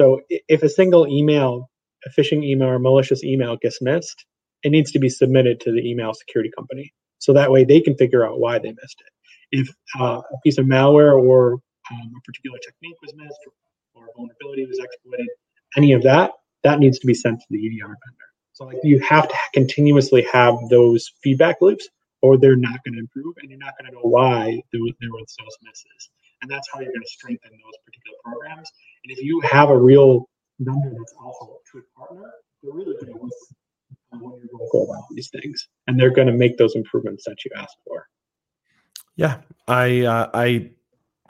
So 0.00 0.22
if 0.30 0.62
a 0.62 0.68
single 0.70 1.06
email, 1.06 1.68
a 2.06 2.10
phishing 2.18 2.42
email 2.42 2.68
or 2.68 2.78
malicious 2.78 3.22
email 3.22 3.58
gets 3.60 3.82
missed, 3.82 4.24
it 4.62 4.70
needs 4.70 4.90
to 4.92 4.98
be 4.98 5.10
submitted 5.10 5.60
to 5.60 5.72
the 5.72 5.86
email 5.86 6.14
security 6.14 6.50
company. 6.56 6.94
So 7.18 7.34
that 7.34 7.50
way 7.50 7.64
they 7.64 7.82
can 7.82 7.94
figure 7.96 8.26
out 8.26 8.40
why 8.40 8.58
they 8.58 8.70
missed 8.70 9.02
it. 9.06 9.58
If 9.60 9.68
uh, 10.00 10.22
a 10.22 10.38
piece 10.42 10.56
of 10.56 10.64
malware 10.64 11.22
or 11.22 11.60
um, 11.90 12.12
a 12.16 12.20
particular 12.24 12.58
technique 12.64 12.96
was 13.02 13.12
missed 13.14 13.40
or, 13.94 14.00
or 14.00 14.08
vulnerability 14.16 14.64
was 14.64 14.78
exploited, 14.78 15.28
any 15.76 15.92
of 15.92 16.02
that, 16.04 16.30
that 16.62 16.78
needs 16.78 16.98
to 17.00 17.06
be 17.06 17.12
sent 17.12 17.38
to 17.40 17.46
the 17.50 17.58
EDR 17.58 17.88
vendor. 17.88 18.28
So 18.54 18.64
like 18.64 18.78
you 18.82 19.00
have 19.00 19.28
to 19.28 19.34
continuously 19.52 20.26
have 20.32 20.54
those 20.70 21.12
feedback 21.22 21.56
loops, 21.60 21.90
or 22.22 22.38
they're 22.38 22.56
not 22.56 22.82
going 22.84 22.94
to 22.94 23.00
improve, 23.00 23.34
and 23.42 23.50
you're 23.50 23.58
not 23.58 23.74
going 23.78 23.90
to 23.90 23.96
know 23.98 24.08
why 24.08 24.62
there, 24.72 24.80
there 24.98 25.10
was 25.10 25.36
those 25.38 25.56
misses. 25.62 26.10
And 26.42 26.50
that's 26.50 26.68
how 26.72 26.80
you're 26.80 26.92
going 26.92 27.02
to 27.02 27.08
strengthen 27.08 27.50
those 27.50 27.78
particular 27.84 28.16
programs. 28.24 28.70
And 29.04 29.12
if 29.12 29.22
you 29.22 29.40
have 29.40 29.70
a 29.70 29.76
real 29.76 30.28
vendor 30.58 30.92
that's 30.96 31.14
also 31.22 31.52
a 31.52 31.68
true 31.68 31.82
partner, 31.96 32.30
they're 32.62 32.72
really 32.72 32.94
going 32.94 33.12
to 33.12 33.12
listen 33.12 33.56
when 34.12 34.38
you're 34.38 34.48
going 34.52 34.66
to 34.66 34.68
go 34.72 34.84
about 34.84 35.04
these 35.10 35.30
things, 35.30 35.68
and 35.86 35.98
they're 35.98 36.10
going 36.10 36.26
to 36.26 36.32
make 36.32 36.58
those 36.58 36.74
improvements 36.74 37.24
that 37.24 37.36
you 37.44 37.50
ask 37.56 37.72
for. 37.86 38.08
Yeah, 39.16 39.38
I 39.68 40.00
uh, 40.00 40.30
I 40.34 40.70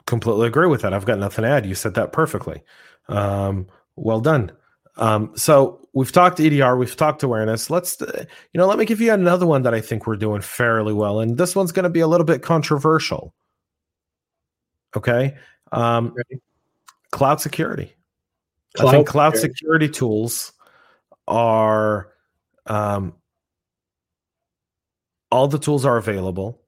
completely 0.05 0.47
agree 0.47 0.67
with 0.67 0.81
that. 0.81 0.93
I've 0.93 1.05
got 1.05 1.19
nothing 1.19 1.43
to 1.43 1.49
add. 1.49 1.65
You 1.65 1.75
said 1.75 1.93
that 1.95 2.11
perfectly. 2.11 2.63
Um, 3.07 3.67
well 3.95 4.19
done. 4.19 4.51
Um, 4.97 5.31
so 5.35 5.87
we've 5.93 6.11
talked 6.11 6.39
EDR, 6.39 6.75
we've 6.75 6.95
talked 6.95 7.23
awareness. 7.23 7.69
Let's, 7.69 8.01
uh, 8.01 8.25
you 8.53 8.57
know, 8.57 8.67
let 8.67 8.77
me 8.77 8.85
give 8.85 9.01
you 9.01 9.13
another 9.13 9.45
one 9.45 9.63
that 9.63 9.73
I 9.73 9.81
think 9.81 10.05
we're 10.05 10.17
doing 10.17 10.41
fairly 10.41 10.93
well, 10.93 11.19
and 11.19 11.37
this 11.37 11.55
one's 11.55 11.71
going 11.71 11.83
to 11.83 11.89
be 11.89 12.01
a 12.01 12.07
little 12.07 12.25
bit 12.25 12.41
controversial. 12.41 13.33
Okay, 14.95 15.35
um, 15.71 16.15
cloud 17.11 17.41
security. 17.41 17.93
Cloud 18.75 18.87
I 18.87 18.91
think 18.91 19.07
cloud 19.07 19.35
security. 19.35 19.57
security 19.57 19.89
tools 19.89 20.53
are 21.27 22.11
um, 22.65 23.13
all 25.31 25.47
the 25.47 25.59
tools 25.59 25.85
are 25.85 25.97
available 25.97 26.59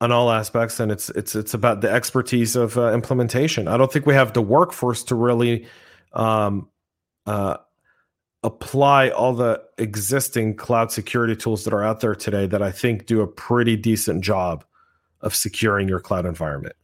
on 0.00 0.12
all 0.12 0.30
aspects, 0.30 0.80
and 0.80 0.92
it's 0.92 1.10
it's 1.10 1.34
it's 1.34 1.54
about 1.54 1.80
the 1.80 1.90
expertise 1.90 2.56
of 2.56 2.76
uh, 2.76 2.92
implementation. 2.92 3.68
I 3.68 3.76
don't 3.76 3.92
think 3.92 4.04
we 4.04 4.14
have 4.14 4.32
the 4.32 4.42
workforce 4.42 5.04
to 5.04 5.14
really 5.14 5.66
um, 6.12 6.68
uh, 7.26 7.56
apply 8.42 9.10
all 9.10 9.32
the 9.32 9.62
existing 9.78 10.56
cloud 10.56 10.90
security 10.90 11.36
tools 11.36 11.64
that 11.64 11.72
are 11.72 11.84
out 11.84 12.00
there 12.00 12.14
today 12.14 12.46
that 12.46 12.62
I 12.62 12.72
think 12.72 13.06
do 13.06 13.20
a 13.20 13.26
pretty 13.26 13.76
decent 13.76 14.24
job 14.24 14.64
of 15.20 15.34
securing 15.34 15.88
your 15.88 16.00
cloud 16.00 16.26
environment. 16.26 16.74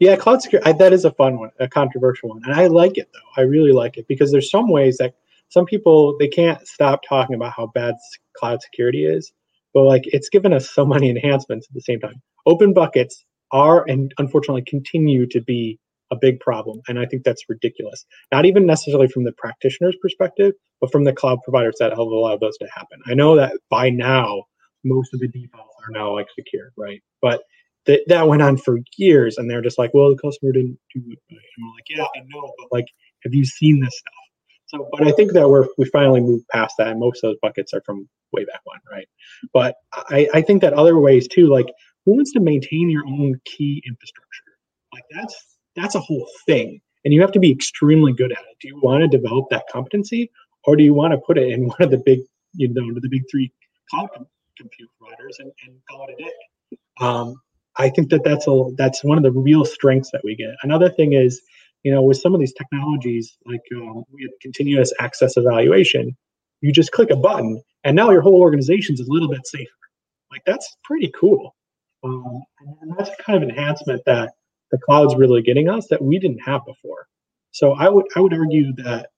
Yeah, 0.00 0.16
cloud 0.16 0.42
security 0.42 0.72
that 0.72 0.92
is 0.92 1.04
a 1.04 1.12
fun 1.12 1.38
one, 1.38 1.50
a 1.60 1.68
controversial 1.68 2.30
one, 2.30 2.42
and 2.44 2.52
I 2.52 2.66
like 2.66 2.98
it 2.98 3.08
though. 3.12 3.42
I 3.42 3.44
really 3.44 3.72
like 3.72 3.96
it 3.96 4.06
because 4.08 4.32
there's 4.32 4.50
some 4.50 4.68
ways 4.68 4.96
that 4.98 5.14
some 5.50 5.64
people 5.66 6.16
they 6.18 6.28
can't 6.28 6.66
stop 6.66 7.00
talking 7.08 7.36
about 7.36 7.52
how 7.56 7.68
bad 7.68 7.94
cloud 8.36 8.60
security 8.60 9.04
is, 9.06 9.32
but 9.72 9.84
like 9.84 10.02
it's 10.06 10.28
given 10.28 10.52
us 10.52 10.68
so 10.70 10.84
many 10.84 11.10
enhancements 11.10 11.66
at 11.68 11.74
the 11.74 11.80
same 11.80 12.00
time. 12.00 12.20
Open 12.46 12.72
buckets 12.72 13.24
are 13.52 13.84
and 13.88 14.12
unfortunately 14.18 14.64
continue 14.66 15.26
to 15.26 15.40
be 15.40 15.78
a 16.10 16.16
big 16.16 16.40
problem. 16.40 16.80
And 16.88 16.98
I 16.98 17.06
think 17.06 17.24
that's 17.24 17.44
ridiculous. 17.48 18.04
Not 18.32 18.44
even 18.44 18.66
necessarily 18.66 19.08
from 19.08 19.24
the 19.24 19.32
practitioner's 19.32 19.96
perspective, 20.02 20.52
but 20.80 20.90
from 20.92 21.04
the 21.04 21.12
cloud 21.12 21.38
providers 21.44 21.76
that 21.78 21.90
have 21.90 21.98
allowed 21.98 22.40
those 22.40 22.58
to 22.58 22.68
happen. 22.74 23.00
I 23.06 23.14
know 23.14 23.36
that 23.36 23.52
by 23.70 23.90
now, 23.90 24.42
most 24.84 25.14
of 25.14 25.20
the 25.20 25.28
defaults 25.28 25.74
are 25.86 25.92
now 25.92 26.12
like 26.12 26.26
secure, 26.34 26.72
right? 26.76 27.02
But 27.22 27.42
th- 27.86 28.04
that 28.08 28.28
went 28.28 28.42
on 28.42 28.56
for 28.56 28.78
years 28.96 29.38
and 29.38 29.50
they're 29.50 29.62
just 29.62 29.78
like, 29.78 29.92
well, 29.94 30.10
the 30.10 30.20
customer 30.20 30.52
didn't 30.52 30.78
do 30.94 31.02
it. 31.08 31.18
And 31.30 31.38
we're 31.58 31.74
like, 31.74 31.88
yeah, 31.88 32.04
I 32.04 32.24
know, 32.26 32.52
but 32.58 32.68
like, 32.72 32.86
have 33.24 33.34
you 33.34 33.44
seen 33.44 33.80
this 33.80 33.96
stuff? 33.98 34.14
So, 34.66 34.88
but 34.92 35.06
I 35.06 35.12
think 35.12 35.32
that 35.32 35.48
we're 35.48 35.66
we 35.78 35.84
finally 35.86 36.20
moved 36.20 36.48
past 36.48 36.74
that, 36.78 36.88
and 36.88 36.98
most 36.98 37.22
of 37.22 37.28
those 37.28 37.38
buckets 37.42 37.72
are 37.74 37.82
from 37.84 38.08
way 38.32 38.44
back 38.44 38.60
when, 38.64 38.78
right? 38.90 39.06
But 39.52 39.76
I, 39.92 40.28
I 40.34 40.40
think 40.40 40.62
that 40.62 40.72
other 40.72 40.98
ways 40.98 41.28
too, 41.28 41.46
like 41.46 41.66
who 42.04 42.12
wants 42.12 42.32
to 42.32 42.40
maintain 42.40 42.90
your 42.90 43.06
own 43.06 43.40
key 43.44 43.82
infrastructure? 43.86 44.58
Like 44.92 45.04
that's 45.10 45.56
that's 45.76 45.94
a 45.94 46.00
whole 46.00 46.28
thing. 46.46 46.80
And 47.04 47.12
you 47.12 47.20
have 47.20 47.32
to 47.32 47.40
be 47.40 47.50
extremely 47.50 48.12
good 48.12 48.32
at 48.32 48.38
it. 48.38 48.56
Do 48.60 48.68
you 48.68 48.80
want 48.82 49.02
to 49.02 49.08
develop 49.08 49.46
that 49.50 49.64
competency 49.70 50.30
or 50.64 50.76
do 50.76 50.82
you 50.82 50.94
want 50.94 51.12
to 51.12 51.18
put 51.18 51.36
it 51.36 51.50
in 51.50 51.68
one 51.68 51.82
of 51.82 51.90
the 51.90 51.98
big, 51.98 52.20
you 52.54 52.68
know, 52.68 52.98
the 52.98 53.08
big 53.08 53.24
three 53.30 53.52
cloud 53.90 54.08
com- 54.14 54.26
compute 54.56 54.88
providers 54.98 55.36
and, 55.40 55.52
and 55.66 55.76
call 55.90 56.06
it 56.08 56.14
a 56.18 56.24
day? 56.24 56.32
Um, 57.00 57.36
I 57.76 57.88
think 57.88 58.10
that 58.10 58.24
that's 58.24 58.46
a 58.46 58.70
that's 58.76 59.02
one 59.04 59.18
of 59.18 59.24
the 59.24 59.32
real 59.32 59.64
strengths 59.64 60.10
that 60.12 60.22
we 60.24 60.36
get. 60.36 60.54
Another 60.62 60.90
thing 60.90 61.12
is, 61.12 61.40
you 61.82 61.92
know, 61.92 62.02
with 62.02 62.18
some 62.18 62.34
of 62.34 62.40
these 62.40 62.52
technologies 62.52 63.36
like 63.46 63.62
um, 63.76 64.04
we 64.12 64.22
have 64.22 64.32
continuous 64.40 64.92
access 65.00 65.36
evaluation, 65.36 66.16
you 66.60 66.72
just 66.72 66.92
click 66.92 67.10
a 67.10 67.16
button 67.16 67.60
and 67.84 67.96
now 67.96 68.10
your 68.10 68.22
whole 68.22 68.40
organization's 68.40 69.00
a 69.00 69.04
little 69.06 69.28
bit 69.28 69.46
safer. 69.46 69.70
Like 70.30 70.42
that's 70.46 70.76
pretty 70.84 71.12
cool. 71.18 71.54
Um, 72.02 72.42
and 72.82 72.92
that's 72.96 73.10
kind 73.24 73.42
of 73.42 73.48
enhancement 73.48 74.02
that 74.06 74.32
the 74.70 74.78
cloud's 74.78 75.14
really 75.14 75.42
getting 75.42 75.68
us 75.68 75.86
that 75.88 76.02
we 76.02 76.18
didn't 76.18 76.40
have 76.40 76.64
before. 76.66 77.06
So 77.52 77.72
I 77.72 77.88
would 77.88 78.06
I 78.16 78.20
would 78.20 78.34
argue 78.34 78.72
that 78.76 79.10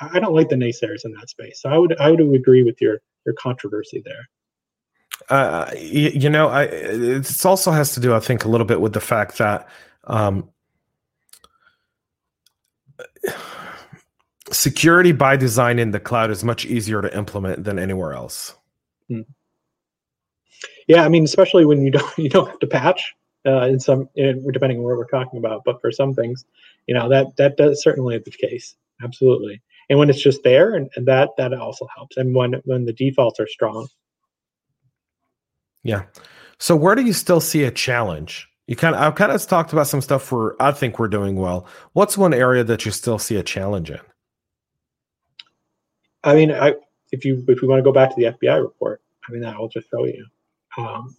I 0.00 0.20
don't 0.20 0.34
like 0.34 0.48
the 0.48 0.56
naysayers 0.56 1.04
in 1.04 1.12
that 1.12 1.30
space. 1.30 1.60
So 1.62 1.70
I 1.70 1.78
would 1.78 1.98
I 1.98 2.10
would 2.10 2.20
agree 2.20 2.62
with 2.62 2.80
your 2.80 3.00
your 3.26 3.34
controversy 3.34 4.02
there. 4.04 4.28
Uh, 5.28 5.70
you, 5.76 6.10
you, 6.10 6.30
know, 6.30 6.48
I 6.48 6.64
it 6.64 7.46
also 7.46 7.70
has 7.70 7.94
to 7.94 8.00
do, 8.00 8.14
I 8.14 8.20
think, 8.20 8.44
a 8.44 8.48
little 8.48 8.66
bit 8.66 8.80
with 8.80 8.94
the 8.94 9.00
fact 9.00 9.38
that 9.38 9.68
um, 10.04 10.48
security 14.50 15.12
by 15.12 15.36
design 15.36 15.78
in 15.78 15.90
the 15.90 16.00
cloud 16.00 16.30
is 16.30 16.44
much 16.44 16.64
easier 16.64 17.02
to 17.02 17.16
implement 17.16 17.64
than 17.64 17.78
anywhere 17.78 18.12
else. 18.12 18.54
Hmm. 19.08 19.22
Yeah, 20.88 21.04
I 21.04 21.08
mean, 21.08 21.24
especially 21.24 21.64
when 21.64 21.82
you 21.82 21.90
don't 21.98 22.18
you 22.18 22.28
don't 22.28 22.48
have 22.48 22.58
to 22.60 22.66
patch 22.66 23.14
uh, 23.46 23.66
in 23.66 23.80
some, 23.80 24.08
in, 24.16 24.46
depending 24.52 24.78
on 24.78 24.84
what 24.84 24.96
we're 24.96 25.06
talking 25.06 25.38
about. 25.38 25.62
But 25.64 25.80
for 25.80 25.90
some 25.90 26.14
things, 26.14 26.44
you 26.86 26.94
know 26.94 27.08
that 27.08 27.36
that 27.36 27.56
does 27.56 27.82
certainly 27.82 28.16
is 28.16 28.24
the 28.24 28.30
case. 28.30 28.74
Absolutely, 29.02 29.62
and 29.88 29.98
when 29.98 30.10
it's 30.10 30.22
just 30.22 30.42
there, 30.42 30.74
and, 30.74 30.90
and 30.96 31.06
that 31.06 31.30
that 31.38 31.54
also 31.54 31.86
helps. 31.94 32.16
And 32.16 32.34
when 32.34 32.54
when 32.64 32.84
the 32.84 32.92
defaults 32.92 33.40
are 33.40 33.48
strong. 33.48 33.88
Yeah. 35.82 36.04
So 36.58 36.76
where 36.76 36.94
do 36.94 37.02
you 37.02 37.12
still 37.12 37.40
see 37.40 37.64
a 37.64 37.70
challenge? 37.70 38.48
You 38.66 38.76
kind 38.76 38.94
of 38.94 39.00
I've 39.00 39.14
kind 39.14 39.32
of 39.32 39.44
talked 39.46 39.72
about 39.72 39.88
some 39.88 40.00
stuff 40.00 40.30
where 40.30 40.60
I 40.62 40.72
think 40.72 40.98
we're 40.98 41.08
doing 41.08 41.36
well. 41.36 41.66
What's 41.92 42.16
one 42.16 42.34
area 42.34 42.62
that 42.64 42.84
you 42.84 42.92
still 42.92 43.18
see 43.18 43.36
a 43.36 43.42
challenge 43.42 43.90
in? 43.90 43.98
I 46.22 46.34
mean, 46.34 46.52
I 46.52 46.74
if 47.12 47.24
you 47.24 47.44
if 47.48 47.62
we 47.62 47.68
want 47.68 47.80
to 47.80 47.82
go 47.82 47.92
back 47.92 48.10
to 48.10 48.16
the 48.16 48.30
FBI 48.30 48.62
report, 48.62 49.02
I 49.28 49.32
mean 49.32 49.42
that 49.42 49.58
will 49.58 49.68
just 49.68 49.88
show 49.90 50.04
you. 50.04 50.24
Um, 50.78 51.16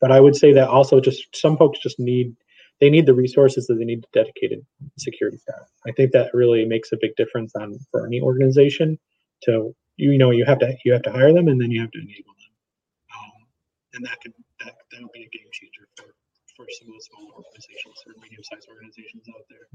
but 0.00 0.10
I 0.10 0.20
would 0.20 0.34
say 0.34 0.52
that 0.54 0.68
also 0.68 1.00
just 1.00 1.36
some 1.36 1.56
folks 1.56 1.78
just 1.78 2.00
need 2.00 2.34
they 2.80 2.90
need 2.90 3.06
the 3.06 3.14
resources 3.14 3.68
that 3.68 3.74
they 3.74 3.84
need 3.84 4.04
dedicated 4.12 4.66
security 4.98 5.38
staff. 5.38 5.70
I 5.86 5.92
think 5.92 6.10
that 6.12 6.34
really 6.34 6.64
makes 6.64 6.90
a 6.90 6.98
big 7.00 7.14
difference 7.14 7.54
on 7.54 7.78
for 7.92 8.04
any 8.06 8.20
organization. 8.20 8.98
To 9.44 9.74
you 9.96 10.18
know 10.18 10.30
you 10.30 10.44
have 10.44 10.58
to 10.58 10.74
you 10.84 10.92
have 10.92 11.02
to 11.02 11.12
hire 11.12 11.32
them 11.32 11.46
and 11.46 11.60
then 11.60 11.70
you 11.70 11.80
have 11.80 11.92
to 11.92 11.98
enable 12.00 12.32
them, 12.32 12.41
and 13.94 14.04
that 14.04 14.20
could 14.22 14.32
that 14.60 14.74
that 14.90 15.00
will 15.00 15.10
be 15.14 15.24
a 15.24 15.30
game 15.36 15.48
changer 15.52 15.88
for 15.96 16.14
for 16.56 16.66
some 16.78 16.88
of 16.88 16.94
the 16.94 17.04
smaller 17.08 17.32
organizations 17.36 17.96
or 18.06 18.14
medium 18.20 18.42
sized 18.44 18.68
organizations 18.68 19.24
out 19.28 19.44
there. 19.48 19.66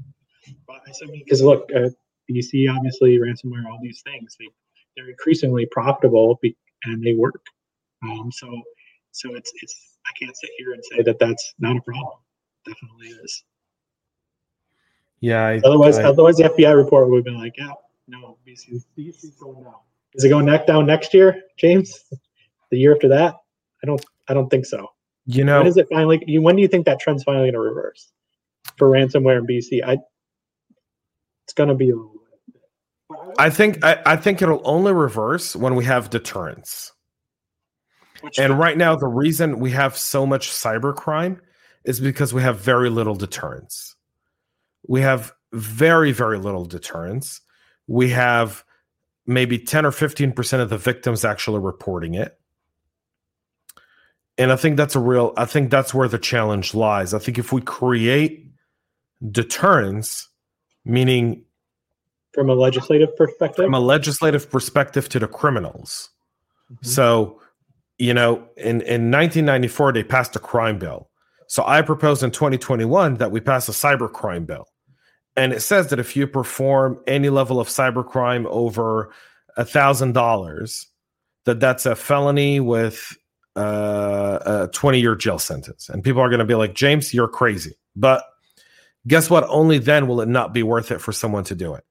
But 0.66 0.80
I 0.86 0.92
said 0.92 1.08
because 1.12 1.42
look, 1.42 1.68
uh, 1.74 1.90
BC 2.30 2.70
obviously 2.70 3.18
ransomware, 3.18 3.66
all 3.66 3.78
these 3.82 4.02
things 4.02 4.36
they 4.38 4.48
they're 4.96 5.10
increasingly 5.10 5.66
profitable 5.66 6.38
be, 6.42 6.56
and 6.84 7.02
they 7.02 7.14
work. 7.14 7.44
Um, 8.02 8.30
so 8.32 8.62
so 9.12 9.34
it's 9.34 9.52
it's 9.62 9.98
I 10.06 10.10
can't 10.18 10.36
sit 10.36 10.50
here 10.58 10.72
and 10.72 10.82
say 10.84 11.02
that 11.02 11.18
that's 11.18 11.54
not 11.58 11.76
a 11.76 11.80
problem. 11.82 12.18
Definitely 12.66 13.08
is. 13.08 13.44
Yeah. 15.20 15.46
I, 15.46 15.60
otherwise, 15.64 15.98
I, 15.98 16.04
otherwise 16.04 16.36
the 16.36 16.44
FBI 16.44 16.76
report 16.76 17.08
would 17.08 17.18
have 17.18 17.24
been 17.24 17.38
like, 17.38 17.54
yeah, 17.58 17.72
no, 18.06 18.38
BC, 18.46 18.82
BC's 18.96 19.36
going 19.40 19.64
down. 19.64 19.74
Is 20.14 20.24
it 20.24 20.28
going 20.28 20.46
neck 20.46 20.66
down 20.66 20.86
next 20.86 21.12
year, 21.12 21.42
James? 21.56 22.04
The 22.70 22.78
year 22.78 22.94
after 22.94 23.08
that? 23.08 23.36
I 23.82 23.86
don't. 23.86 24.04
I 24.28 24.34
don't 24.34 24.48
think 24.48 24.66
so. 24.66 24.88
You 25.26 25.44
know, 25.44 25.58
when 25.58 25.66
is 25.66 25.76
it 25.76 25.86
finally? 25.90 26.22
You, 26.26 26.42
when 26.42 26.56
do 26.56 26.62
you 26.62 26.68
think 26.68 26.86
that 26.86 27.00
trend's 27.00 27.22
finally 27.22 27.44
going 27.44 27.54
to 27.54 27.60
reverse 27.60 28.10
for 28.76 28.88
ransomware 28.88 29.38
in 29.38 29.46
BC? 29.46 29.84
I. 29.84 29.98
It's 31.44 31.54
going 31.54 31.70
to 31.70 31.74
be 31.74 31.90
a 31.90 31.96
little. 31.96 32.12
I 33.38 33.50
think 33.50 33.82
I, 33.84 34.00
I 34.04 34.16
think 34.16 34.42
it'll 34.42 34.62
only 34.64 34.92
reverse 34.92 35.56
when 35.56 35.74
we 35.74 35.84
have 35.84 36.10
deterrence. 36.10 36.92
Which 38.20 38.38
and 38.38 38.58
right 38.58 38.76
now, 38.76 38.96
the 38.96 39.06
reason 39.06 39.60
we 39.60 39.70
have 39.70 39.96
so 39.96 40.26
much 40.26 40.50
cybercrime 40.50 41.38
is 41.84 42.00
because 42.00 42.34
we 42.34 42.42
have 42.42 42.58
very 42.58 42.90
little 42.90 43.14
deterrence. 43.14 43.94
We 44.86 45.00
have 45.02 45.32
very, 45.52 46.12
very 46.12 46.38
little 46.38 46.64
deterrence. 46.64 47.40
We 47.86 48.10
have 48.10 48.64
maybe 49.26 49.58
10 49.58 49.86
or 49.86 49.90
15% 49.90 50.60
of 50.60 50.70
the 50.70 50.78
victims 50.78 51.24
actually 51.24 51.60
reporting 51.60 52.14
it. 52.14 52.38
And 54.38 54.52
I 54.52 54.56
think 54.56 54.76
that's 54.76 54.94
a 54.94 55.00
real, 55.00 55.32
I 55.36 55.44
think 55.44 55.70
that's 55.70 55.92
where 55.92 56.08
the 56.08 56.18
challenge 56.18 56.74
lies. 56.74 57.12
I 57.12 57.18
think 57.18 57.38
if 57.38 57.52
we 57.52 57.60
create 57.60 58.46
deterrence, 59.30 60.28
meaning 60.84 61.44
from 62.32 62.48
a 62.48 62.54
legislative 62.54 63.16
perspective, 63.16 63.64
from 63.64 63.74
a 63.74 63.80
legislative 63.80 64.48
perspective 64.48 65.08
to 65.10 65.18
the 65.18 65.26
criminals. 65.26 66.10
Mm-hmm. 66.70 66.86
So 66.86 67.40
you 67.98 68.14
know, 68.14 68.36
in, 68.56 68.80
in 68.82 69.10
1994, 69.10 69.92
they 69.92 70.04
passed 70.04 70.36
a 70.36 70.38
crime 70.38 70.78
bill. 70.78 71.10
So 71.48 71.64
I 71.66 71.82
proposed 71.82 72.22
in 72.22 72.30
2021 72.30 73.14
that 73.14 73.30
we 73.30 73.40
pass 73.40 73.68
a 73.68 73.72
cyber 73.72 74.10
crime 74.10 74.44
bill. 74.44 74.68
And 75.36 75.52
it 75.52 75.60
says 75.60 75.88
that 75.88 75.98
if 75.98 76.16
you 76.16 76.26
perform 76.26 77.00
any 77.06 77.28
level 77.28 77.60
of 77.60 77.68
cyber 77.68 78.06
crime 78.06 78.46
over 78.50 79.10
a 79.56 79.64
thousand 79.64 80.12
dollars, 80.12 80.86
that 81.44 81.60
that's 81.60 81.86
a 81.86 81.96
felony 81.96 82.60
with 82.60 83.16
uh, 83.58 84.66
a 84.66 84.68
20 84.68 85.00
year 85.00 85.14
jail 85.16 85.38
sentence. 85.38 85.88
And 85.88 86.04
people 86.04 86.22
are 86.22 86.28
going 86.28 86.38
to 86.38 86.44
be 86.44 86.54
like, 86.54 86.74
James, 86.74 87.12
you're 87.12 87.28
crazy. 87.28 87.74
But 87.96 88.22
guess 89.06 89.28
what? 89.28 89.44
Only 89.48 89.78
then 89.78 90.06
will 90.06 90.20
it 90.20 90.28
not 90.28 90.52
be 90.52 90.62
worth 90.62 90.92
it 90.92 91.00
for 91.00 91.12
someone 91.12 91.44
to 91.44 91.54
do 91.54 91.74
it. 91.74 91.84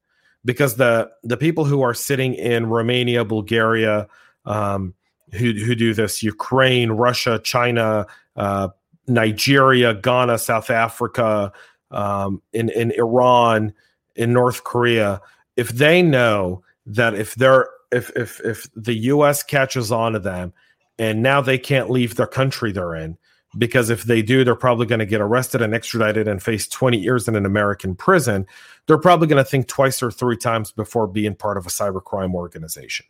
Because 0.45 0.75
the 0.75 1.09
the 1.23 1.35
people 1.35 1.65
who 1.65 1.81
are 1.81 1.93
sitting 1.93 2.33
in 2.35 2.67
Romania, 2.67 3.25
Bulgaria, 3.25 4.07
um, 4.45 4.93
who 5.33 5.51
who 5.51 5.75
do 5.75 5.93
this: 5.93 6.23
Ukraine, 6.23 6.91
Russia, 6.91 7.41
China, 7.43 8.05
uh, 8.37 8.69
Nigeria, 9.07 9.93
Ghana, 9.93 10.37
South 10.37 10.69
Africa, 10.69 11.51
um, 11.91 12.41
in 12.53 12.69
in 12.69 12.91
Iran, 12.91 13.73
in 14.15 14.31
North 14.31 14.63
Korea. 14.63 15.19
If 15.57 15.69
they 15.69 16.01
know 16.01 16.63
that 16.85 17.13
if 17.13 17.35
they're 17.35 17.67
if 17.91 18.09
if 18.15 18.39
if 18.45 18.67
the 18.73 18.93
U.S. 19.11 19.43
catches 19.43 19.91
on 19.91 20.13
to 20.13 20.19
them, 20.19 20.53
and 20.99 21.21
now 21.21 21.41
they 21.41 21.57
can't 21.57 21.89
leave 21.89 22.15
their 22.15 22.27
country 22.27 22.71
they're 22.71 22.95
in 22.95 23.17
because 23.57 23.89
if 23.89 24.03
they 24.03 24.21
do, 24.21 24.43
they're 24.43 24.55
probably 24.55 24.85
going 24.85 24.99
to 24.99 25.05
get 25.05 25.21
arrested 25.21 25.61
and 25.61 25.73
extradited 25.73 26.27
and 26.27 26.41
face 26.41 26.67
20 26.67 26.97
years 26.97 27.27
in 27.27 27.35
an 27.35 27.45
American 27.45 27.95
prison. 27.95 28.45
They're 28.87 28.97
probably 28.97 29.27
going 29.27 29.43
to 29.43 29.49
think 29.49 29.67
twice 29.67 30.03
or 30.03 30.11
three 30.11 30.37
times 30.37 30.71
before 30.71 31.07
being 31.07 31.35
part 31.35 31.57
of 31.57 31.65
a 31.65 31.69
cybercrime 31.69 32.33
organization. 32.33 33.05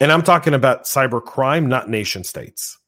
And 0.00 0.10
I'm 0.10 0.22
talking 0.22 0.54
about 0.54 0.84
cyber 0.84 1.24
crime, 1.24 1.68
not 1.68 1.88
nation 1.88 2.24
states. 2.24 2.78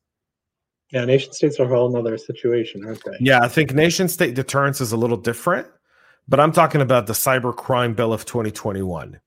Yeah, 0.90 1.04
nation 1.04 1.32
states 1.32 1.58
are 1.60 1.64
a 1.64 1.68
whole 1.68 1.96
other 1.96 2.18
situation, 2.18 2.84
aren't 2.84 3.04
they? 3.04 3.16
Yeah, 3.20 3.40
I 3.42 3.48
think 3.48 3.74
nation 3.74 4.08
state 4.08 4.34
deterrence 4.34 4.80
is 4.80 4.92
a 4.92 4.96
little 4.96 5.16
different, 5.16 5.66
but 6.28 6.40
I'm 6.40 6.52
talking 6.52 6.80
about 6.80 7.06
the 7.06 7.12
cyber 7.12 7.54
crime 7.54 7.94
bill 7.94 8.12
of 8.12 8.24
2021. 8.24 9.20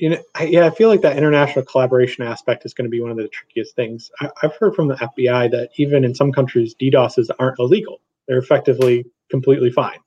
You 0.00 0.10
know, 0.10 0.22
I, 0.34 0.44
yeah, 0.44 0.66
I 0.66 0.70
feel 0.70 0.88
like 0.88 1.02
that 1.02 1.16
international 1.16 1.64
collaboration 1.64 2.24
aspect 2.24 2.64
is 2.64 2.74
going 2.74 2.86
to 2.86 2.90
be 2.90 3.00
one 3.00 3.10
of 3.10 3.16
the 3.16 3.28
trickiest 3.28 3.76
things. 3.76 4.10
I, 4.20 4.30
have 4.40 4.56
heard 4.56 4.74
from 4.74 4.88
the 4.88 4.94
FBI 4.94 5.50
that 5.50 5.70
even 5.76 6.04
in 6.04 6.14
some 6.14 6.32
countries, 6.32 6.74
DDoSs 6.80 7.28
aren't 7.38 7.58
illegal; 7.58 8.00
they're 8.26 8.38
effectively 8.38 9.04
completely 9.30 9.70
fine. 9.70 9.98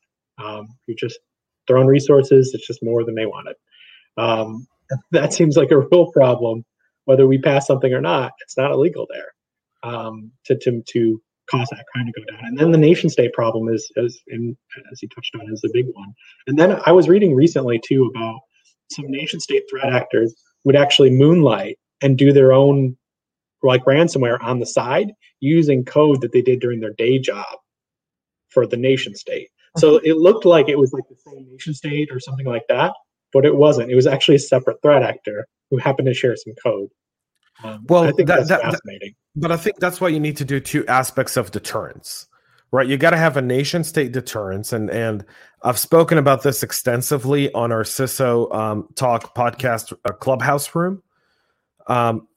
Um, 0.44 0.76
you're 0.88 0.98
just 0.98 1.20
throwing 1.68 1.88
resources; 1.88 2.54
it's 2.54 2.66
just 2.66 2.84
more 2.84 3.04
than 3.04 3.16
they 3.16 3.28
wanted. 3.28 3.56
Um, 4.18 4.68
that 5.12 5.34
seems 5.34 5.58
like 5.58 5.72
a 5.72 5.80
real 5.80 6.12
problem 6.12 6.66
whether 7.06 7.28
we 7.28 7.38
pass 7.38 7.68
something 7.68 7.94
or 7.94 8.02
not, 8.02 8.32
it's 8.42 8.58
not 8.58 8.72
illegal 8.72 9.08
there 9.10 9.34
um, 9.84 10.32
to, 10.46 10.58
to, 10.58 10.82
to 10.88 11.22
cause 11.50 11.68
that 11.72 11.86
crime 11.92 12.06
to 12.06 12.14
go 12.14 12.32
down. 12.32 12.46
And 12.46 12.58
then 12.58 12.72
the 12.72 12.78
nation 12.78 13.10
state 13.10 13.34
problem 13.34 13.68
is, 13.70 13.92
is 13.98 14.22
in, 14.28 14.56
as 14.92 15.02
you 15.02 15.10
touched 15.10 15.36
on, 15.36 15.52
is 15.52 15.64
a 15.64 15.70
big 15.74 15.88
one. 15.94 16.14
And 16.48 16.58
then 16.58 16.80
I 16.86 16.92
was 16.92 17.10
reading 17.10 17.36
recently 17.36 17.80
too 17.80 18.10
about 18.14 18.40
some 18.94 19.10
nation 19.10 19.40
state 19.40 19.64
threat 19.70 19.94
actors 19.94 20.34
would 20.64 20.76
actually 20.76 21.10
moonlight 21.10 21.78
and 22.02 22.18
do 22.18 22.32
their 22.32 22.54
own 22.54 22.98
like 23.64 23.84
ransomware 23.86 24.42
on 24.44 24.60
the 24.60 24.66
side 24.66 25.14
using 25.40 25.86
code 25.86 26.22
that 26.22 26.32
they 26.32 26.42
did 26.42 26.60
during 26.60 26.80
their 26.80 26.94
day 26.94 27.18
job 27.18 27.46
for 28.50 28.68
the 28.68 28.78
nation 28.78 29.16
state. 29.16 29.50
So 29.78 29.98
it 30.04 30.18
looked 30.18 30.46
like 30.46 30.70
it 30.70 30.78
was 30.78 30.94
like 30.94 31.06
the 31.10 31.16
same 31.16 31.48
nation 31.50 31.74
state 31.74 32.10
or 32.12 32.20
something 32.20 32.46
like 32.46 32.66
that, 32.70 32.94
but 33.32 33.46
it 33.46 33.56
wasn't. 33.56 33.90
It 33.90 33.96
was 33.96 34.06
actually 34.06 34.36
a 34.36 34.40
separate 34.40 34.78
threat 34.84 35.02
actor 35.02 35.48
who 35.72 35.78
happened 35.78 36.06
to 36.08 36.14
share 36.14 36.36
some 36.36 36.54
code. 36.64 36.90
Um, 37.64 37.86
well, 37.88 38.04
I 38.04 38.12
think 38.12 38.28
that, 38.28 38.48
that's 38.48 38.50
that, 38.50 38.62
fascinating. 38.62 39.16
but 39.36 39.52
I 39.52 39.58
think 39.58 39.80
that's 39.80 40.00
why 40.00 40.10
you 40.10 40.20
need 40.20 40.38
to 40.38 40.46
do 40.46 40.60
two 40.60 40.86
aspects 40.88 41.38
of 41.38 41.52
deterrence, 41.52 42.28
right? 42.74 42.88
You 42.88 42.98
got 42.98 43.12
to 43.12 43.18
have 43.18 43.38
a 43.38 43.42
nation 43.42 43.84
state 43.84 44.12
deterrence, 44.12 44.74
and 44.74 44.90
and 44.90 45.24
I've 45.62 45.78
spoken 45.78 46.18
about 46.18 46.42
this 46.42 46.64
extensively 46.64 47.54
on 47.54 47.72
our 47.72 47.84
CISO 47.84 48.54
um, 48.54 48.90
Talk 48.96 49.36
podcast 49.36 49.94
uh, 50.04 50.12
clubhouse 50.12 50.74
room. 50.76 51.04
Um, 51.88 52.28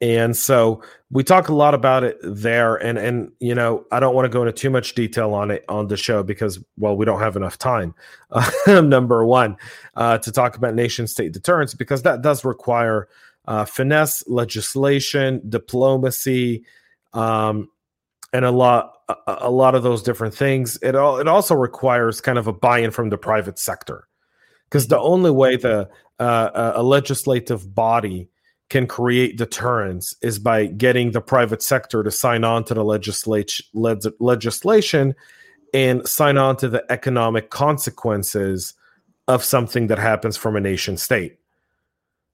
and 0.00 0.34
so 0.36 0.82
we 1.10 1.22
talk 1.22 1.48
a 1.48 1.54
lot 1.54 1.74
about 1.74 2.04
it 2.04 2.18
there 2.22 2.76
and 2.76 2.98
and 2.98 3.32
you 3.40 3.54
know 3.54 3.82
i 3.90 3.98
don't 3.98 4.14
want 4.14 4.26
to 4.26 4.28
go 4.28 4.42
into 4.42 4.52
too 4.52 4.68
much 4.68 4.94
detail 4.94 5.32
on 5.32 5.50
it 5.50 5.64
on 5.70 5.88
the 5.88 5.96
show 5.96 6.22
because 6.22 6.62
well 6.76 6.94
we 6.94 7.06
don't 7.06 7.20
have 7.20 7.34
enough 7.34 7.56
time 7.56 7.94
number 8.66 9.24
one 9.24 9.56
uh, 9.94 10.18
to 10.18 10.30
talk 10.30 10.54
about 10.54 10.74
nation 10.74 11.06
state 11.06 11.32
deterrence 11.32 11.72
because 11.72 12.02
that 12.02 12.20
does 12.20 12.44
require 12.44 13.08
uh, 13.46 13.64
finesse 13.64 14.22
legislation 14.28 15.40
diplomacy 15.48 16.62
um, 17.14 17.70
and 18.32 18.44
a 18.44 18.50
lot 18.50 18.98
a, 19.08 19.16
a, 19.26 19.50
lot 19.50 19.74
of 19.74 19.82
those 19.82 20.02
different 20.02 20.34
things 20.34 20.78
it 20.82 20.94
all 20.94 21.18
it 21.18 21.28
also 21.28 21.54
requires 21.54 22.20
kind 22.20 22.38
of 22.38 22.46
a 22.46 22.52
buy-in 22.52 22.90
from 22.90 23.10
the 23.10 23.18
private 23.18 23.58
sector. 23.58 24.08
Because 24.64 24.88
the 24.88 24.98
only 24.98 25.30
way 25.30 25.56
the 25.56 25.88
uh, 26.18 26.72
a 26.74 26.82
legislative 26.82 27.74
body 27.74 28.28
can 28.68 28.88
create 28.88 29.36
deterrence 29.36 30.14
is 30.22 30.40
by 30.40 30.66
getting 30.66 31.12
the 31.12 31.20
private 31.20 31.62
sector 31.62 32.02
to 32.02 32.10
sign 32.10 32.42
on 32.42 32.64
to 32.64 32.74
the 32.74 32.84
legislation 32.84 33.64
legislation 34.18 35.14
and 35.72 36.06
sign 36.08 36.36
on 36.36 36.56
to 36.56 36.68
the 36.68 36.84
economic 36.90 37.50
consequences 37.50 38.74
of 39.28 39.44
something 39.44 39.86
that 39.88 39.98
happens 39.98 40.36
from 40.36 40.56
a 40.56 40.60
nation 40.60 40.96
state 40.96 41.38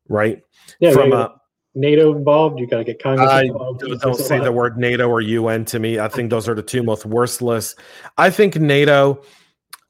right? 0.09 0.43
Yeah, 0.81 0.93
from 0.93 1.11
yeah, 1.11 1.25
a 1.25 1.31
NATO 1.75 2.15
involved. 2.15 2.59
You 2.59 2.67
got 2.67 2.79
to 2.79 2.85
get 2.85 3.03
Congress 3.03 3.31
I 3.31 3.45
involved. 3.45 3.81
don't, 3.81 4.01
don't 4.01 4.15
say 4.17 4.39
the 4.39 4.53
word 4.53 4.77
NATO 4.77 5.09
or 5.09 5.21
UN 5.21 5.65
to 5.67 5.79
me. 5.79 5.99
I 5.99 6.09
think 6.09 6.31
those 6.31 6.49
are 6.49 6.55
the 6.55 6.63
two 6.63 6.83
most 6.83 7.07
worthless. 7.07 7.75
I 8.19 8.31
think 8.31 8.57
NATO 8.57 9.23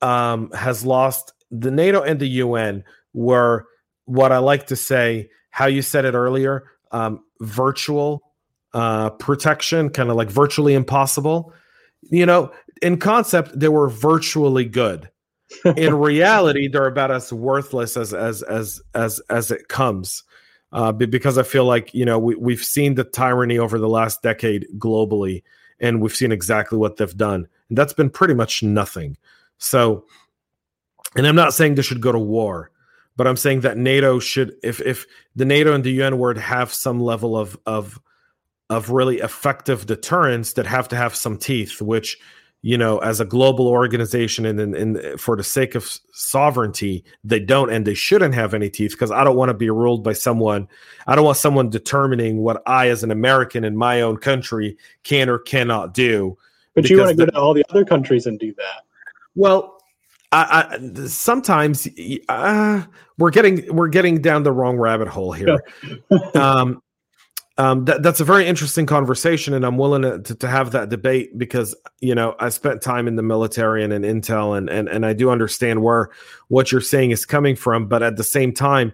um, 0.01 0.51
has 0.53 0.85
lost 0.85 1.33
the 1.51 1.71
NATO 1.71 2.03
and 2.03 2.21
the 2.21 2.29
UN 2.29 2.85
were 3.13 3.67
what 4.05 4.33
I 4.33 4.39
like 4.39 4.67
to 4.69 4.77
say. 4.77 5.31
How 5.51 5.67
you 5.67 5.83
said 5.83 6.07
it 6.07 6.15
earlier, 6.15 6.65
um, 6.93 7.23
virtual 7.41 8.23
uh, 8.73 9.11
protection, 9.11 9.91
kind 9.91 10.09
of 10.09 10.17
like 10.17 10.31
virtually 10.31 10.73
impossible. 10.73 11.53
You 12.11 12.25
know, 12.25 12.53
in 12.81 12.99
concept, 12.99 13.59
they 13.59 13.69
were 13.69 13.89
virtually 13.89 14.65
good. 14.65 15.11
In 15.77 15.95
reality, 15.99 16.69
they're 16.69 16.87
about 16.87 17.11
as 17.11 17.33
worthless 17.33 17.97
as 17.97 18.15
as 18.15 18.43
as 18.43 18.81
as 18.95 19.21
as 19.29 19.51
it 19.51 19.69
comes 19.69 20.23
uh, 20.73 20.93
because 20.93 21.37
I 21.37 21.43
feel 21.43 21.65
like 21.65 21.93
you 21.93 22.05
know 22.05 22.19
we 22.19 22.35
we've 22.35 22.65
seen 22.65 22.95
the 22.95 23.05
tyranny 23.05 23.59
over 23.59 23.79
the 23.79 23.89
last 23.89 24.23
decade 24.23 24.67
globally, 24.79 25.43
and 25.81 26.01
we've 26.01 26.15
seen 26.15 26.33
exactly 26.33 26.79
what 26.79 26.97
they've 26.97 27.17
done, 27.17 27.47
and 27.69 27.79
that's 27.79 27.93
been 27.93 28.11
pretty 28.11 28.35
much 28.35 28.63
nothing. 28.63 29.17
So, 29.59 30.07
and 31.15 31.27
I'm 31.27 31.37
not 31.37 31.55
saying 31.55 31.75
they 31.75 31.83
should 31.83 32.01
go 32.01 32.13
to 32.13 32.19
war, 32.19 32.71
but 33.17 33.27
I'm 33.27 33.37
saying 33.37 33.61
that 33.61 33.77
NATO 33.77 34.19
should, 34.19 34.55
if 34.63 34.81
if 34.81 35.07
the 35.37 35.45
NATO 35.45 35.75
and 35.75 35.85
the 35.85 35.93
UN 35.93 36.19
were 36.19 36.35
to 36.35 36.41
have 36.41 36.73
some 36.73 37.01
level 37.01 37.37
of 37.37 37.59
of 37.67 38.01
of 38.71 38.89
really 38.89 39.19
effective 39.19 39.85
deterrence, 39.85 40.55
that 40.55 40.67
have 40.67 40.89
to 40.89 40.97
have 40.97 41.15
some 41.15 41.37
teeth, 41.37 41.83
which 41.83 42.19
you 42.63 42.79
know, 42.79 42.99
as 42.99 43.19
a 43.19 43.25
global 43.25 43.67
organization 43.67 44.47
and 44.47 44.61
in, 44.61 44.75
in, 44.75 45.19
for 45.19 45.37
the 45.37 45.43
sake 45.43 45.75
of 45.75 45.99
sovereignty, 46.13 47.05
they 47.25 47.41
don't 47.41 47.71
and 47.71 47.85
they 47.85 47.95
shouldn't 47.95 48.35
have 48.35 48.55
any 48.55 48.71
teeth 48.71 48.93
because 48.93 49.11
I 49.11 49.25
don't 49.25 49.37
want 49.37 49.49
to 49.49 49.55
be 49.55 49.69
ruled 49.69 50.05
by 50.05 50.13
someone. 50.13 50.69
I 51.09 51.17
don't 51.17 51.25
want 51.25 51.39
someone 51.39 51.71
determining 51.71 52.39
what 52.39 52.63
I, 52.65 52.89
as 52.89 53.03
an 53.03 53.11
American 53.11 53.65
in 53.65 53.77
my 53.77 54.01
own 54.01 54.17
country, 54.17 54.77
can 55.03 55.29
or 55.29 55.41
cannot 55.41 55.93
do. 55.93 56.39
But 56.75 56.89
you 56.89 56.99
want 56.99 57.11
to 57.11 57.27
go 57.27 57.27
to 57.27 57.39
all 57.39 57.53
the 57.53 57.65
other 57.69 57.85
countries 57.85 58.27
and 58.27 58.39
do 58.39 58.55
that. 58.55 58.85
Well, 59.35 59.83
I, 60.31 60.79
I 60.79 61.07
sometimes 61.09 61.89
uh, 62.29 62.85
we're 63.19 63.31
getting 63.31 63.75
we're 63.75 63.89
getting 63.89 64.23
down 64.23 64.45
the 64.45 64.53
wrong 64.53 64.77
rabbit 64.77 65.09
hole 65.09 65.33
here. 65.33 65.63
um, 66.35 66.81
um, 67.59 67.85
that, 67.85 68.03
that's 68.03 68.21
a 68.21 68.25
very 68.25 68.47
interesting 68.47 68.87
conversation, 68.87 69.53
and 69.53 69.65
I'm 69.65 69.77
willing 69.77 70.03
to, 70.03 70.35
to, 70.35 70.49
have 70.49 70.71
that 70.73 70.89
debate 70.89 71.37
because 71.37 71.75
you 72.01 72.15
know 72.15 72.35
I 72.41 72.49
spent 72.49 72.81
time 72.81 73.07
in 73.07 73.17
the 73.17 73.23
military 73.23 73.85
and 73.85 73.93
in 73.93 74.03
intel, 74.03 74.57
and 74.57 74.71
and 74.71 74.89
and 74.89 75.05
I 75.05 75.13
do 75.13 75.29
understand 75.29 75.83
where 75.83 76.09
what 76.49 76.73
you're 76.73 76.81
saying 76.81 77.11
is 77.11 77.27
coming 77.27 77.55
from. 77.55 77.89
But 77.89 78.03
at 78.03 78.17
the 78.17 78.25
same 78.25 78.53
time, 78.53 78.93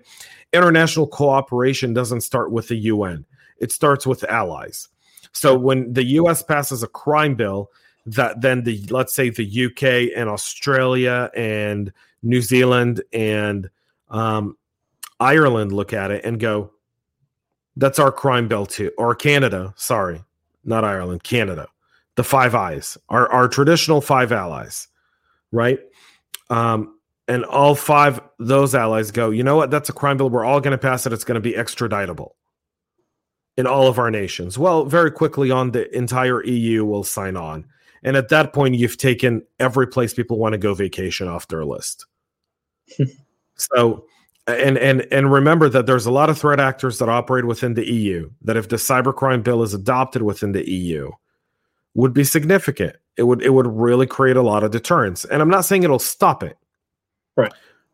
international 0.53 1.07
cooperation 1.07 1.95
doesn't 1.95 2.23
start 2.23 2.51
with 2.51 2.67
the 2.67 2.77
UN; 2.77 3.25
it 3.59 3.71
starts 3.71 4.07
with 4.07 4.25
allies. 4.25 4.89
So 5.33 5.57
when 5.57 5.93
the 5.93 6.05
U.S. 6.05 6.43
passes 6.43 6.83
a 6.83 6.89
crime 6.89 7.37
bill, 7.37 7.71
that 8.07 8.41
then 8.41 8.65
the 8.65 8.85
let's 8.91 9.15
say 9.15 9.31
the 9.31 9.67
UK 9.67 10.19
and 10.19 10.29
Australia 10.29 11.31
and 11.37 11.93
New 12.23 12.43
Zealand 12.43 13.03
and 13.13 13.71
um, 14.11 14.57
Ireland 15.21 15.73
look 15.73 15.93
at 15.93 16.11
it 16.11 16.25
and 16.25 16.41
go, 16.41 16.73
"That's 17.79 17.99
our 17.99 18.13
crime 18.13 18.49
bill 18.49 18.67
too," 18.67 18.93
or 18.99 19.15
Canada. 19.15 19.73
Sorry, 19.77 20.23
not 20.65 20.85
Ireland, 20.85 21.23
Canada. 21.25 21.69
The 22.17 22.25
Five 22.25 22.55
Eyes, 22.55 22.99
our 23.09 23.31
our 23.33 23.49
traditional 23.49 24.01
five 24.01 24.33
allies, 24.33 24.89
right? 25.53 25.79
Um, 26.51 26.99
and 27.29 27.45
all 27.45 27.75
five 27.75 28.21
those 28.39 28.75
allies 28.75 29.11
go, 29.11 29.31
you 29.31 29.45
know 29.45 29.57
what? 29.57 29.71
That's 29.71 29.91
a 29.91 29.93
crime 29.93 30.17
bill. 30.17 30.31
We're 30.31 30.45
all 30.45 30.61
going 30.61 30.73
to 30.73 30.79
pass 30.79 31.07
it. 31.07 31.13
It's 31.13 31.25
going 31.25 31.35
to 31.35 31.41
be 31.41 31.53
extraditable 31.53 32.31
in 33.59 33.67
all 33.67 33.87
of 33.87 33.99
our 33.99 34.11
nations. 34.11 34.59
Well, 34.59 34.87
very 34.87 35.11
quickly 35.11 35.51
on, 35.51 35.73
the 35.73 35.95
entire 35.97 36.43
EU 36.45 36.85
will 36.85 37.05
sign 37.05 37.37
on. 37.37 37.67
And 38.03 38.17
at 38.17 38.29
that 38.31 38.53
point, 38.53 38.77
you've 38.77 38.97
taken 38.97 39.43
every 39.59 39.87
place 39.87 40.15
people 40.15 40.39
want 40.39 40.53
to 40.53 40.59
go 40.59 40.73
vacation 40.73 41.29
off 41.29 41.49
their 41.49 41.65
list. 41.65 42.07
so, 43.57 44.07
and 44.49 44.79
and 44.79 45.07
and 45.13 45.33
remember 45.33 45.69
that 45.69 45.87
there's 45.87 46.07
a 46.07 46.11
lot 46.11 46.31
of 46.31 46.39
threat 46.39 46.61
actors 46.61 46.99
that 46.99 47.09
operate 47.09 47.45
within 47.45 47.75
the 47.75 47.91
EU. 47.91 48.31
That 48.43 48.57
if 48.57 48.69
the 48.69 48.77
cybercrime 48.77 49.43
bill 49.43 49.63
is 49.63 49.75
adopted 49.75 50.23
within 50.23 50.53
the 50.53 50.69
EU, 50.71 51.11
would 51.95 52.13
be 52.15 52.25
significant. 52.25 52.97
It 53.17 53.25
would 53.25 53.43
it 53.43 53.51
would 53.51 53.67
really 53.67 54.07
create 54.07 54.37
a 54.37 54.43
lot 54.43 54.65
of 54.65 54.71
deterrence. 54.71 55.25
And 55.27 55.43
I'm 55.43 55.51
not 55.51 55.65
saying 55.65 55.83
it'll 55.83 55.99
stop 55.99 56.43
it, 56.43 56.57
Right. 57.37 57.53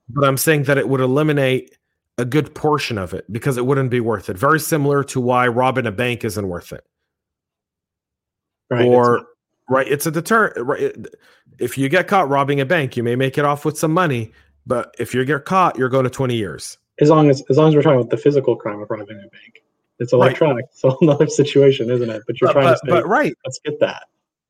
But 0.08 0.24
I'm 0.28 0.36
saying 0.36 0.64
that 0.64 0.78
it 0.78 0.88
would 0.88 1.00
eliminate 1.00 1.76
a 2.18 2.24
good 2.24 2.54
portion 2.54 2.98
of 2.98 3.12
it 3.14 3.24
because 3.32 3.56
it 3.56 3.66
wouldn't 3.66 3.90
be 3.90 4.00
worth 4.00 4.28
it. 4.28 4.38
Very 4.38 4.60
similar 4.60 5.02
to 5.04 5.20
why 5.20 5.48
robbing 5.48 5.86
a 5.86 5.92
bank 5.92 6.24
isn't 6.24 6.46
worth 6.48 6.72
it 6.72 6.84
Right. 8.70 8.86
or 8.86 9.16
It's- 9.16 9.26
right 9.70 9.88
it's 9.88 10.04
a 10.06 10.10
deterrent 10.10 10.54
right 10.58 10.94
if 11.58 11.78
you 11.78 11.88
get 11.88 12.06
caught 12.06 12.28
robbing 12.28 12.60
a 12.60 12.66
bank 12.66 12.98
you 12.98 13.02
may 13.02 13.16
make 13.16 13.38
it 13.38 13.46
off 13.46 13.64
with 13.64 13.78
some 13.78 13.92
money 13.94 14.30
but 14.66 14.94
if 14.98 15.14
you 15.14 15.24
get 15.24 15.44
caught 15.44 15.78
you're 15.78 15.88
going 15.88 16.04
to 16.04 16.10
20 16.10 16.34
years 16.34 16.78
as 17.00 17.10
long 17.10 17.28
as 17.30 17.42
as 17.50 17.56
long 17.56 17.68
as 17.68 17.74
we're 17.74 17.82
talking 17.82 17.98
about 18.00 18.10
the 18.10 18.16
physical 18.16 18.54
crime 18.56 18.80
of 18.80 18.88
robbing 18.88 19.16
a 19.16 19.28
bank, 19.28 19.62
it's 19.98 20.12
Right. 20.12 20.20
electronic. 20.28 20.66
It's 20.70 20.84
a 20.84 20.90
whole 20.90 20.98
another 21.02 21.26
situation, 21.26 21.90
isn't 21.90 22.08
it? 22.08 22.22
But 22.26 22.40
you're 22.40 22.48
but, 22.48 22.52
trying 22.52 22.64
but, 22.66 22.72
to 22.72 22.78
say, 22.78 22.90
but 22.90 23.06
right 23.08 23.34
let's 23.44 23.58
get 23.64 23.80
that. 23.80 24.04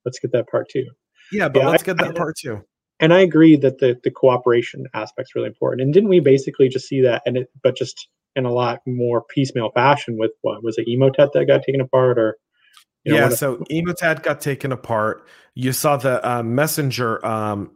Let's 0.05 0.19
get 0.19 0.33
that 0.33 0.49
part 0.49 0.69
too. 0.69 0.87
yeah 1.33 1.49
but 1.49 1.61
Yeah, 1.61 1.69
let's 1.69 1.83
I- 1.83 1.87
get 1.87 1.97
that 1.99 2.11
I- 2.11 2.13
part 2.13 2.37
too 2.37 2.63
And 3.01 3.13
I 3.15 3.21
agree 3.21 3.57
that 3.57 3.79
the 3.79 3.99
the 4.05 4.11
cooperation 4.11 4.87
aspect's 4.95 5.35
really 5.35 5.49
important. 5.49 5.83
And 5.83 5.93
didn't 5.95 6.09
we 6.11 6.21
basically 6.21 6.69
just 6.69 6.87
see 6.87 7.01
that 7.01 7.23
and 7.27 7.37
it 7.39 7.51
but 7.63 7.77
just 7.77 8.09
in 8.37 8.45
a 8.45 8.53
lot 8.53 8.81
more 8.87 9.23
piecemeal 9.23 9.71
fashion 9.73 10.17
with 10.19 10.33
what 10.43 10.63
was 10.63 10.77
it 10.79 10.87
Emotet 10.87 11.33
that 11.33 11.47
got 11.47 11.63
taken 11.63 11.81
apart 11.81 12.19
or 12.19 12.37
you 13.05 13.13
know, 13.13 13.19
yeah 13.21 13.29
so 13.31 13.57
emotet 13.71 14.23
got 14.23 14.41
taken 14.41 14.71
apart 14.73 15.27
you 15.55 15.73
saw 15.73 15.97
the 15.97 16.27
uh, 16.29 16.43
messenger 16.43 17.25
um, 17.25 17.71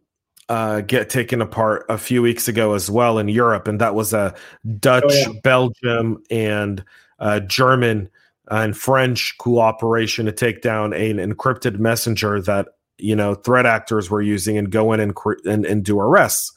uh, 0.48 0.80
get 0.80 1.10
taken 1.10 1.42
apart 1.42 1.84
a 1.88 1.98
few 1.98 2.22
weeks 2.22 2.48
ago 2.48 2.74
as 2.74 2.90
well 2.90 3.18
in 3.18 3.28
europe 3.28 3.68
and 3.68 3.80
that 3.80 3.94
was 3.94 4.12
a 4.12 4.34
dutch 4.78 5.04
Oh, 5.06 5.32
yeah. 5.32 5.40
belgium 5.42 6.22
and 6.30 6.84
uh, 7.18 7.40
german 7.40 8.08
and 8.50 8.76
french 8.76 9.36
cooperation 9.38 10.24
to 10.26 10.32
take 10.32 10.62
down 10.62 10.92
an 10.94 11.18
encrypted 11.18 11.78
messenger 11.78 12.40
that 12.42 12.68
you 12.98 13.14
know 13.14 13.34
threat 13.34 13.66
actors 13.66 14.10
were 14.10 14.22
using 14.22 14.58
and 14.58 14.70
go 14.70 14.92
in 14.92 15.00
and, 15.00 15.14
and, 15.44 15.64
and 15.64 15.84
do 15.84 15.98
arrests. 16.00 16.52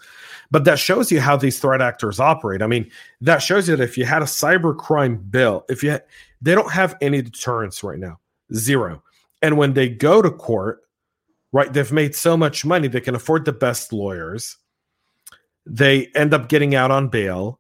But 0.50 0.66
that 0.66 0.80
shows 0.80 1.12
you 1.12 1.22
how 1.22 1.38
these 1.38 1.60
threat 1.60 1.82
actors 1.82 2.20
operate. 2.20 2.62
I 2.62 2.68
mean 2.68 2.90
that 3.22 3.40
shows 3.40 3.70
you 3.70 3.76
that 3.76 3.84
if 3.84 3.98
you 3.98 4.06
had 4.06 4.22
a 4.22 4.26
cyber 4.26 4.76
crime 4.76 5.18
bill 5.18 5.66
if 5.70 5.84
you 5.84 5.92
had, 5.92 6.04
they 6.42 6.56
don't 6.56 6.72
have 6.72 6.96
any 7.02 7.22
deterrence 7.22 7.84
right 7.84 8.00
now. 8.00 8.20
Zero. 8.54 9.04
And 9.42 9.58
when 9.58 9.74
they 9.74 9.88
go 9.88 10.22
to 10.22 10.32
court 10.32 10.82
right? 11.52 11.72
They've 11.72 11.92
made 11.92 12.16
so 12.16 12.38
much 12.38 12.66
money 12.66 12.88
they 12.88 13.02
can 13.02 13.16
afford 13.16 13.46
the 13.46 13.54
best 13.54 13.92
lawyers. 13.94 14.58
They 15.66 16.08
end 16.16 16.34
up 16.34 16.50
getting 16.50 16.76
out 16.76 16.92
on 16.92 17.10
bail. 17.10 17.60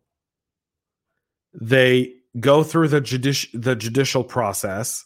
They 1.54 2.14
go 2.40 2.64
through 2.64 2.88
the 2.88 3.02
judici- 3.02 3.50
the 3.54 3.76
judicial 3.76 4.24
process 4.24 5.06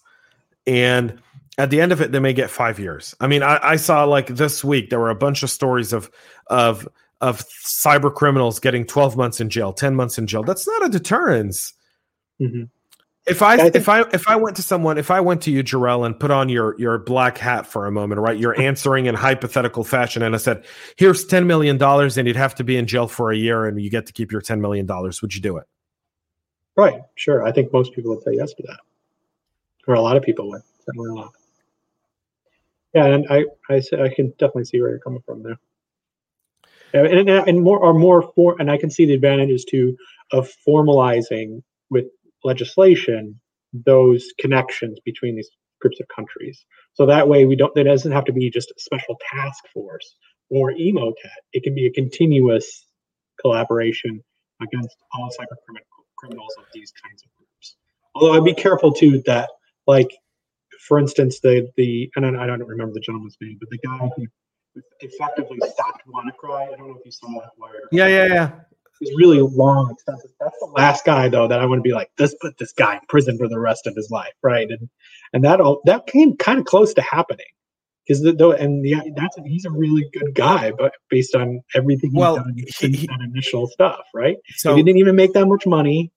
and 0.68 1.22
at 1.58 1.70
the 1.70 1.82
end 1.82 1.92
of 1.92 2.02
it 2.02 2.12
they 2.12 2.20
may 2.20 2.34
get 2.34 2.50
five 2.52 2.80
years. 2.80 3.16
I 3.20 3.28
mean 3.28 3.42
I, 3.42 3.60
I 3.62 3.76
saw 3.78 4.04
like 4.04 4.28
this 4.28 4.64
week 4.64 4.90
there 4.90 5.00
were 5.00 5.10
a 5.10 5.16
bunch 5.16 5.42
of 5.42 5.50
stories 5.50 5.92
of 5.92 6.12
of 6.48 6.88
of 7.22 7.44
cyber 7.66 8.14
criminals 8.14 8.60
getting 8.60 8.86
12 8.86 9.18
months 9.18 9.42
in 9.42 9.50
jail 9.50 9.74
10 9.74 9.96
months 9.96 10.18
in 10.20 10.28
jail. 10.28 10.44
That's 10.44 10.68
not 10.68 10.86
a 10.86 10.90
deterrence. 10.90 11.74
Mhm. 12.40 12.70
If 13.28 13.42
I, 13.42 13.54
I 13.54 13.58
think- 13.58 13.76
if 13.76 13.90
I 13.90 14.02
if 14.14 14.28
I 14.28 14.36
went 14.36 14.56
to 14.58 14.62
someone 14.62 14.98
if 14.98 15.10
I 15.10 15.20
went 15.20 15.42
to 15.44 15.52
you 15.52 15.64
Jorel 15.64 16.06
and 16.06 16.20
put 16.20 16.32
on 16.32 16.48
your 16.50 16.80
your 16.80 17.00
black 17.00 17.38
hat 17.38 17.66
for 17.66 17.88
a 17.88 17.92
moment 17.92 18.22
right 18.22 18.38
you're 18.38 18.60
answering 18.62 19.08
in 19.08 19.16
hypothetical 19.16 19.84
fashion 19.84 20.22
and 20.22 20.36
I 20.36 20.38
said 20.38 20.64
here's 20.98 21.26
10 21.26 21.48
million 21.48 21.78
dollars 21.78 22.18
and 22.18 22.28
you'd 22.28 22.36
have 22.38 22.54
to 22.56 22.64
be 22.64 22.78
in 22.78 22.86
jail 22.86 23.08
for 23.08 23.32
a 23.32 23.36
year 23.36 23.66
and 23.66 23.82
you 23.82 23.90
get 23.90 24.06
to 24.06 24.14
keep 24.14 24.32
your 24.32 24.42
10 24.42 24.62
million 24.62 24.86
dollars 24.86 25.22
would 25.22 25.34
you 25.34 25.42
do 25.42 25.58
it 25.58 25.66
Right, 26.76 27.02
sure. 27.16 27.44
I 27.44 27.52
think 27.52 27.72
most 27.72 27.94
people 27.94 28.14
would 28.14 28.24
say 28.24 28.34
yes 28.34 28.54
to 28.54 28.64
that. 28.64 28.80
Or 29.88 29.96
a 29.96 30.02
lot 30.02 30.18
of 30.18 30.24
people 30.24 30.50
would. 30.50 30.62
Certainly 30.86 31.10
a 31.10 31.14
lot. 31.14 31.32
Yeah, 32.94 33.06
and 33.06 33.26
I 33.30 33.46
I 33.70 34.10
can 34.10 34.30
definitely 34.32 34.66
see 34.66 34.82
where 34.82 34.90
you're 34.90 35.00
coming 35.00 35.22
from 35.26 35.44
there. 35.44 35.58
And, 36.94 37.30
and, 37.30 37.30
and 37.30 37.62
more 37.62 37.80
or 37.80 37.94
more 37.94 38.32
for, 38.36 38.56
and 38.60 38.72
I 38.72 38.78
can 38.78 38.90
see 38.90 39.06
the 39.06 39.14
advantages 39.14 39.66
too 39.66 39.98
of 40.32 40.50
formalizing 40.66 41.62
with 41.90 42.06
legislation 42.46 43.40
those 43.86 44.26
connections 44.40 45.00
between 45.04 45.36
these 45.36 45.50
groups 45.82 46.00
of 46.00 46.08
countries. 46.08 46.66
So 46.94 47.06
that 47.06 47.28
way 47.28 47.46
we 47.46 47.56
don't. 47.56 47.74
There 47.76 47.84
doesn't 47.84 48.12
have 48.12 48.26
to 48.26 48.34
be 48.34 48.50
just 48.50 48.72
a 48.72 48.80
special 48.80 49.18
task 49.34 49.64
force 49.74 50.16
or 50.50 50.72
emotet. 50.72 51.42
It 51.52 51.64
can 51.64 51.76
be 51.76 51.88
a 51.88 51.92
continuous 51.92 52.86
collaboration 53.42 54.24
against 54.62 54.96
all 55.14 55.30
cyber 55.30 55.58
criminal 55.66 55.86
criminals 56.18 56.56
of 56.58 56.66
these 56.74 56.94
kinds 57.04 57.24
of 57.24 57.30
groups. 57.38 57.76
Although 58.14 58.34
I'd 58.34 58.46
be 58.46 58.54
careful 58.54 58.94
too 58.94 59.22
that, 59.26 59.50
like, 59.88 60.18
for 60.88 61.00
instance, 61.00 61.42
the 61.42 61.70
the 61.76 62.10
and 62.16 62.26
I 62.26 62.46
don't 62.46 62.64
remember 62.64 62.94
the 62.94 63.02
gentleman's 63.02 63.36
name, 63.42 63.58
but 63.60 63.70
the 63.70 63.80
guy 63.80 64.10
who 64.16 64.28
effectively 65.02 65.60
stopped 65.70 66.04
WannaCry. 66.08 66.74
I 66.74 66.76
don't 66.78 66.88
know 66.88 66.98
if 66.98 67.06
you 67.06 67.12
saw 67.12 67.28
that. 67.42 67.52
Where, 67.58 67.72
yeah 67.92 68.08
yeah 68.08 68.28
yeah 68.28 68.52
these 69.02 69.16
really 69.16 69.42
long, 69.42 69.92
expensive. 69.92 70.32
Last 70.76 71.06
guy 71.06 71.30
though 71.30 71.48
that 71.48 71.60
I 71.60 71.66
want 71.66 71.80
to 71.80 71.84
be 71.84 71.94
like, 71.94 72.10
let's 72.20 72.36
put 72.42 72.58
this 72.58 72.74
guy 72.74 72.96
in 72.96 73.02
prison 73.10 73.38
for 73.38 73.48
the 73.48 73.60
rest 73.60 73.88
of 73.88 73.96
his 73.96 74.10
life, 74.12 74.34
right? 74.44 74.70
And 74.70 74.90
and 75.34 75.44
that 75.44 75.62
all 75.62 75.82
that 75.86 76.08
came 76.08 76.36
kind 76.38 76.60
of 76.60 76.66
close 76.66 76.94
to 76.96 77.02
happening 77.02 77.46
because 78.08 78.22
though 78.38 78.52
and 78.52 78.84
the, 78.84 78.96
that's 79.16 79.38
he's 79.46 79.66
a 79.66 79.72
really 79.72 80.08
good 80.14 80.34
guy, 80.36 80.72
but 80.72 80.94
based 81.10 81.34
on 81.36 81.62
everything 81.74 82.12
he's 82.12 82.20
Well, 82.20 82.36
done 82.36 82.56
since 82.68 83.00
he- 83.00 83.08
that 83.08 83.20
initial 83.22 83.68
stuff, 83.68 84.02
right? 84.14 84.38
So 84.58 84.76
he 84.76 84.84
didn't 84.84 85.00
even 85.00 85.16
make 85.16 85.34
that 85.34 85.46
much 85.48 85.66
money. 85.66 86.12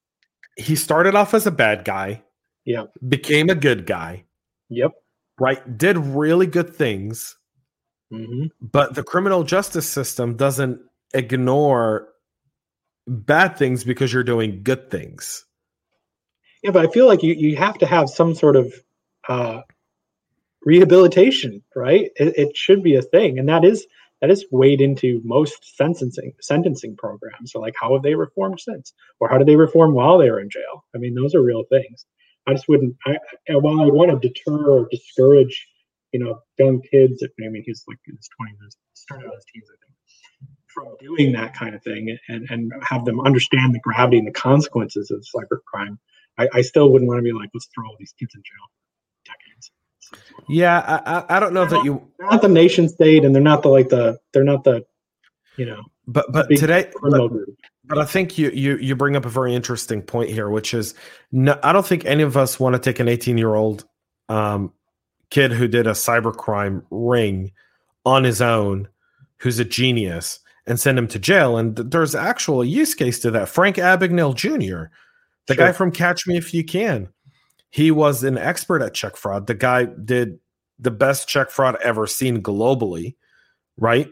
he 0.56 0.74
started 0.76 1.14
off 1.14 1.34
as 1.34 1.46
a 1.46 1.50
bad 1.52 1.84
guy, 1.84 2.22
Yeah. 2.64 2.84
became 3.08 3.48
a 3.48 3.54
good 3.54 3.86
guy, 3.86 4.24
Yep. 4.70 4.90
right? 5.38 5.78
Did 5.78 5.96
really 5.98 6.46
good 6.46 6.74
things, 6.74 7.36
hmm 8.10 8.46
but 8.60 8.94
the 8.96 9.04
criminal 9.04 9.44
justice 9.44 9.88
system 9.88 10.36
doesn't 10.36 10.80
ignore 11.14 12.08
bad 13.08 13.56
things 13.56 13.84
because 13.84 14.12
you're 14.12 14.22
doing 14.22 14.62
good 14.62 14.90
things. 14.90 15.44
Yeah, 16.62 16.72
but 16.72 16.86
I 16.86 16.90
feel 16.90 17.06
like 17.06 17.22
you, 17.22 17.34
you 17.34 17.56
have 17.56 17.78
to 17.78 17.86
have 17.86 18.08
some 18.08 18.34
sort 18.34 18.56
of 18.56 18.72
uh, 19.28 19.60
rehabilitation, 20.64 21.62
right? 21.74 22.10
It, 22.16 22.36
it 22.36 22.56
should 22.56 22.82
be 22.82 22.96
a 22.96 23.02
thing, 23.02 23.38
and 23.38 23.48
that 23.48 23.64
is 23.64 23.86
that 24.20 24.30
is 24.30 24.44
weighed 24.50 24.80
into 24.80 25.20
most 25.24 25.76
sentencing 25.76 26.32
sentencing 26.40 26.96
programs. 26.96 27.52
So, 27.52 27.60
like, 27.60 27.74
how 27.80 27.92
have 27.94 28.02
they 28.02 28.14
reformed 28.14 28.60
since, 28.60 28.92
or 29.20 29.28
how 29.28 29.38
did 29.38 29.46
they 29.46 29.56
reform 29.56 29.94
while 29.94 30.18
they 30.18 30.30
were 30.30 30.40
in 30.40 30.50
jail? 30.50 30.84
I 30.94 30.98
mean, 30.98 31.14
those 31.14 31.34
are 31.34 31.42
real 31.42 31.64
things. 31.70 32.04
I 32.46 32.54
just 32.54 32.68
wouldn't. 32.68 32.96
I, 33.06 33.18
while 33.48 33.80
I 33.80 33.86
want 33.86 34.10
to 34.10 34.28
deter 34.28 34.70
or 34.70 34.88
discourage, 34.90 35.68
you 36.12 36.20
know, 36.20 36.40
young 36.58 36.80
kids. 36.82 37.22
I 37.22 37.28
mean, 37.38 37.62
he's 37.64 37.84
like 37.86 37.98
in 38.08 38.16
his 38.16 38.28
twenties, 38.36 38.76
started 38.94 39.30
his 39.32 39.44
teens, 39.52 39.68
I 39.70 39.76
think, 39.84 39.94
from 40.78 40.96
doing 41.00 41.32
that 41.32 41.54
kind 41.54 41.74
of 41.74 41.82
thing, 41.82 42.16
and 42.28 42.46
and 42.50 42.72
have 42.82 43.04
them 43.04 43.20
understand 43.20 43.74
the 43.74 43.80
gravity 43.80 44.18
and 44.18 44.26
the 44.26 44.32
consequences 44.32 45.10
of 45.10 45.24
cybercrime. 45.24 45.98
I, 46.38 46.48
I 46.54 46.62
still 46.62 46.90
wouldn't 46.90 47.08
want 47.08 47.18
to 47.18 47.22
be 47.22 47.32
like, 47.32 47.50
let's 47.52 47.68
throw 47.74 47.86
all 47.86 47.96
these 47.98 48.14
kids 48.18 48.34
in 48.34 48.42
jail 48.42 48.66
for 48.70 49.32
decades. 49.32 49.70
Yeah, 50.48 51.02
I, 51.04 51.36
I, 51.36 51.40
don't 51.40 51.52
know 51.52 51.66
that 51.66 51.84
you, 51.84 52.08
They're 52.18 52.30
not 52.30 52.42
the 52.42 52.48
nation 52.48 52.88
state, 52.88 53.24
and 53.24 53.34
they're 53.34 53.42
not 53.42 53.62
the 53.62 53.68
like 53.68 53.88
the 53.88 54.18
they're 54.32 54.44
not 54.44 54.64
the, 54.64 54.86
you 55.56 55.66
know, 55.66 55.82
but 56.06 56.32
but 56.32 56.48
today, 56.48 56.90
but, 57.02 57.30
but 57.84 57.98
I 57.98 58.04
think 58.04 58.38
you 58.38 58.50
you 58.50 58.76
you 58.76 58.96
bring 58.96 59.16
up 59.16 59.26
a 59.26 59.30
very 59.30 59.54
interesting 59.54 60.00
point 60.00 60.30
here, 60.30 60.48
which 60.48 60.72
is, 60.72 60.94
no, 61.32 61.58
I 61.62 61.72
don't 61.72 61.86
think 61.86 62.06
any 62.06 62.22
of 62.22 62.36
us 62.36 62.58
want 62.58 62.74
to 62.74 62.78
take 62.78 63.00
an 63.00 63.08
18 63.08 63.36
year 63.36 63.54
old 63.54 63.84
um, 64.28 64.72
kid 65.30 65.52
who 65.52 65.68
did 65.68 65.86
a 65.86 65.92
cybercrime 65.92 66.82
ring 66.90 67.52
on 68.06 68.24
his 68.24 68.40
own, 68.40 68.88
who's 69.38 69.58
a 69.58 69.64
genius, 69.64 70.40
and 70.68 70.78
send 70.78 70.98
him 70.98 71.08
to 71.08 71.18
jail. 71.18 71.56
And 71.56 71.74
th- 71.76 71.88
there's 71.90 72.14
actual 72.14 72.64
use 72.64 72.94
case 72.94 73.18
to 73.20 73.30
that. 73.32 73.48
Frank 73.48 73.76
Abagnale 73.76 74.34
Jr., 74.36 74.90
the 75.46 75.54
Sure. 75.54 75.66
guy 75.66 75.72
from 75.72 75.90
Catch 75.90 76.26
Me 76.26 76.36
If 76.36 76.52
You 76.54 76.62
Can, 76.64 77.08
he 77.70 77.90
was 77.90 78.22
an 78.22 78.38
expert 78.38 78.82
at 78.82 78.94
check 78.94 79.16
fraud. 79.16 79.46
The 79.46 79.54
guy 79.54 79.86
did 79.86 80.38
the 80.78 80.90
best 80.90 81.28
check 81.28 81.50
fraud 81.50 81.76
ever 81.82 82.06
seen 82.06 82.42
globally, 82.42 83.16
right? 83.76 84.08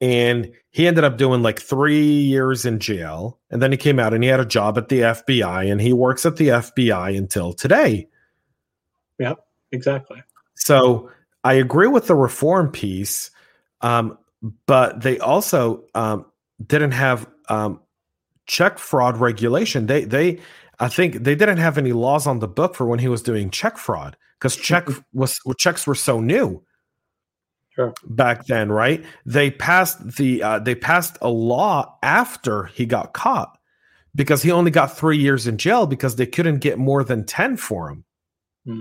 And 0.00 0.52
he 0.70 0.86
ended 0.86 1.04
up 1.04 1.16
doing 1.16 1.42
like 1.42 1.60
three 1.60 2.04
years 2.04 2.64
in 2.64 2.78
jail. 2.78 3.38
And 3.50 3.60
then 3.62 3.72
he 3.72 3.78
came 3.78 3.98
out 3.98 4.14
and 4.14 4.22
he 4.22 4.28
had 4.28 4.38
a 4.40 4.44
job 4.44 4.78
at 4.78 4.88
the 4.88 5.00
FBI 5.00 5.70
and 5.70 5.80
he 5.80 5.92
works 5.92 6.24
at 6.26 6.36
the 6.36 6.48
FBI 6.48 7.16
until 7.16 7.52
today. 7.52 8.08
Yeah, 9.18 9.34
exactly. 9.72 10.22
So 10.54 11.10
I 11.42 11.54
agree 11.54 11.88
with 11.88 12.06
the 12.06 12.14
reform 12.14 12.70
piece, 12.70 13.30
um, 13.80 14.18
but 14.66 15.00
they 15.02 15.18
also 15.18 15.84
um, 15.94 16.26
didn't 16.64 16.92
have 16.92 17.28
um, 17.48 17.80
check 18.46 18.78
fraud 18.78 19.16
regulation. 19.16 19.86
They 19.86 20.04
they 20.04 20.40
I 20.80 20.88
think 20.88 21.14
they 21.24 21.34
didn't 21.34 21.58
have 21.58 21.78
any 21.78 21.92
laws 21.92 22.26
on 22.26 22.38
the 22.38 22.48
book 22.48 22.74
for 22.74 22.86
when 22.86 22.98
he 22.98 23.08
was 23.08 23.22
doing 23.22 23.50
check 23.50 23.78
fraud 23.78 24.16
because 24.38 24.56
check 24.56 24.88
was 25.12 25.40
checks 25.58 25.86
were 25.86 25.94
so 25.94 26.20
new 26.20 26.62
Sure. 27.74 27.94
back 28.08 28.46
then, 28.46 28.72
right? 28.72 29.04
They 29.24 29.52
passed 29.52 30.16
the 30.16 30.42
uh, 30.42 30.58
they 30.58 30.74
passed 30.74 31.16
a 31.22 31.28
law 31.28 31.96
after 32.02 32.64
he 32.66 32.86
got 32.86 33.12
caught 33.12 33.56
because 34.16 34.42
he 34.42 34.50
only 34.50 34.72
got 34.72 34.96
three 34.96 35.18
years 35.18 35.46
in 35.46 35.58
jail 35.58 35.86
because 35.86 36.16
they 36.16 36.26
couldn't 36.26 36.58
get 36.58 36.78
more 36.78 37.04
than 37.04 37.24
ten 37.24 37.56
for 37.56 37.88
him. 37.88 38.04
Hmm. 38.66 38.80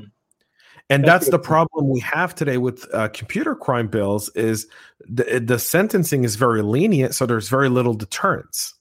And 0.90 1.04
That's 1.04 1.30
the 1.30 1.40
problem 1.40 1.90
we 1.90 2.00
have 2.00 2.34
today 2.34 2.58
with 2.58 2.88
uh, 2.94 3.10
computer 3.10 3.56
crime 3.56 3.88
bills 3.88 4.30
is 4.30 4.68
the, 5.02 5.42
the 5.46 5.60
sentencing 5.60 6.24
is 6.24 6.38
very 6.38 6.62
lenient, 6.62 7.14
so 7.14 7.26
there's 7.26 7.50
very 7.50 7.68
little 7.68 7.94
deterrence. 7.94 8.74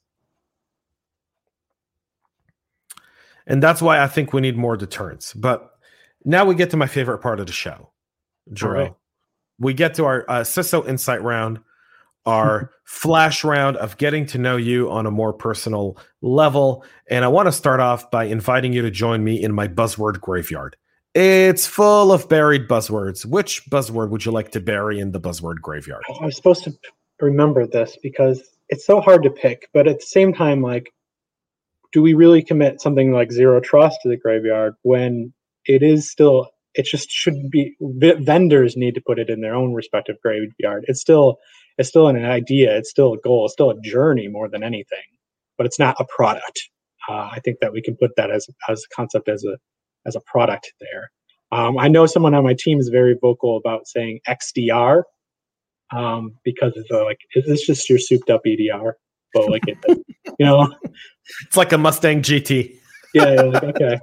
And 3.46 3.62
that's 3.62 3.82
why 3.82 4.00
I 4.00 4.06
think 4.06 4.32
we 4.32 4.40
need 4.40 4.56
more 4.56 4.76
deterrence. 4.76 5.32
But 5.32 5.70
now 6.24 6.44
we 6.44 6.54
get 6.54 6.70
to 6.70 6.76
my 6.76 6.86
favorite 6.86 7.18
part 7.18 7.40
of 7.40 7.46
the 7.46 7.52
show, 7.52 7.90
Jorel. 8.52 8.72
right. 8.72 8.94
We 9.58 9.74
get 9.74 9.94
to 9.94 10.04
our 10.04 10.24
uh, 10.28 10.40
CISO 10.40 10.86
Insight 10.86 11.22
round, 11.22 11.58
our 12.24 12.70
flash 12.84 13.42
round 13.42 13.76
of 13.78 13.96
getting 13.96 14.26
to 14.26 14.38
know 14.38 14.56
you 14.56 14.90
on 14.90 15.06
a 15.06 15.10
more 15.10 15.32
personal 15.32 15.98
level. 16.22 16.84
And 17.08 17.24
I 17.24 17.28
want 17.28 17.46
to 17.46 17.52
start 17.52 17.80
off 17.80 18.10
by 18.10 18.24
inviting 18.24 18.72
you 18.72 18.82
to 18.82 18.90
join 18.90 19.24
me 19.24 19.42
in 19.42 19.52
my 19.52 19.66
buzzword 19.66 20.20
graveyard. 20.20 20.76
It's 21.18 21.66
full 21.66 22.12
of 22.12 22.28
buried 22.28 22.68
buzzwords. 22.68 23.24
Which 23.24 23.64
buzzword 23.70 24.10
would 24.10 24.26
you 24.26 24.32
like 24.32 24.50
to 24.50 24.60
bury 24.60 25.00
in 25.00 25.12
the 25.12 25.18
buzzword 25.18 25.62
graveyard? 25.62 26.02
I 26.20 26.26
was 26.26 26.36
supposed 26.36 26.62
to 26.64 26.74
remember 27.20 27.66
this 27.66 27.96
because 28.02 28.46
it's 28.68 28.84
so 28.84 29.00
hard 29.00 29.22
to 29.22 29.30
pick, 29.30 29.70
but 29.72 29.88
at 29.88 30.00
the 30.00 30.04
same 30.04 30.34
time, 30.34 30.60
like, 30.60 30.92
do 31.94 32.02
we 32.02 32.12
really 32.12 32.42
commit 32.42 32.82
something 32.82 33.12
like 33.12 33.32
zero 33.32 33.60
trust 33.60 33.98
to 34.02 34.10
the 34.10 34.18
graveyard 34.18 34.74
when 34.82 35.32
it 35.64 35.82
is 35.82 36.10
still? 36.10 36.50
It 36.74 36.84
just 36.84 37.10
shouldn't 37.10 37.50
be. 37.50 37.74
Vendors 37.80 38.76
need 38.76 38.94
to 38.94 39.00
put 39.00 39.18
it 39.18 39.30
in 39.30 39.40
their 39.40 39.54
own 39.54 39.72
respective 39.72 40.16
graveyard. 40.20 40.84
It's 40.86 41.00
still, 41.00 41.38
it's 41.78 41.88
still 41.88 42.08
an 42.08 42.22
idea. 42.22 42.76
It's 42.76 42.90
still 42.90 43.14
a 43.14 43.18
goal. 43.18 43.46
It's 43.46 43.54
still 43.54 43.70
a 43.70 43.80
journey 43.80 44.28
more 44.28 44.50
than 44.50 44.62
anything, 44.62 44.98
but 45.56 45.66
it's 45.66 45.78
not 45.78 45.96
a 45.98 46.04
product. 46.14 46.68
Uh, 47.08 47.30
I 47.32 47.40
think 47.42 47.60
that 47.62 47.72
we 47.72 47.80
can 47.80 47.96
put 47.96 48.10
that 48.18 48.30
as 48.30 48.46
as 48.68 48.84
a 48.84 48.94
concept 48.94 49.30
as 49.30 49.42
a 49.44 49.56
as 50.06 50.16
a 50.16 50.20
product 50.20 50.72
there. 50.80 51.10
Um, 51.52 51.78
I 51.78 51.88
know 51.88 52.06
someone 52.06 52.34
on 52.34 52.44
my 52.44 52.54
team 52.58 52.78
is 52.78 52.88
very 52.88 53.16
vocal 53.20 53.56
about 53.56 53.86
saying 53.86 54.20
XDR 54.28 55.02
um, 55.94 56.32
because 56.44 56.72
it's 56.76 56.90
like, 56.90 57.18
is 57.34 57.46
this 57.46 57.64
just 57.66 57.88
your 57.88 57.98
souped 57.98 58.30
up 58.30 58.42
EDR? 58.46 58.96
But 59.32 59.48
like, 59.50 59.62
it, 59.66 59.78
you 60.38 60.46
know, 60.46 60.68
It's 61.46 61.56
like 61.56 61.72
a 61.72 61.78
Mustang 61.78 62.22
GT. 62.22 62.78
yeah, 63.14 63.34
yeah, 63.34 63.42
like, 63.42 63.64
okay, 63.64 63.98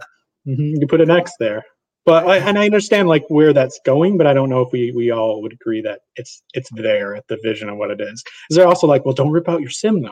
hmm 0.45 0.73
you 0.79 0.87
put 0.87 1.01
an 1.01 1.09
X 1.09 1.31
there. 1.39 1.63
But 2.05 2.27
I, 2.27 2.37
and 2.39 2.59
I 2.59 2.65
understand 2.65 3.07
like 3.07 3.23
where 3.29 3.53
that's 3.53 3.79
going, 3.85 4.17
but 4.17 4.27
I 4.27 4.33
don't 4.33 4.49
know 4.49 4.61
if 4.61 4.71
we 4.73 4.91
we 4.91 5.11
all 5.11 5.41
would 5.41 5.53
agree 5.53 5.81
that 5.81 6.01
it's 6.17 6.43
it's 6.53 6.69
there 6.73 7.15
at 7.15 7.25
the 7.29 7.37
vision 7.41 7.69
of 7.69 7.77
what 7.77 7.91
it 7.91 8.01
is. 8.01 8.23
Is 8.49 8.57
there 8.57 8.67
also 8.67 8.87
like, 8.87 9.05
well, 9.05 9.13
don't 9.13 9.31
rip 9.31 9.47
out 9.47 9.61
your 9.61 9.69
SIEM 9.69 10.01
though? 10.01 10.11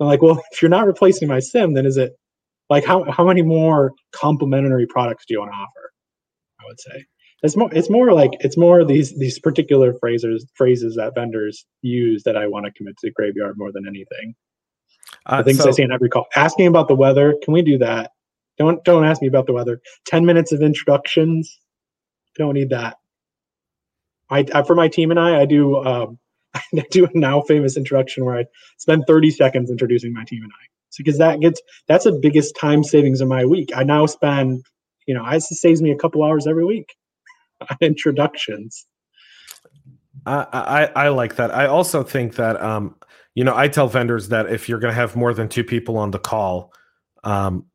I'm 0.00 0.06
like, 0.06 0.20
well, 0.20 0.42
if 0.52 0.60
you're 0.60 0.68
not 0.68 0.86
replacing 0.86 1.28
my 1.28 1.38
SIEM, 1.38 1.72
then 1.72 1.86
is 1.86 1.96
it 1.96 2.12
like 2.70 2.84
how 2.84 3.04
how 3.10 3.24
many 3.26 3.42
more 3.42 3.92
complementary 4.12 4.86
products 4.86 5.24
do 5.26 5.34
you 5.34 5.40
want 5.40 5.52
to 5.52 5.56
offer? 5.56 5.92
I 6.60 6.64
would 6.66 6.80
say 6.80 7.04
it's 7.42 7.56
more 7.56 7.68
it's 7.72 7.90
more 7.90 8.12
like 8.12 8.30
it's 8.40 8.56
more 8.56 8.84
these 8.84 9.14
these 9.18 9.38
particular 9.38 9.92
phrases 9.94 10.46
phrases 10.54 10.96
that 10.96 11.14
vendors 11.14 11.66
use 11.82 12.22
that 12.24 12.36
I 12.36 12.46
want 12.46 12.66
to 12.66 12.72
commit 12.72 12.96
to 12.98 13.08
the 13.08 13.12
graveyard 13.12 13.58
more 13.58 13.72
than 13.72 13.86
anything. 13.86 14.34
Uh, 15.26 15.38
The 15.38 15.44
things 15.44 15.58
so- 15.58 15.68
I 15.68 15.72
see 15.72 15.82
in 15.82 15.92
every 15.92 16.08
call. 16.08 16.26
Asking 16.36 16.66
about 16.66 16.88
the 16.88 16.94
weather, 16.94 17.34
can 17.42 17.52
we 17.52 17.62
do 17.62 17.78
that? 17.78 18.12
Don't 18.58 18.82
don't 18.84 19.04
ask 19.04 19.20
me 19.20 19.28
about 19.28 19.46
the 19.46 19.52
weather. 19.52 19.80
Ten 20.06 20.24
minutes 20.24 20.52
of 20.52 20.62
introductions. 20.62 21.60
Don't 22.36 22.54
need 22.54 22.70
that. 22.70 22.96
I, 24.30 24.44
I 24.54 24.62
for 24.62 24.74
my 24.74 24.88
team 24.88 25.10
and 25.10 25.20
I, 25.20 25.42
I 25.42 25.44
do 25.44 25.84
um, 25.84 26.18
I 26.54 26.62
do 26.90 27.04
a 27.04 27.08
now 27.14 27.42
famous 27.42 27.76
introduction 27.76 28.24
where 28.24 28.36
I 28.38 28.44
spend 28.78 29.04
30 29.06 29.30
seconds 29.32 29.70
introducing 29.70 30.12
my 30.12 30.24
team 30.24 30.42
and 30.42 30.52
I. 30.52 30.64
Because 30.96 31.18
that 31.18 31.40
gets 31.40 31.60
that's 31.88 32.04
the 32.04 32.12
biggest 32.12 32.56
time 32.56 32.84
savings 32.84 33.20
of 33.20 33.28
my 33.28 33.44
week. 33.44 33.70
I 33.74 33.84
now 33.84 34.06
spend, 34.06 34.64
you 35.06 35.14
know, 35.14 35.24
it 35.26 35.42
saves 35.42 35.82
me 35.82 35.90
a 35.90 35.96
couple 35.96 36.22
hours 36.22 36.46
every 36.46 36.64
week 36.64 36.94
on 37.60 37.76
introductions. 37.80 38.86
I, 40.26 40.46
I 40.52 41.04
I 41.04 41.08
like 41.08 41.36
that. 41.36 41.54
I 41.54 41.66
also 41.66 42.02
think 42.02 42.36
that 42.36 42.60
um, 42.60 42.96
you 43.34 43.44
know, 43.44 43.56
I 43.56 43.68
tell 43.68 43.88
vendors 43.88 44.28
that 44.28 44.50
if 44.50 44.68
you're 44.68 44.78
going 44.78 44.92
to 44.92 45.00
have 45.00 45.16
more 45.16 45.34
than 45.34 45.48
two 45.48 45.64
people 45.64 45.96
on 45.98 46.12
the 46.12 46.18
call, 46.18 46.72
um, 47.24 47.66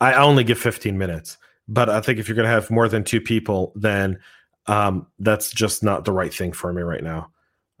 I 0.00 0.14
only 0.14 0.44
give 0.44 0.58
15 0.58 0.98
minutes. 0.98 1.38
But 1.68 1.88
I 1.88 2.00
think 2.00 2.18
if 2.18 2.28
you're 2.28 2.36
going 2.36 2.46
to 2.46 2.52
have 2.52 2.70
more 2.70 2.88
than 2.88 3.02
two 3.02 3.20
people, 3.20 3.72
then 3.74 4.20
um, 4.66 5.06
that's 5.18 5.50
just 5.50 5.82
not 5.82 6.04
the 6.04 6.12
right 6.12 6.32
thing 6.32 6.52
for 6.52 6.72
me 6.72 6.82
right 6.82 7.02
now. 7.02 7.30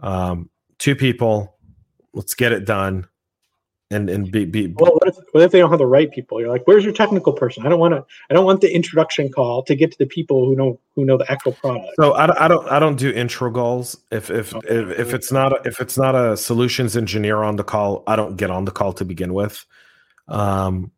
Um, 0.00 0.50
two 0.78 0.96
people, 0.96 1.56
let's 2.12 2.34
get 2.34 2.52
it 2.52 2.64
done. 2.64 3.06
And 3.90 4.10
and 4.10 4.32
be, 4.32 4.44
be 4.44 4.66
well 4.78 4.92
what 4.94 5.08
if, 5.08 5.16
what 5.30 5.44
if 5.44 5.52
they 5.52 5.58
don't 5.58 5.70
have 5.70 5.78
the 5.78 5.86
right 5.86 6.10
people? 6.10 6.40
You're 6.40 6.48
like 6.48 6.62
where's 6.66 6.84
your 6.84 6.92
technical 6.92 7.32
person? 7.32 7.64
I 7.64 7.68
don't 7.68 7.78
want 7.78 7.94
to 7.94 8.04
i 8.30 8.34
don't 8.34 8.44
want 8.44 8.60
the 8.60 8.74
introduction 8.74 9.30
call 9.30 9.62
to 9.62 9.76
get 9.76 9.92
to 9.92 9.98
the 9.98 10.06
people 10.06 10.44
who 10.44 10.56
know 10.56 10.78
who 10.96 11.04
know 11.04 11.16
the 11.16 11.30
actual 11.30 11.52
product. 11.52 11.88
So 11.96 12.14
i, 12.14 12.44
I 12.44 12.48
don't 12.48 12.68
i 12.68 12.78
don't 12.78 12.96
do 12.96 13.10
intro 13.10 13.50
calls. 13.52 13.96
If 14.10 14.30
if, 14.30 14.54
okay. 14.54 14.68
if 14.68 14.98
if 14.98 15.14
it's 15.14 15.30
not 15.30 15.52
a, 15.52 15.68
if 15.68 15.80
it's 15.80 15.96
not 15.96 16.16
a 16.16 16.36
solutions 16.36 16.96
engineer 16.96 17.42
on 17.42 17.56
the 17.56 17.64
call 17.64 18.02
i 18.06 18.16
don't 18.16 18.36
get 18.36 18.50
on 18.50 18.64
the 18.64 18.72
call 18.72 18.92
to 18.94 19.04
begin 19.04 19.32
with. 19.32 19.64
Um 20.28 20.90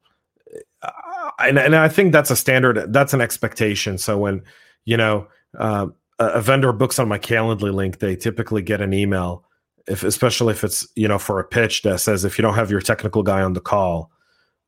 and, 1.40 1.58
and 1.58 1.76
i 1.76 1.88
think 1.88 2.12
that's 2.12 2.30
a 2.30 2.36
standard 2.36 2.92
that's 2.92 3.12
an 3.12 3.20
expectation. 3.20 3.98
So 3.98 4.16
when 4.16 4.42
you 4.86 4.96
know 4.96 5.28
uh, 5.58 5.88
a 6.18 6.40
vendor 6.40 6.72
books 6.72 6.98
on 6.98 7.06
my 7.06 7.18
calendly 7.18 7.72
link 7.72 7.98
they 7.98 8.16
typically 8.16 8.62
get 8.62 8.80
an 8.80 8.94
email 8.94 9.44
if 9.88 10.02
especially 10.02 10.52
if 10.52 10.64
it's 10.64 10.86
you 10.94 11.08
know 11.08 11.18
for 11.18 11.40
a 11.40 11.44
pitch 11.44 11.82
that 11.82 12.00
says 12.00 12.24
if 12.24 12.38
you 12.38 12.42
don't 12.42 12.54
have 12.54 12.70
your 12.70 12.80
technical 12.80 13.22
guy 13.22 13.42
on 13.42 13.52
the 13.52 13.60
call 13.60 14.10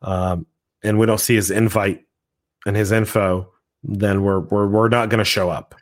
um, 0.03 0.47
and 0.83 0.99
we 0.99 1.07
don't 1.07 1.21
see 1.21 1.35
his 1.35 1.51
invite 1.51 2.05
and 2.67 2.77
his 2.77 2.93
info 2.93 3.51
then 3.83 4.23
we're 4.23 4.41
we're, 4.41 4.69
we're 4.69 4.89
not 4.89 5.09
going 5.09 5.19
to 5.19 5.25
show 5.25 5.49
up. 5.49 5.75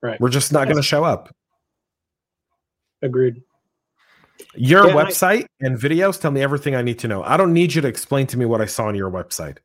Right. 0.00 0.20
We're 0.20 0.30
just 0.30 0.52
not 0.52 0.64
going 0.64 0.76
to 0.76 0.82
show 0.82 1.04
up. 1.04 1.34
Agreed. 3.02 3.42
Your 4.54 4.88
yeah, 4.88 4.94
website 4.94 5.44
I, 5.44 5.66
and 5.66 5.78
videos 5.78 6.20
tell 6.20 6.30
me 6.30 6.42
everything 6.42 6.74
i 6.74 6.82
need 6.82 6.98
to 7.00 7.08
know. 7.08 7.22
I 7.22 7.36
don't 7.36 7.52
need 7.52 7.74
you 7.74 7.82
to 7.82 7.88
explain 7.88 8.26
to 8.28 8.36
me 8.36 8.44
what 8.44 8.60
i 8.60 8.66
saw 8.66 8.86
on 8.86 8.94
your 8.94 9.10
website. 9.10 9.58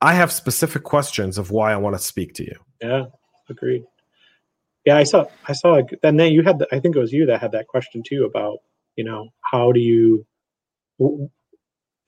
I 0.00 0.14
have 0.14 0.30
specific 0.30 0.84
questions 0.84 1.38
of 1.38 1.50
why 1.50 1.72
i 1.72 1.76
want 1.76 1.96
to 1.96 2.02
speak 2.02 2.34
to 2.34 2.44
you. 2.44 2.56
Yeah 2.80 3.06
agreed 3.50 3.84
yeah, 4.84 4.96
I 4.96 5.04
saw. 5.04 5.26
I 5.46 5.52
saw. 5.52 5.80
And 6.02 6.18
then 6.18 6.32
you 6.32 6.42
had. 6.42 6.58
The, 6.58 6.68
I 6.72 6.80
think 6.80 6.96
it 6.96 7.00
was 7.00 7.12
you 7.12 7.26
that 7.26 7.40
had 7.40 7.52
that 7.52 7.66
question 7.66 8.02
too 8.06 8.24
about 8.24 8.58
you 8.98 9.04
know 9.04 9.28
how 9.50 9.72
do 9.72 9.80
you 9.80 10.26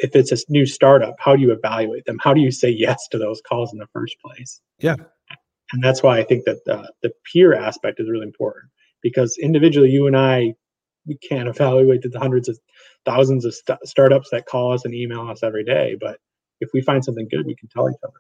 if 0.01 0.15
it's 0.15 0.33
a 0.33 0.37
new 0.49 0.67
startup 0.67 1.15
how 1.19 1.37
do 1.37 1.41
you 1.41 1.53
evaluate 1.53 2.05
them 2.05 2.19
how 2.23 2.35
do 2.35 2.41
you 2.41 2.51
say 2.51 2.69
yes 2.69 3.09
to 3.09 3.17
those 3.17 3.41
calls 3.49 3.73
in 3.73 3.79
the 3.79 3.87
first 3.95 4.17
place 4.23 4.61
yeah 4.81 4.97
and 5.73 5.83
that's 5.83 6.03
why 6.03 6.19
i 6.19 6.25
think 6.25 6.45
that 6.45 6.59
the, 6.67 6.93
the 7.03 7.13
peer 7.33 7.55
aspect 7.55 8.01
is 8.01 8.11
really 8.11 8.27
important 8.27 8.71
because 9.03 9.39
individually 9.41 9.89
you 9.89 10.07
and 10.07 10.17
i 10.17 10.53
we 11.07 11.17
can't 11.17 11.49
evaluate 11.49 12.03
the 12.03 12.19
hundreds 12.19 12.49
of 12.49 12.59
thousands 13.07 13.45
of 13.45 13.55
st- 13.55 13.79
startups 13.85 14.29
that 14.31 14.47
call 14.47 14.73
us 14.73 14.85
and 14.85 14.95
email 14.95 15.29
us 15.31 15.43
every 15.43 15.65
day 15.65 15.97
but 16.01 16.19
if 16.61 16.69
we 16.75 16.83
find 16.83 17.05
something 17.05 17.29
good 17.31 17.47
we 17.47 17.55
can 17.55 17.69
tell 17.69 17.89
each 17.89 17.97
other 18.03 18.19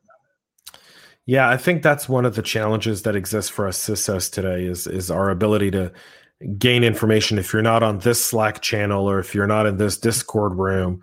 yeah, 1.27 1.49
I 1.49 1.57
think 1.57 1.83
that's 1.83 2.09
one 2.09 2.25
of 2.25 2.35
the 2.35 2.43
challenges 2.43 3.03
that 3.03 3.16
exists 3.16 3.51
for 3.51 3.68
us 3.68 3.79
CISOs 3.79 4.31
today 4.31 4.64
is 4.64 4.87
is 4.87 5.11
our 5.11 5.31
ability 5.31 5.71
to 5.73 5.93
gain 6.59 6.83
information. 6.85 7.39
If 7.39 7.53
you're 7.53 7.62
not 7.62 7.83
on 7.83 7.99
this 7.99 8.25
Slack 8.25 8.62
channel 8.62 9.09
or 9.09 9.18
if 9.18 9.35
you're 9.35 9.47
not 9.47 9.66
in 9.66 9.77
this 9.77 9.99
Discord 9.99 10.55
room, 10.55 11.03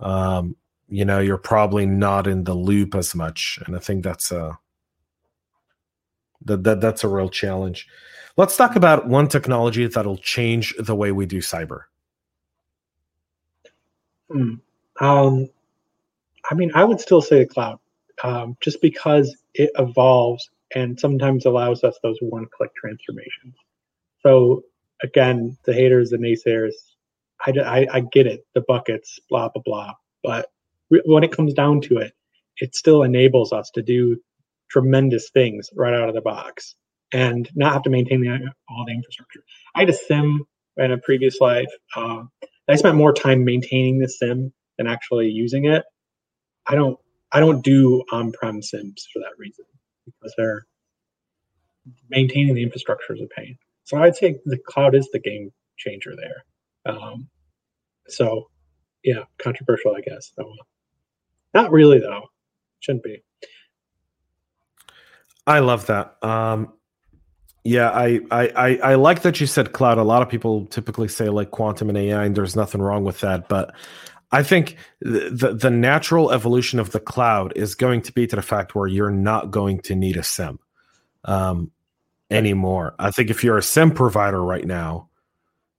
um, 0.00 0.56
you 0.88 1.04
know, 1.04 1.18
you're 1.18 1.38
probably 1.38 1.86
not 1.86 2.26
in 2.26 2.44
the 2.44 2.54
loop 2.54 2.94
as 2.94 3.14
much. 3.14 3.58
And 3.66 3.74
I 3.74 3.78
think 3.80 4.04
that's 4.04 4.30
a 4.30 4.58
that, 6.44 6.62
that 6.64 6.80
that's 6.80 7.04
a 7.04 7.08
real 7.08 7.28
challenge. 7.28 7.88
Let's 8.36 8.56
talk 8.56 8.76
about 8.76 9.08
one 9.08 9.28
technology 9.28 9.86
that'll 9.86 10.18
change 10.18 10.74
the 10.78 10.94
way 10.94 11.10
we 11.10 11.26
do 11.26 11.38
cyber. 11.38 11.82
Hmm. 14.30 14.54
Um, 15.00 15.48
I 16.50 16.54
mean, 16.54 16.70
I 16.74 16.84
would 16.84 17.00
still 17.00 17.22
say 17.22 17.40
the 17.40 17.46
cloud 17.46 17.78
um, 18.26 18.56
just 18.60 18.82
because 18.82 19.36
it 19.54 19.70
evolves 19.78 20.50
and 20.74 20.98
sometimes 20.98 21.46
allows 21.46 21.84
us 21.84 21.96
those 22.02 22.18
one 22.20 22.46
click 22.56 22.74
transformations. 22.74 23.54
So, 24.20 24.62
again, 25.02 25.56
the 25.64 25.72
haters, 25.72 26.10
the 26.10 26.16
naysayers, 26.16 26.72
I, 27.46 27.52
I, 27.60 27.86
I 27.98 28.00
get 28.00 28.26
it, 28.26 28.44
the 28.54 28.62
buckets, 28.62 29.20
blah, 29.30 29.48
blah, 29.50 29.62
blah. 29.64 29.92
But 30.24 30.46
when 31.04 31.22
it 31.22 31.30
comes 31.30 31.54
down 31.54 31.80
to 31.82 31.98
it, 31.98 32.14
it 32.60 32.74
still 32.74 33.04
enables 33.04 33.52
us 33.52 33.70
to 33.74 33.82
do 33.82 34.16
tremendous 34.70 35.30
things 35.30 35.70
right 35.76 35.94
out 35.94 36.08
of 36.08 36.16
the 36.16 36.20
box 36.20 36.74
and 37.12 37.48
not 37.54 37.74
have 37.74 37.82
to 37.82 37.90
maintain 37.90 38.22
the, 38.22 38.50
all 38.68 38.84
the 38.86 38.92
infrastructure. 38.92 39.44
I 39.76 39.80
had 39.80 39.90
a 39.90 39.94
SIEM 39.94 40.42
in 40.78 40.90
a 40.90 40.98
previous 40.98 41.40
life. 41.40 41.70
Uh, 41.94 42.24
I 42.68 42.74
spent 42.74 42.96
more 42.96 43.12
time 43.12 43.44
maintaining 43.44 44.00
the 44.00 44.08
SIEM 44.08 44.52
than 44.78 44.88
actually 44.88 45.28
using 45.28 45.66
it. 45.66 45.84
I 46.66 46.74
don't 46.74 46.98
I 47.32 47.40
don't 47.40 47.62
do 47.62 48.04
on-prem 48.12 48.60
SIEMs 48.60 49.02
for 49.12 49.18
that 49.20 49.32
reason 49.38 49.64
because 50.04 50.34
they're 50.36 50.66
maintaining 52.08 52.54
the 52.54 52.62
infrastructure 52.62 53.14
is 53.14 53.20
a 53.20 53.26
pain. 53.40 53.56
So 53.84 53.98
I'd 53.98 54.16
say 54.16 54.38
the 54.44 54.58
cloud 54.66 54.94
is 54.94 55.08
the 55.12 55.18
game 55.18 55.52
changer 55.76 56.14
there. 56.16 56.94
Um, 56.94 57.28
so 58.08 58.48
yeah, 59.06 59.22
controversial, 59.38 59.94
I 59.96 60.00
guess. 60.00 60.32
So, 60.36 60.52
not 61.54 61.70
really 61.70 62.00
though. 62.00 62.24
Shouldn't 62.80 63.04
be. 63.04 63.22
I 65.46 65.60
love 65.60 65.86
that. 65.86 66.16
Um, 66.22 66.72
yeah, 67.64 67.90
I, 67.90 68.20
I, 68.30 68.48
I 68.48 68.76
I 68.76 68.94
like 68.96 69.22
that 69.22 69.40
you 69.40 69.46
said 69.46 69.72
cloud. 69.72 69.98
A 69.98 70.02
lot 70.02 70.22
of 70.22 70.28
people 70.28 70.66
typically 70.66 71.08
say 71.08 71.28
like 71.28 71.52
quantum 71.52 71.88
and 71.88 71.96
AI, 71.96 72.24
and 72.24 72.36
there's 72.36 72.56
nothing 72.56 72.82
wrong 72.82 73.04
with 73.04 73.20
that. 73.20 73.48
But 73.48 73.74
I 74.32 74.42
think 74.42 74.76
the, 75.00 75.56
the, 75.58 75.70
natural 75.70 76.32
evolution 76.32 76.78
of 76.80 76.90
the 76.90 77.00
cloud 77.00 77.52
is 77.54 77.74
going 77.74 78.02
to 78.02 78.12
be 78.12 78.26
to 78.26 78.36
the 78.36 78.42
fact 78.42 78.74
where 78.74 78.88
you're 78.88 79.10
not 79.10 79.50
going 79.50 79.80
to 79.82 79.94
need 79.94 80.16
a 80.16 80.22
SIEM 80.22 80.58
um, 81.24 81.70
anymore. 82.30 82.94
I 82.98 83.12
think 83.12 83.30
if 83.30 83.44
you're 83.44 83.58
a 83.58 83.62
SIEM 83.62 83.92
provider 83.92 84.42
right 84.42 84.66
now, 84.66 85.08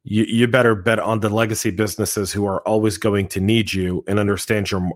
you, 0.04 0.24
you 0.24 0.48
better 0.48 0.76
bet 0.76 1.00
on 1.00 1.20
the 1.20 1.30
legacy 1.30 1.72
businesses 1.72 2.32
who 2.32 2.46
are 2.46 2.66
always 2.66 2.98
going 2.98 3.28
to 3.30 3.42
need 3.42 3.74
you 3.74 4.06
and 4.08 4.18
understand 4.18 4.72
your. 4.72 4.90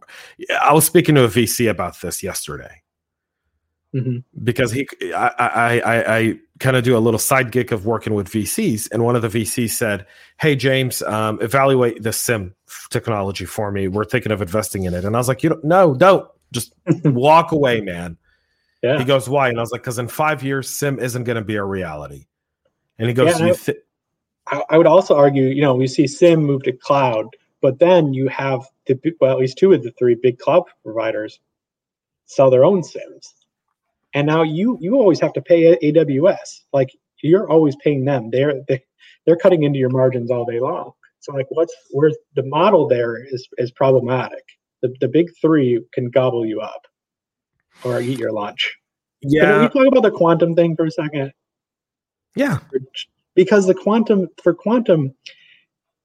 I 0.61 0.73
was 0.73 0.85
speaking 0.85 1.15
to 1.15 1.25
a 1.25 1.27
VC 1.27 1.69
about 1.69 1.99
this 1.99 2.23
yesterday 2.23 2.81
mm-hmm. 3.93 4.17
because 4.43 4.71
he, 4.71 4.87
I, 5.13 5.27
I, 5.37 5.79
I, 5.79 6.17
I 6.17 6.39
kind 6.59 6.75
of 6.75 6.83
do 6.83 6.97
a 6.97 6.99
little 6.99 7.19
side 7.19 7.51
gig 7.51 7.71
of 7.71 7.85
working 7.85 8.13
with 8.13 8.29
VCs, 8.29 8.89
and 8.91 9.03
one 9.03 9.15
of 9.15 9.21
the 9.21 9.29
VCs 9.29 9.71
said, 9.71 10.05
"Hey 10.39 10.55
James, 10.55 11.01
um, 11.03 11.41
evaluate 11.41 12.03
the 12.03 12.13
SIEM 12.13 12.55
technology 12.89 13.45
for 13.45 13.71
me. 13.71 13.87
We're 13.87 14.05
thinking 14.05 14.31
of 14.31 14.41
investing 14.41 14.83
in 14.83 14.93
it." 14.93 15.05
And 15.05 15.15
I 15.15 15.19
was 15.19 15.27
like, 15.27 15.43
"You 15.43 15.49
don't, 15.49 15.63
no, 15.63 15.93
don't. 15.93 16.27
Just 16.51 16.73
walk 17.05 17.51
away, 17.51 17.81
man." 17.81 18.17
Yeah. 18.81 18.97
He 18.97 19.05
goes, 19.05 19.29
"Why?" 19.29 19.49
And 19.49 19.57
I 19.57 19.61
was 19.61 19.71
like, 19.71 19.81
"Because 19.81 19.99
in 19.99 20.07
five 20.07 20.43
years, 20.43 20.69
SIEM 20.69 20.99
isn't 20.99 21.23
going 21.23 21.37
to 21.37 21.43
be 21.43 21.55
a 21.55 21.63
reality." 21.63 22.25
And 23.01 23.07
he 23.07 23.15
goes, 23.15 23.39
yeah, 23.39 23.53
th- 23.53 23.77
I, 24.45 24.63
I 24.69 24.77
would 24.77 24.85
also 24.85 25.15
argue, 25.15 25.45
you 25.45 25.63
know, 25.63 25.73
we 25.73 25.87
see 25.87 26.05
SIEM 26.05 26.43
move 26.43 26.61
to 26.63 26.71
cloud, 26.71 27.25
but 27.59 27.79
then 27.79 28.13
you 28.13 28.27
have 28.27 28.61
the 28.85 28.99
well, 29.19 29.31
at 29.31 29.39
least 29.39 29.57
two 29.57 29.73
of 29.73 29.81
the 29.81 29.89
three 29.91 30.13
big 30.13 30.37
cloud 30.37 30.65
providers 30.83 31.39
sell 32.25 32.51
their 32.51 32.63
own 32.63 32.83
SIEMs 32.83 33.33
and 34.13 34.27
now 34.27 34.43
you 34.43 34.77
you 34.81 34.95
always 34.95 35.19
have 35.19 35.33
to 35.33 35.41
pay 35.41 35.77
AWS. 35.77 36.61
Like 36.73 36.89
you're 37.21 37.49
always 37.49 37.75
paying 37.83 38.05
them. 38.05 38.29
They're 38.31 38.61
they, 38.67 38.83
they're 39.25 39.37
cutting 39.37 39.63
into 39.63 39.79
your 39.79 39.89
margins 39.89 40.31
all 40.31 40.45
day 40.45 40.59
long. 40.59 40.91
So 41.19 41.33
like 41.33 41.47
what's 41.49 41.73
where's 41.91 42.17
the 42.35 42.43
model 42.43 42.87
there 42.87 43.23
is 43.23 43.47
is 43.57 43.71
problematic. 43.71 44.43
The 44.81 44.93
the 44.99 45.07
big 45.07 45.29
three 45.41 45.83
can 45.93 46.09
gobble 46.09 46.45
you 46.45 46.61
up 46.61 46.81
or 47.83 48.01
eat 48.01 48.19
your 48.19 48.31
lunch. 48.31 48.75
Yeah. 49.21 49.45
Can 49.51 49.61
we 49.61 49.67
talk 49.69 49.87
about 49.87 50.03
the 50.03 50.15
quantum 50.15 50.55
thing 50.55 50.75
for 50.75 50.85
a 50.85 50.91
second? 50.91 51.31
Yeah. 52.35 52.59
Because 53.35 53.67
the 53.67 53.75
quantum 53.75 54.27
for 54.43 54.53
quantum, 54.53 55.13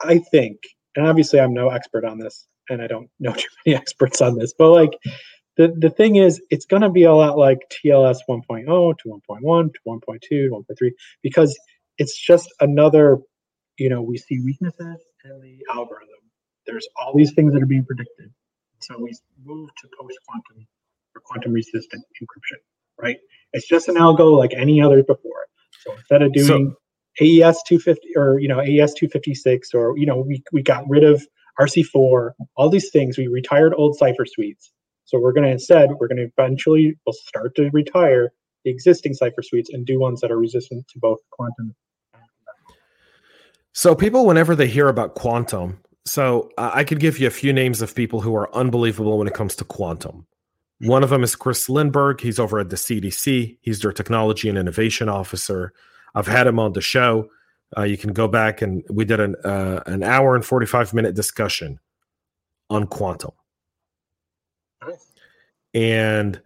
I 0.02 0.18
think, 0.18 0.58
and 0.94 1.06
obviously 1.06 1.40
I'm 1.40 1.54
no 1.54 1.70
expert 1.70 2.04
on 2.04 2.18
this, 2.18 2.46
and 2.68 2.82
I 2.82 2.86
don't 2.86 3.08
know 3.18 3.32
too 3.36 3.48
many 3.64 3.76
experts 3.76 4.20
on 4.20 4.36
this, 4.38 4.52
but 4.56 4.70
like 4.70 4.92
the, 5.56 5.74
the 5.78 5.90
thing 5.90 6.16
is, 6.16 6.40
it's 6.50 6.66
going 6.66 6.82
oh, 6.82 6.88
to 6.88 6.92
be 6.92 7.04
a 7.04 7.14
lot 7.14 7.38
like 7.38 7.58
TLS 7.70 8.18
1.0 8.28 8.98
to 8.98 9.20
1.1 9.30 9.74
to 9.74 9.80
1.2 9.86 10.20
to 10.20 10.64
1.3 10.70 10.90
because 11.22 11.58
it's 11.98 12.16
just 12.16 12.52
another, 12.60 13.18
you 13.78 13.88
know, 13.88 14.02
we 14.02 14.18
see 14.18 14.40
weaknesses 14.44 14.98
in 15.24 15.40
the 15.40 15.58
algorithm. 15.72 16.08
There's 16.66 16.86
all 16.96 17.16
these 17.16 17.32
things 17.32 17.54
that 17.54 17.62
are 17.62 17.66
being 17.66 17.84
predicted. 17.84 18.30
So 18.80 18.96
we 18.98 19.16
move 19.44 19.70
to 19.80 19.88
post 19.98 20.18
quantum 20.28 20.66
or 21.14 21.22
quantum 21.24 21.52
resistant 21.52 22.04
encryption, 22.22 22.58
right? 23.00 23.16
It's 23.54 23.66
just 23.66 23.88
an 23.88 23.94
algo 23.94 24.36
like 24.36 24.52
any 24.54 24.82
other 24.82 25.02
before. 25.02 25.46
So 25.84 25.92
instead 25.92 26.20
of 26.20 26.32
doing 26.34 26.76
so, 26.76 27.24
AES 27.24 27.62
250 27.66 28.08
or, 28.16 28.38
you 28.40 28.48
know, 28.48 28.60
AES 28.60 28.92
256 28.92 29.72
or, 29.72 29.96
you 29.96 30.04
know, 30.04 30.18
we, 30.18 30.42
we 30.52 30.62
got 30.62 30.84
rid 30.86 31.02
of 31.02 31.26
RC4, 31.58 32.32
all 32.56 32.68
these 32.68 32.90
things. 32.90 33.16
We 33.16 33.28
retired 33.28 33.72
old 33.74 33.96
cipher 33.96 34.26
suites 34.26 34.72
so 35.06 35.18
we're 35.18 35.32
going 35.32 35.44
to 35.44 35.50
instead, 35.50 35.90
we're 35.98 36.08
going 36.08 36.18
to 36.18 36.30
eventually, 36.36 36.98
we'll 37.06 37.14
start 37.14 37.54
to 37.56 37.70
retire 37.72 38.32
the 38.64 38.70
existing 38.70 39.14
cipher 39.14 39.42
suites 39.42 39.70
and 39.72 39.86
do 39.86 39.98
ones 39.98 40.20
that 40.20 40.30
are 40.30 40.38
resistant 40.38 40.86
to 40.88 40.98
both 40.98 41.18
quantum. 41.30 41.74
So 43.72 43.94
people, 43.94 44.26
whenever 44.26 44.56
they 44.56 44.66
hear 44.66 44.88
about 44.88 45.14
quantum, 45.14 45.78
so 46.04 46.50
uh, 46.58 46.70
I 46.74 46.82
could 46.82 46.98
give 46.98 47.18
you 47.18 47.26
a 47.26 47.30
few 47.30 47.52
names 47.52 47.82
of 47.82 47.94
people 47.94 48.20
who 48.20 48.34
are 48.34 48.54
unbelievable 48.54 49.18
when 49.18 49.28
it 49.28 49.34
comes 49.34 49.54
to 49.56 49.64
quantum. 49.64 50.26
One 50.80 51.02
of 51.02 51.10
them 51.10 51.22
is 51.22 51.36
Chris 51.36 51.68
Lindberg. 51.68 52.20
He's 52.20 52.38
over 52.38 52.58
at 52.58 52.70
the 52.70 52.76
CDC. 52.76 53.58
He's 53.60 53.80
their 53.80 53.92
technology 53.92 54.48
and 54.48 54.58
innovation 54.58 55.08
officer. 55.08 55.72
I've 56.14 56.26
had 56.26 56.46
him 56.46 56.58
on 56.58 56.72
the 56.72 56.80
show. 56.80 57.28
Uh, 57.76 57.82
you 57.82 57.96
can 57.96 58.12
go 58.12 58.28
back 58.28 58.62
and 58.62 58.84
we 58.90 59.04
did 59.04 59.20
an 59.20 59.36
uh, 59.44 59.82
an 59.86 60.02
hour 60.02 60.34
and 60.34 60.44
forty 60.44 60.66
five 60.66 60.94
minute 60.94 61.14
discussion 61.14 61.80
on 62.70 62.86
quantum. 62.86 63.32
And 65.74 66.40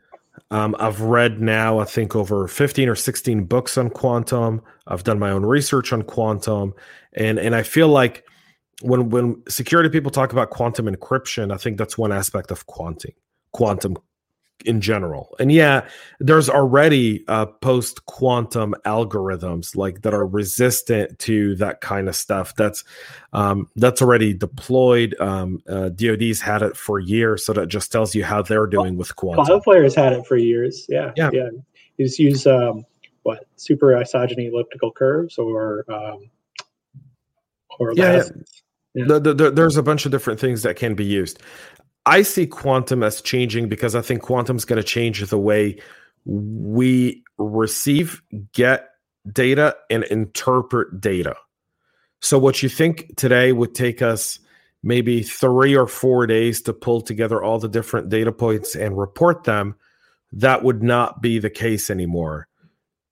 um, 0.51 0.75
I've 0.79 1.01
read 1.01 1.41
now, 1.41 1.79
I 1.79 1.85
think, 1.85 2.17
over 2.17 2.49
15 2.49 2.89
or 2.89 2.97
16 2.97 3.45
books 3.45 3.79
on 3.79 3.91
quantum. 3.91 4.63
I've 4.87 5.05
done 5.05 5.19
my 5.19 5.31
own 5.31 5.45
research 5.45 5.93
on 5.93 6.03
quantum. 6.03 6.75
And, 7.13 7.39
and 7.39 7.55
I 7.55 7.63
feel 7.63 7.89
like 7.89 8.25
when, 8.83 9.11
when 9.11 9.43
security 9.49 9.89
people 9.89 10.11
talk 10.11 10.33
about 10.33 10.51
quantum 10.51 10.87
encryption, 10.87 11.53
I 11.53 11.57
think 11.57 11.79
that's 11.79 11.99
one 11.99 12.13
aspect 12.13 12.51
of 12.51 12.67
quantum, 12.67 13.13
quantum 13.53 13.99
in 14.65 14.81
general. 14.81 15.35
And 15.39 15.51
yeah, 15.53 15.89
there's 16.19 16.49
already 16.49 17.25
uh, 17.29 17.47
post 17.47 18.07
quantum 18.07 18.75
algorithms 18.85 19.77
like 19.77 20.03
that 20.03 20.15
are 20.15 20.27
resistant 20.27 21.19
to 21.21 21.55
that 21.57 21.81
kind 21.81 22.09
of 22.09 22.17
stuff. 22.17 22.55
That's 22.57 22.85
um, 23.33 23.69
that's 23.77 24.03
already 24.03 24.35
deployed. 24.35 25.15
Um, 25.21 25.63
uh, 25.69 25.91
DoD's 25.91 26.41
had 26.41 26.63
it 26.63 26.77
for 26.77 26.99
years, 26.99 27.45
so 27.45 27.53
that 27.53 27.69
just 27.69 27.93
tells 27.93 28.15
you 28.15 28.25
how 28.25 28.43
they're 28.43 28.67
doing 28.67 28.97
with 28.97 29.15
quantum. 29.17 29.45
Cloudflare's 29.45 29.95
had 29.95 30.13
it 30.13 30.27
for 30.27 30.37
years. 30.37 30.87
Yeah, 30.89 31.13
yeah. 31.17 31.31
yeah. 31.33 31.49
You 31.97 32.07
just 32.07 32.19
use 32.19 32.47
um, 32.47 32.85
what 33.23 33.47
super 33.57 33.89
isogeny 33.89 34.51
elliptical 34.51 34.93
curves 34.93 35.39
or 35.39 35.85
um, 35.89 36.31
or 37.79 37.93
yeah, 37.95 38.17
yeah. 38.17 38.23
Yeah. 38.95 39.05
The, 39.07 39.21
the, 39.21 39.35
the, 39.35 39.51
there's 39.53 39.77
a 39.77 39.83
bunch 39.85 40.05
of 40.05 40.11
different 40.11 40.41
things 40.41 40.63
that 40.65 40.75
can 40.75 40.95
be 40.95 41.05
used. 41.05 41.41
I 42.07 42.23
see 42.23 42.47
quantum 42.47 43.03
as 43.03 43.21
changing 43.21 43.69
because 43.69 43.95
I 43.95 44.01
think 44.01 44.23
quantum 44.23 44.57
is 44.57 44.65
going 44.65 44.79
to 44.79 44.87
change 44.87 45.21
the 45.21 45.39
way 45.39 45.79
we 46.25 47.23
receive, 47.39 48.23
get 48.53 48.89
data, 49.31 49.77
and 49.91 50.05
interpret 50.05 51.01
data. 51.01 51.35
So, 52.21 52.39
what 52.39 52.63
you 52.63 52.69
think 52.69 53.17
today 53.17 53.53
would 53.53 53.75
take 53.75 54.03
us 54.03 54.39
maybe 54.83 55.23
three 55.23 55.77
or 55.77 55.87
four 55.87 56.27
days 56.27 56.63
to 56.63 56.73
pull 56.73 57.03
together 57.03 57.43
all 57.43 57.59
the 57.59 57.69
different 57.69 58.09
data 58.09 58.33
points 58.33 58.75
and 58.75 58.97
report 58.97 59.45
them, 59.45 59.75
that 60.33 60.63
would 60.63 60.83
not 60.83 61.21
be 61.21 61.39
the 61.39 61.51
case 61.51 61.91
anymore 61.91 62.49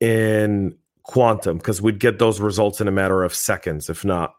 in 0.01 0.77
quantum 1.03 1.59
because 1.59 1.83
we'd 1.83 1.99
get 1.99 2.19
those 2.19 2.41
results 2.41 2.81
in 2.81 2.89
a 2.89 2.93
matter 2.93 3.23
of 3.23 3.35
seconds, 3.35 3.91
if 3.91 4.05
not 4.05 4.35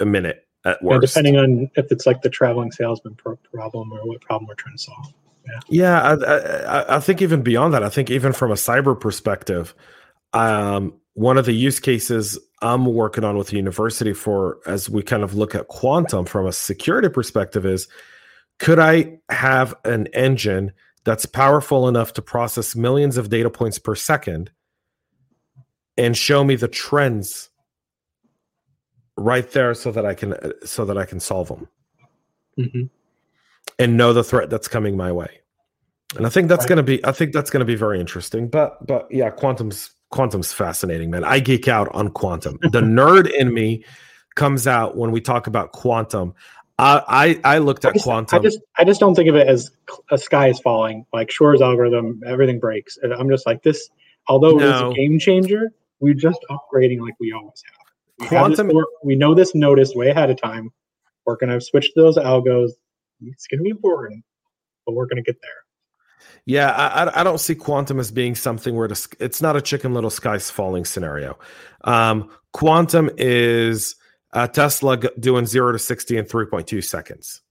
a 0.00 0.04
minute 0.04 0.46
at 0.64 0.82
worst. 0.82 1.02
Yeah, 1.16 1.22
depending 1.22 1.36
on 1.36 1.70
if 1.76 1.90
it's 1.90 2.06
like 2.06 2.22
the 2.22 2.30
traveling 2.30 2.72
salesman 2.72 3.14
problem 3.14 3.92
or 3.92 4.06
what 4.06 4.20
problem 4.20 4.48
we're 4.48 4.54
trying 4.54 4.76
to 4.76 4.82
solve. 4.82 5.12
Yeah, 5.46 5.60
yeah 5.68 6.02
I, 6.02 6.34
I, 6.34 6.96
I 6.96 7.00
think 7.00 7.20
even 7.20 7.42
beyond 7.42 7.74
that, 7.74 7.82
I 7.82 7.88
think 7.88 8.10
even 8.10 8.32
from 8.32 8.50
a 8.50 8.54
cyber 8.54 8.98
perspective, 8.98 9.74
um, 10.32 10.94
one 11.14 11.36
of 11.36 11.44
the 11.44 11.52
use 11.52 11.80
cases 11.80 12.38
I'm 12.62 12.86
working 12.86 13.24
on 13.24 13.36
with 13.36 13.48
the 13.48 13.56
university 13.56 14.12
for 14.12 14.58
as 14.66 14.88
we 14.88 15.02
kind 15.02 15.22
of 15.22 15.34
look 15.34 15.54
at 15.54 15.68
quantum 15.68 16.24
from 16.26 16.46
a 16.46 16.52
security 16.52 17.08
perspective 17.08 17.66
is 17.66 17.88
could 18.58 18.78
I 18.78 19.18
have 19.28 19.74
an 19.84 20.06
engine 20.08 20.72
that's 21.04 21.26
powerful 21.26 21.88
enough 21.88 22.12
to 22.14 22.22
process 22.22 22.76
millions 22.76 23.16
of 23.16 23.28
data 23.28 23.50
points 23.50 23.78
per 23.78 23.94
second 23.94 24.52
and 25.98 26.16
show 26.16 26.44
me 26.44 26.54
the 26.56 26.68
trends 26.68 27.50
right 29.16 29.50
there 29.50 29.74
so 29.74 29.90
that 29.92 30.06
I 30.06 30.14
can 30.14 30.34
so 30.64 30.84
that 30.84 30.96
I 30.96 31.04
can 31.04 31.20
solve 31.20 31.48
them 31.48 31.68
mm-hmm. 32.58 32.84
and 33.78 33.96
know 33.96 34.12
the 34.12 34.24
threat 34.24 34.50
that's 34.50 34.68
coming 34.68 34.96
my 34.96 35.12
way. 35.12 35.40
And 36.16 36.26
I 36.26 36.28
think 36.28 36.48
that's 36.48 36.64
right. 36.64 36.68
going 36.68 36.76
to 36.78 36.82
be 36.82 37.04
I 37.04 37.12
think 37.12 37.32
that's 37.32 37.50
going 37.50 37.60
to 37.60 37.66
be 37.66 37.74
very 37.74 38.00
interesting. 38.00 38.48
But 38.48 38.86
but 38.86 39.06
yeah, 39.10 39.30
quantum's 39.30 39.90
quantum's 40.10 40.52
fascinating, 40.52 41.10
man. 41.10 41.24
I 41.24 41.40
geek 41.40 41.68
out 41.68 41.88
on 41.94 42.10
quantum. 42.10 42.58
the 42.62 42.68
nerd 42.80 43.30
in 43.30 43.52
me 43.52 43.84
comes 44.34 44.66
out 44.66 44.96
when 44.96 45.10
we 45.10 45.20
talk 45.20 45.46
about 45.46 45.72
quantum. 45.72 46.34
I 46.78 47.40
I, 47.44 47.54
I 47.54 47.58
looked 47.58 47.84
at 47.84 47.90
I 47.90 47.92
just, 47.94 48.04
quantum. 48.04 48.38
I 48.38 48.42
just 48.42 48.58
I 48.78 48.84
just 48.84 49.00
don't 49.00 49.14
think 49.14 49.28
of 49.28 49.36
it 49.36 49.46
as 49.46 49.70
a 50.10 50.18
sky 50.18 50.48
is 50.48 50.60
falling. 50.60 51.06
Like 51.12 51.30
Shor's 51.30 51.62
algorithm, 51.62 52.20
everything 52.26 52.58
breaks, 52.60 52.98
and 52.98 53.12
I'm 53.12 53.28
just 53.28 53.46
like 53.46 53.62
this. 53.62 53.88
Although 54.28 54.52
no. 54.52 54.70
it's 54.70 54.80
a 54.80 55.00
game 55.00 55.18
changer, 55.18 55.72
we're 56.00 56.14
just 56.14 56.38
upgrading 56.50 57.00
like 57.00 57.14
we 57.18 57.32
always 57.32 57.62
have. 57.66 57.81
We 58.22 58.28
quantum 58.28 58.68
this, 58.68 58.76
we 59.04 59.16
know 59.16 59.34
this 59.34 59.54
notice 59.54 59.94
way 59.94 60.08
ahead 60.08 60.30
of 60.30 60.40
time. 60.40 60.70
We're 61.26 61.36
going 61.36 61.50
to 61.50 61.60
switch 61.60 61.92
to 61.94 62.00
those 62.00 62.16
algos. 62.16 62.70
It's 63.20 63.46
going 63.46 63.58
to 63.58 63.64
be 63.64 63.70
important 63.70 64.24
but 64.86 64.94
we're 64.94 65.06
going 65.06 65.16
to 65.16 65.22
get 65.22 65.40
there. 65.40 65.50
Yeah 66.44 66.70
I, 66.70 67.20
I 67.20 67.24
don't 67.24 67.38
see 67.38 67.54
quantum 67.54 68.00
as 68.00 68.10
being 68.10 68.34
something 68.34 68.74
where 68.74 68.88
it's 69.20 69.42
not 69.42 69.56
a 69.56 69.62
chicken 69.62 69.94
little 69.94 70.10
skies 70.10 70.50
falling 70.50 70.84
scenario. 70.84 71.38
Um, 71.84 72.30
quantum 72.52 73.10
is 73.16 73.96
uh, 74.32 74.48
tesla 74.48 74.98
doing 75.18 75.46
0 75.46 75.72
to 75.72 75.78
60 75.78 76.18
in 76.18 76.24
3.2 76.24 76.84
seconds. 76.84 77.42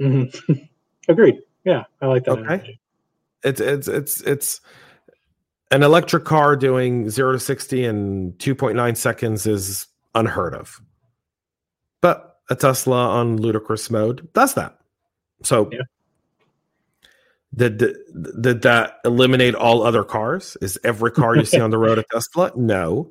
Mm-hmm. 0.00 0.52
agreed. 1.08 1.40
Yeah 1.64 1.84
i 2.00 2.06
like 2.06 2.24
that 2.24 2.38
okay. 2.38 2.78
it's 3.42 3.60
it's 3.60 3.88
it's 3.88 4.20
it's 4.22 4.60
an 5.74 5.82
electric 5.82 6.24
car 6.24 6.54
doing 6.54 7.10
0 7.10 7.32
to 7.32 7.40
60 7.40 7.84
in 7.84 8.32
2.9 8.34 8.96
seconds 8.96 9.44
is 9.44 9.88
unheard 10.14 10.54
of. 10.54 10.80
But 12.00 12.38
a 12.48 12.54
Tesla 12.54 13.08
on 13.08 13.38
ludicrous 13.38 13.90
mode 13.90 14.32
does 14.34 14.54
that. 14.54 14.78
So 15.42 15.68
yeah. 15.72 15.80
did, 17.56 17.78
did 18.40 18.62
that 18.62 18.98
eliminate 19.04 19.56
all 19.56 19.82
other 19.82 20.04
cars? 20.04 20.56
Is 20.60 20.78
every 20.84 21.10
car 21.10 21.34
you 21.36 21.44
see 21.44 21.58
on 21.60 21.70
the 21.70 21.78
road 21.78 21.98
a 21.98 22.04
Tesla? 22.04 22.52
No. 22.54 23.10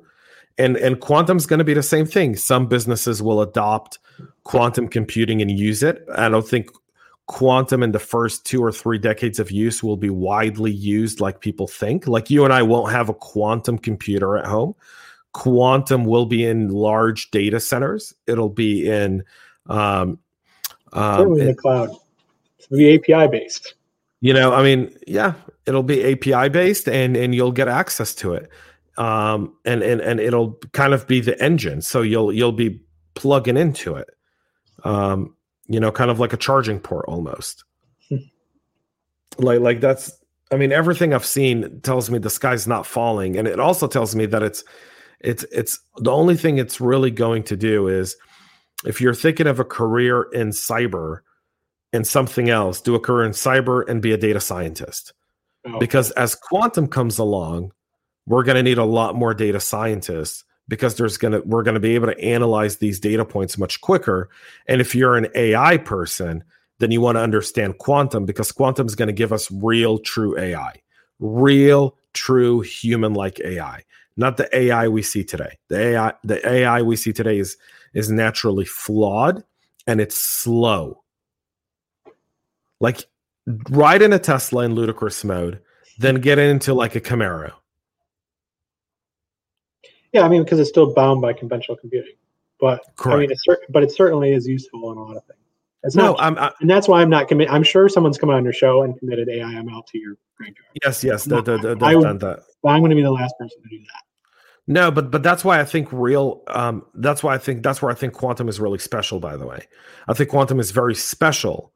And 0.56 0.78
and 0.78 1.00
quantum's 1.00 1.44
going 1.44 1.58
to 1.58 1.64
be 1.64 1.74
the 1.74 1.82
same 1.82 2.06
thing. 2.06 2.34
Some 2.36 2.66
businesses 2.66 3.20
will 3.20 3.42
adopt 3.42 3.98
quantum 4.44 4.88
computing 4.88 5.42
and 5.42 5.50
use 5.50 5.82
it. 5.82 6.06
I 6.16 6.30
don't 6.30 6.48
think 6.48 6.70
quantum 7.26 7.82
in 7.82 7.92
the 7.92 7.98
first 7.98 8.44
two 8.44 8.62
or 8.62 8.70
three 8.70 8.98
decades 8.98 9.38
of 9.38 9.50
use 9.50 9.82
will 9.82 9.96
be 9.96 10.10
widely 10.10 10.70
used 10.70 11.20
like 11.20 11.40
people 11.40 11.66
think. 11.66 12.06
Like 12.06 12.30
you 12.30 12.44
and 12.44 12.52
I 12.52 12.62
won't 12.62 12.92
have 12.92 13.08
a 13.08 13.14
quantum 13.14 13.78
computer 13.78 14.36
at 14.36 14.46
home. 14.46 14.74
Quantum 15.32 16.04
will 16.04 16.26
be 16.26 16.44
in 16.44 16.68
large 16.68 17.30
data 17.30 17.60
centers. 17.60 18.14
It'll 18.26 18.50
be 18.50 18.88
in 18.88 19.24
um, 19.66 20.18
um 20.92 21.38
in 21.38 21.46
the 21.46 21.54
cloud. 21.54 21.90
It'll 22.58 22.76
be 22.76 22.94
API 22.94 23.28
based. 23.28 23.74
You 24.20 24.32
know, 24.32 24.52
I 24.52 24.62
mean, 24.62 24.94
yeah, 25.06 25.34
it'll 25.66 25.82
be 25.82 26.12
API 26.12 26.50
based 26.50 26.88
and 26.88 27.16
and 27.16 27.34
you'll 27.34 27.52
get 27.52 27.68
access 27.68 28.14
to 28.16 28.34
it. 28.34 28.50
Um 28.96 29.56
and 29.64 29.82
and 29.82 30.00
and 30.00 30.20
it'll 30.20 30.52
kind 30.72 30.92
of 30.92 31.06
be 31.08 31.20
the 31.20 31.42
engine. 31.42 31.80
So 31.80 32.02
you'll 32.02 32.32
you'll 32.32 32.52
be 32.52 32.80
plugging 33.14 33.56
into 33.56 33.96
it. 33.96 34.10
Um 34.84 35.33
you 35.66 35.80
know, 35.80 35.90
kind 35.90 36.10
of 36.10 36.20
like 36.20 36.32
a 36.32 36.38
charging 36.38 36.80
port 36.80 37.04
almost. 37.08 37.64
Hmm. 38.08 38.16
like 39.38 39.60
like 39.60 39.80
that's 39.80 40.12
I 40.52 40.56
mean, 40.56 40.72
everything 40.72 41.14
I've 41.14 41.26
seen 41.26 41.80
tells 41.80 42.10
me 42.10 42.18
the 42.18 42.30
sky's 42.30 42.68
not 42.68 42.86
falling. 42.86 43.36
And 43.36 43.48
it 43.48 43.58
also 43.58 43.88
tells 43.88 44.14
me 44.14 44.26
that 44.26 44.42
it's 44.42 44.62
it's 45.20 45.44
it's 45.50 45.80
the 45.98 46.12
only 46.12 46.36
thing 46.36 46.58
it's 46.58 46.80
really 46.80 47.10
going 47.10 47.42
to 47.44 47.56
do 47.56 47.88
is 47.88 48.16
if 48.84 49.00
you're 49.00 49.14
thinking 49.14 49.46
of 49.46 49.58
a 49.58 49.64
career 49.64 50.28
in 50.32 50.50
cyber 50.50 51.20
and 51.92 52.06
something 52.06 52.50
else, 52.50 52.80
do 52.80 52.94
a 52.94 53.00
career 53.00 53.24
in 53.24 53.32
cyber 53.32 53.88
and 53.88 54.02
be 54.02 54.12
a 54.12 54.18
data 54.18 54.40
scientist. 54.40 55.12
Oh. 55.66 55.78
Because 55.78 56.10
as 56.12 56.34
quantum 56.34 56.88
comes 56.88 57.18
along, 57.18 57.72
we're 58.26 58.44
going 58.44 58.56
to 58.56 58.62
need 58.62 58.78
a 58.78 58.84
lot 58.84 59.14
more 59.14 59.32
data 59.32 59.60
scientists 59.60 60.44
because 60.68 60.96
there's 60.96 61.16
gonna 61.16 61.40
we're 61.44 61.62
gonna 61.62 61.80
be 61.80 61.94
able 61.94 62.06
to 62.06 62.20
analyze 62.20 62.76
these 62.76 62.98
data 62.98 63.24
points 63.24 63.58
much 63.58 63.80
quicker. 63.80 64.28
And 64.66 64.80
if 64.80 64.94
you're 64.94 65.16
an 65.16 65.28
AI 65.34 65.76
person, 65.78 66.44
then 66.78 66.90
you 66.90 67.00
want 67.00 67.16
to 67.16 67.22
understand 67.22 67.78
quantum 67.78 68.24
because 68.24 68.52
quantum 68.52 68.86
is 68.86 68.94
going 68.94 69.08
to 69.08 69.12
give 69.12 69.32
us 69.32 69.50
real, 69.50 69.98
true 69.98 70.38
AI, 70.38 70.74
real, 71.20 71.96
true 72.12 72.60
human-like 72.60 73.40
AI, 73.40 73.82
not 74.16 74.36
the 74.36 74.56
AI 74.56 74.88
we 74.88 75.02
see 75.02 75.24
today. 75.24 75.58
The 75.68 75.78
AI 75.78 76.12
the 76.24 76.46
AI 76.48 76.82
we 76.82 76.96
see 76.96 77.12
today 77.12 77.38
is 77.38 77.56
is 77.94 78.10
naturally 78.10 78.64
flawed 78.64 79.44
and 79.86 80.00
it's 80.00 80.16
slow. 80.16 81.02
Like 82.80 83.04
ride 83.70 84.02
in 84.02 84.12
a 84.12 84.18
Tesla 84.18 84.64
in 84.64 84.74
ludicrous 84.74 85.24
mode, 85.24 85.60
then 85.98 86.16
get 86.16 86.38
into 86.38 86.74
like 86.74 86.96
a 86.96 87.00
Camaro 87.00 87.52
yeah, 90.14 90.22
I 90.22 90.28
mean, 90.28 90.44
because 90.44 90.60
it's 90.60 90.70
still 90.70 90.94
bound 90.94 91.20
by 91.20 91.32
conventional 91.32 91.76
computing. 91.76 92.14
But 92.60 92.82
Correct. 92.96 93.16
I 93.16 93.20
mean, 93.20 93.30
it's 93.32 93.44
cer- 93.44 93.60
but 93.68 93.82
it 93.82 93.90
certainly 93.90 94.32
is 94.32 94.46
useful 94.46 94.92
in 94.92 94.96
a 94.96 95.02
lot 95.02 95.16
of 95.16 95.24
things. 95.24 95.40
It's 95.82 95.96
no, 95.96 96.12
not, 96.12 96.20
I'm, 96.20 96.38
I, 96.38 96.52
and 96.60 96.70
that's 96.70 96.88
why 96.88 97.02
I'm 97.02 97.10
not 97.10 97.28
committed. 97.28 97.52
I'm 97.52 97.64
sure 97.64 97.90
someone's 97.90 98.16
come 98.16 98.30
on 98.30 98.42
your 98.42 98.54
show 98.54 98.84
and 98.84 98.98
committed 98.98 99.28
AIML 99.28 99.84
to 99.88 99.98
your 99.98 100.16
graveyard. 100.36 100.64
Yes, 100.82 101.04
yes, 101.04 101.24
the, 101.24 101.42
the, 101.42 101.58
the, 101.58 101.84
I, 101.84 101.92
done 101.92 102.18
that. 102.18 102.44
I'm 102.64 102.80
going 102.80 102.90
to 102.90 102.96
be 102.96 103.02
the 103.02 103.10
last 103.10 103.34
person 103.38 103.60
to 103.62 103.68
do 103.68 103.78
that. 103.80 104.02
No, 104.66 104.90
but 104.90 105.10
but 105.10 105.22
that's 105.22 105.44
why 105.44 105.60
I 105.60 105.64
think 105.64 105.92
real. 105.92 106.42
Um, 106.46 106.86
that's 106.94 107.22
why 107.22 107.34
I 107.34 107.38
think 107.38 107.62
that's 107.62 107.82
where 107.82 107.90
I 107.90 107.94
think 107.94 108.14
quantum 108.14 108.48
is 108.48 108.60
really 108.60 108.78
special. 108.78 109.20
By 109.20 109.36
the 109.36 109.46
way, 109.46 109.66
I 110.08 110.14
think 110.14 110.30
quantum 110.30 110.58
is 110.58 110.70
very 110.70 110.94
special 110.94 111.74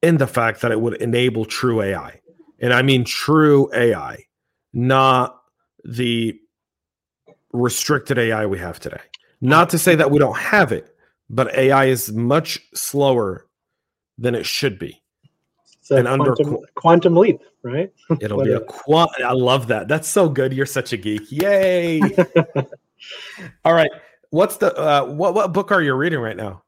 in 0.00 0.18
the 0.18 0.28
fact 0.28 0.60
that 0.60 0.70
it 0.70 0.80
would 0.80 0.94
enable 1.02 1.44
true 1.44 1.82
AI, 1.82 2.20
and 2.60 2.72
I 2.72 2.82
mean 2.82 3.04
true 3.04 3.68
AI, 3.74 4.26
not 4.72 5.40
the 5.82 6.38
restricted 7.52 8.18
AI 8.18 8.46
we 8.46 8.58
have 8.58 8.80
today. 8.80 9.00
Not 9.40 9.70
to 9.70 9.78
say 9.78 9.94
that 9.94 10.10
we 10.10 10.18
don't 10.18 10.36
have 10.36 10.72
it, 10.72 10.94
but 11.28 11.54
AI 11.54 11.86
is 11.86 12.12
much 12.12 12.60
slower 12.74 13.46
than 14.18 14.34
it 14.34 14.46
should 14.46 14.78
be. 14.78 15.02
A 15.90 15.96
And 15.96 16.06
under 16.06 16.34
quantum, 16.36 16.56
qu- 16.56 16.66
quantum 16.74 17.16
leap, 17.16 17.40
right? 17.62 17.92
It'll 18.20 18.42
be 18.44 18.52
a 18.52 18.60
quant. 18.60 19.10
I 19.24 19.32
love 19.32 19.66
that. 19.68 19.88
That's 19.88 20.08
so 20.08 20.28
good. 20.28 20.52
You're 20.52 20.66
such 20.66 20.92
a 20.92 20.96
geek. 20.96 21.22
Yay! 21.32 22.00
All 23.64 23.74
right. 23.74 23.90
What's 24.30 24.58
the 24.58 24.76
uh, 24.76 25.06
what 25.06 25.34
what 25.34 25.52
book 25.52 25.72
are 25.72 25.82
you 25.82 25.94
reading 25.94 26.20
right 26.20 26.36
now? 26.36 26.62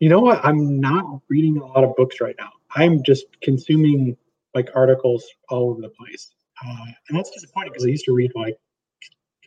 You 0.00 0.08
know 0.08 0.20
what? 0.20 0.44
I'm 0.44 0.80
not 0.80 1.20
reading 1.28 1.58
a 1.58 1.66
lot 1.66 1.84
of 1.84 1.94
books 1.94 2.20
right 2.20 2.34
now. 2.38 2.50
I'm 2.74 3.04
just 3.04 3.26
consuming 3.40 4.16
like 4.54 4.68
articles 4.74 5.24
all 5.50 5.70
over 5.70 5.80
the 5.80 5.90
place, 5.90 6.34
uh, 6.66 6.86
and 7.08 7.16
that's 7.16 7.30
disappointing 7.30 7.72
because 7.72 7.84
I 7.84 7.90
used 7.90 8.04
to 8.06 8.12
read 8.12 8.32
like 8.34 8.58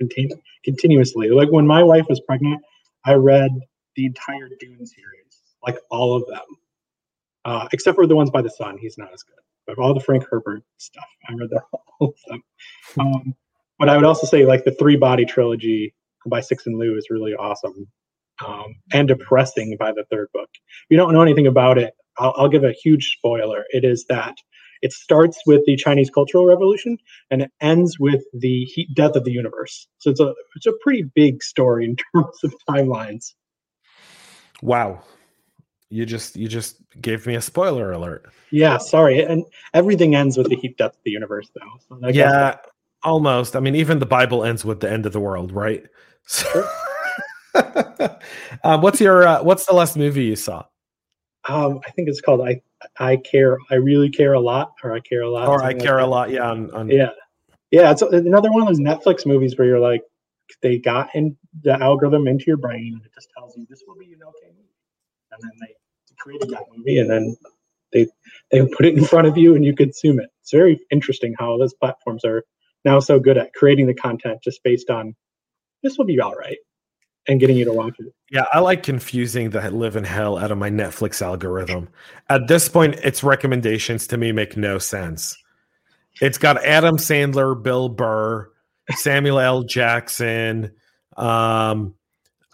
continu- 0.02 0.40
continuously. 0.64 1.30
Like 1.30 1.50
when 1.52 1.68
my 1.68 1.84
wife 1.84 2.06
was 2.10 2.20
pregnant, 2.22 2.62
I 3.06 3.14
read 3.14 3.52
the 3.96 4.06
entire 4.06 4.50
Dune 4.60 4.86
series, 4.86 5.42
like 5.66 5.78
all 5.90 6.16
of 6.16 6.26
them, 6.28 6.46
uh, 7.46 7.68
except 7.72 7.96
for 7.96 8.08
the 8.08 8.16
ones 8.16 8.30
by 8.30 8.42
the 8.42 8.50
son. 8.50 8.78
He's 8.78 8.98
not 8.98 9.14
as 9.14 9.24
good. 9.24 9.36
But 9.66 9.78
all 9.78 9.94
the 9.94 10.00
Frank 10.00 10.26
Herbert 10.30 10.64
stuff, 10.78 11.08
I 11.30 11.34
read 11.34 11.50
the, 11.50 11.62
all 12.00 12.10
of 12.10 12.14
them. 12.28 12.44
Um, 13.00 13.36
but 13.80 13.90
I 13.90 13.96
would 13.96 14.06
also 14.06 14.26
say 14.28 14.46
like 14.46 14.64
the 14.64 14.72
Three 14.72 14.96
Body 14.96 15.26
trilogy 15.26 15.94
by 16.26 16.40
Cixin 16.40 16.78
Liu 16.78 16.98
is 16.98 17.08
really 17.10 17.34
awesome 17.36 17.88
um, 18.46 18.76
and 18.94 19.08
depressing 19.08 19.76
by 19.80 19.92
the 19.92 20.06
third 20.12 20.30
book. 20.34 20.50
If 20.54 20.86
you 20.90 20.98
don't 20.98 21.14
know 21.14 21.22
anything 21.22 21.48
about 21.48 21.78
it, 21.78 21.94
I'll, 22.20 22.34
I'll 22.38 22.50
give 22.50 22.64
a 22.64 22.72
huge 22.72 23.16
spoiler. 23.18 23.66
It 23.70 23.84
is 23.84 24.06
that 24.10 24.36
it 24.82 24.94
starts 24.94 25.40
with 25.46 25.66
the 25.66 25.76
Chinese 25.76 26.10
Cultural 26.10 26.46
Revolution 26.46 26.98
and 27.32 27.42
it 27.42 27.52
ends 27.62 28.00
with 28.00 28.24
the 28.34 28.64
heat 28.66 28.94
death 28.94 29.16
of 29.16 29.24
the 29.24 29.32
universe. 29.32 29.88
So 30.00 30.10
it's 30.10 30.20
a 30.20 30.34
it's 30.56 30.66
a 30.66 30.74
pretty 30.82 31.04
big 31.04 31.44
story 31.44 31.86
in 31.86 31.96
terms 32.14 32.44
of 32.44 32.54
timelines. 32.70 33.34
Wow. 34.62 35.02
You 35.90 36.06
just 36.06 36.36
you 36.36 36.48
just 36.48 36.82
gave 37.00 37.26
me 37.26 37.36
a 37.36 37.42
spoiler 37.42 37.92
alert. 37.92 38.26
Yeah, 38.52 38.78
sorry, 38.78 39.24
and 39.24 39.46
everything 39.74 40.16
ends 40.16 40.38
with 40.38 40.50
the 40.50 40.58
heat 40.58 40.78
death 40.78 40.92
of 40.92 41.04
the 41.06 41.12
universe, 41.12 41.50
though. 41.56 41.98
So 42.02 42.10
yeah, 42.10 42.58
almost. 43.04 43.56
I 43.56 43.62
mean, 43.62 43.76
even 43.76 44.00
the 44.00 44.06
Bible 44.06 44.44
ends 44.44 44.66
with 44.66 44.82
the 44.82 44.92
end 44.92 45.06
of 45.06 45.14
the 45.14 45.20
world, 45.20 45.54
right? 45.54 45.86
So, 46.26 46.70
um, 48.66 48.82
what's 48.82 49.00
your 49.00 49.26
uh, 49.26 49.44
what's 49.44 49.66
the 49.66 49.74
last 49.74 49.96
movie 49.96 50.26
you 50.26 50.36
saw? 50.36 50.66
Um, 51.48 51.80
I 51.86 51.92
think 51.92 52.10
it's 52.10 52.22
called 52.22 52.42
I 52.42 52.62
I 53.00 53.18
care 53.18 53.58
I 53.72 53.76
really 53.76 54.10
care 54.10 54.34
a 54.34 54.40
lot 54.40 54.74
or 54.84 54.94
I 54.94 55.00
care 55.00 55.22
a 55.22 55.30
lot. 55.30 55.48
Or 55.48 55.62
I 55.62 55.68
like 55.68 55.80
care 55.80 56.00
a 56.00 56.06
lot. 56.06 56.30
Yeah, 56.30 56.50
on, 56.50 56.72
on 56.72 56.90
Yeah, 56.90 57.12
yeah. 57.72 57.92
It's 57.92 58.02
another 58.02 58.52
one 58.52 58.62
of 58.62 58.68
those 58.68 58.80
Netflix 58.80 59.26
movies 59.26 59.58
where 59.58 59.68
you're 59.68 59.80
like, 59.80 60.04
they 60.62 60.78
got 60.78 61.14
in 61.16 61.38
the 61.64 61.82
algorithm 61.82 62.28
into 62.28 62.46
your 62.48 62.58
brain, 62.58 62.94
and 62.96 63.06
it 63.06 63.12
just 63.14 63.30
tells 63.38 63.56
you 63.58 63.66
this 63.70 63.84
will 63.88 63.96
be 63.96 64.14
an 64.14 64.20
okay 64.28 64.48
movie, 64.50 64.70
and 65.32 65.42
then 65.42 65.52
they 65.60 65.74
created 66.20 66.50
that 66.50 66.64
movie, 66.76 67.00
and 67.00 67.10
then 67.10 67.36
they 67.94 68.08
they 68.52 68.66
put 68.66 68.86
it 68.86 68.98
in 68.98 69.06
front 69.06 69.28
of 69.28 69.38
you, 69.38 69.56
and 69.56 69.66
you 69.66 69.76
consume 69.76 70.20
it. 70.20 70.30
It's 70.42 70.52
very 70.52 70.80
interesting 70.92 71.36
how 71.38 71.58
those 71.58 71.74
platforms 71.74 72.24
are 72.26 72.44
now 72.86 73.00
so 73.00 73.20
good 73.20 73.38
at 73.38 73.54
creating 73.54 73.88
the 73.88 73.94
content 73.94 74.40
just 74.44 74.64
based 74.64 74.90
on 74.90 75.16
this 75.84 75.98
will 75.98 76.06
be 76.06 76.20
all 76.20 76.36
right, 76.36 76.58
and 77.28 77.40
getting 77.40 77.58
you 77.58 77.66
to 77.66 77.74
watch 77.74 77.96
it. 78.00 78.14
Yeah, 78.32 78.46
I 78.52 78.60
like 78.60 78.84
confusing 78.84 79.50
the 79.52 79.70
live 79.72 79.96
in 79.96 80.04
hell 80.04 80.38
out 80.38 80.52
of 80.52 80.58
my 80.58 80.70
Netflix 80.70 81.22
algorithm. 81.22 81.90
At 82.30 82.48
this 82.48 82.68
point, 82.68 82.96
its 82.96 83.24
recommendations 83.24 84.08
to 84.08 84.18
me 84.18 84.32
make 84.32 84.58
no 84.58 84.78
sense. 84.78 85.38
It's 86.22 86.38
got 86.38 86.64
Adam 86.66 86.98
Sandler, 86.98 87.62
Bill 87.62 87.90
Burr, 87.90 88.50
Samuel 88.96 89.40
L. 89.40 89.64
Jackson, 89.64 90.72
um, 91.16 91.94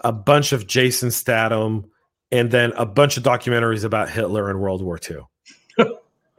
a 0.01 0.11
bunch 0.11 0.51
of 0.51 0.67
Jason 0.67 1.11
Statham, 1.11 1.85
and 2.31 2.51
then 2.51 2.73
a 2.73 2.85
bunch 2.85 3.17
of 3.17 3.23
documentaries 3.23 3.83
about 3.83 4.09
Hitler 4.09 4.49
and 4.49 4.59
World 4.59 4.83
War 4.83 4.99
II. 5.09 5.17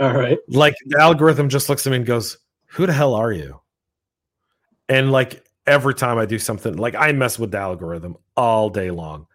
All 0.01 0.13
right, 0.13 0.39
Like 0.49 0.75
the 0.87 1.01
algorithm 1.01 1.49
just 1.49 1.69
looks 1.69 1.87
at 1.87 1.91
me 1.91 1.99
and 1.99 2.07
goes, 2.07 2.37
"Who 2.67 2.87
the 2.87 2.93
hell 2.93 3.15
are 3.15 3.33
you?" 3.33 3.61
And 4.89 5.13
like 5.13 5.44
every 5.67 5.95
time 5.95 6.19
I 6.19 6.27
do 6.27 6.39
something, 6.39 6.77
like 6.77 6.95
I 6.95 7.13
mess 7.13 7.39
with 7.39 7.51
the 7.51 7.59
algorithm 7.59 8.17
all 8.37 8.71
day 8.71 8.91
long. 8.91 9.27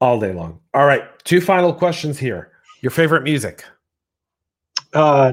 All 0.00 0.20
day 0.20 0.32
long. 0.32 0.60
All 0.74 0.86
right, 0.86 1.04
two 1.24 1.40
final 1.40 1.72
questions 1.72 2.18
here. 2.18 2.52
Your 2.82 2.90
favorite 2.90 3.22
music? 3.22 3.64
uh, 4.94 5.32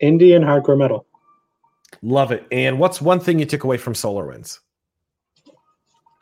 Indian 0.00 0.42
hardcore 0.42 0.76
metal. 0.76 1.06
Love 2.02 2.32
it. 2.32 2.46
And 2.50 2.78
what's 2.78 3.00
one 3.00 3.20
thing 3.20 3.38
you 3.38 3.46
took 3.46 3.64
away 3.64 3.76
from 3.76 3.94
Solar 3.94 4.26
Winds? 4.26 4.60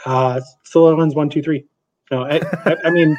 Uh, 0.05 0.41
Solar 0.65 0.95
Winds 0.97 1.15
one 1.15 1.29
two 1.29 1.43
three. 1.43 1.65
No, 2.11 2.25
I, 2.25 2.41
I, 2.65 2.77
I 2.85 2.91
mean, 2.91 3.17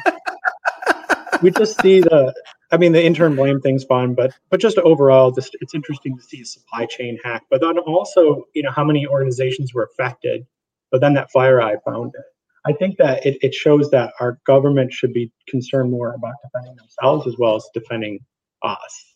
we 1.42 1.50
just 1.50 1.80
see 1.80 2.00
the. 2.00 2.34
I 2.72 2.76
mean, 2.76 2.92
the 2.92 3.04
intern 3.04 3.34
blame 3.34 3.60
thing's 3.60 3.84
fun, 3.84 4.14
but 4.14 4.32
but 4.48 4.60
just 4.60 4.78
overall, 4.78 5.32
just 5.32 5.56
it's 5.60 5.74
interesting 5.74 6.16
to 6.16 6.22
see 6.22 6.40
a 6.42 6.44
supply 6.44 6.86
chain 6.86 7.18
hack. 7.24 7.44
But 7.50 7.60
then 7.60 7.78
also, 7.78 8.44
you 8.54 8.62
know, 8.62 8.70
how 8.70 8.84
many 8.84 9.06
organizations 9.06 9.74
were 9.74 9.84
affected. 9.92 10.46
But 10.92 11.00
then 11.00 11.14
that 11.14 11.28
FireEye 11.34 11.82
found 11.84 12.12
it. 12.14 12.24
I 12.66 12.72
think 12.72 12.98
that 12.98 13.24
it, 13.24 13.38
it 13.42 13.54
shows 13.54 13.90
that 13.90 14.12
our 14.20 14.38
government 14.46 14.92
should 14.92 15.12
be 15.12 15.32
concerned 15.48 15.90
more 15.90 16.14
about 16.14 16.34
defending 16.44 16.76
themselves 16.76 17.26
as 17.26 17.36
well 17.38 17.56
as 17.56 17.66
defending 17.72 18.20
us, 18.62 19.14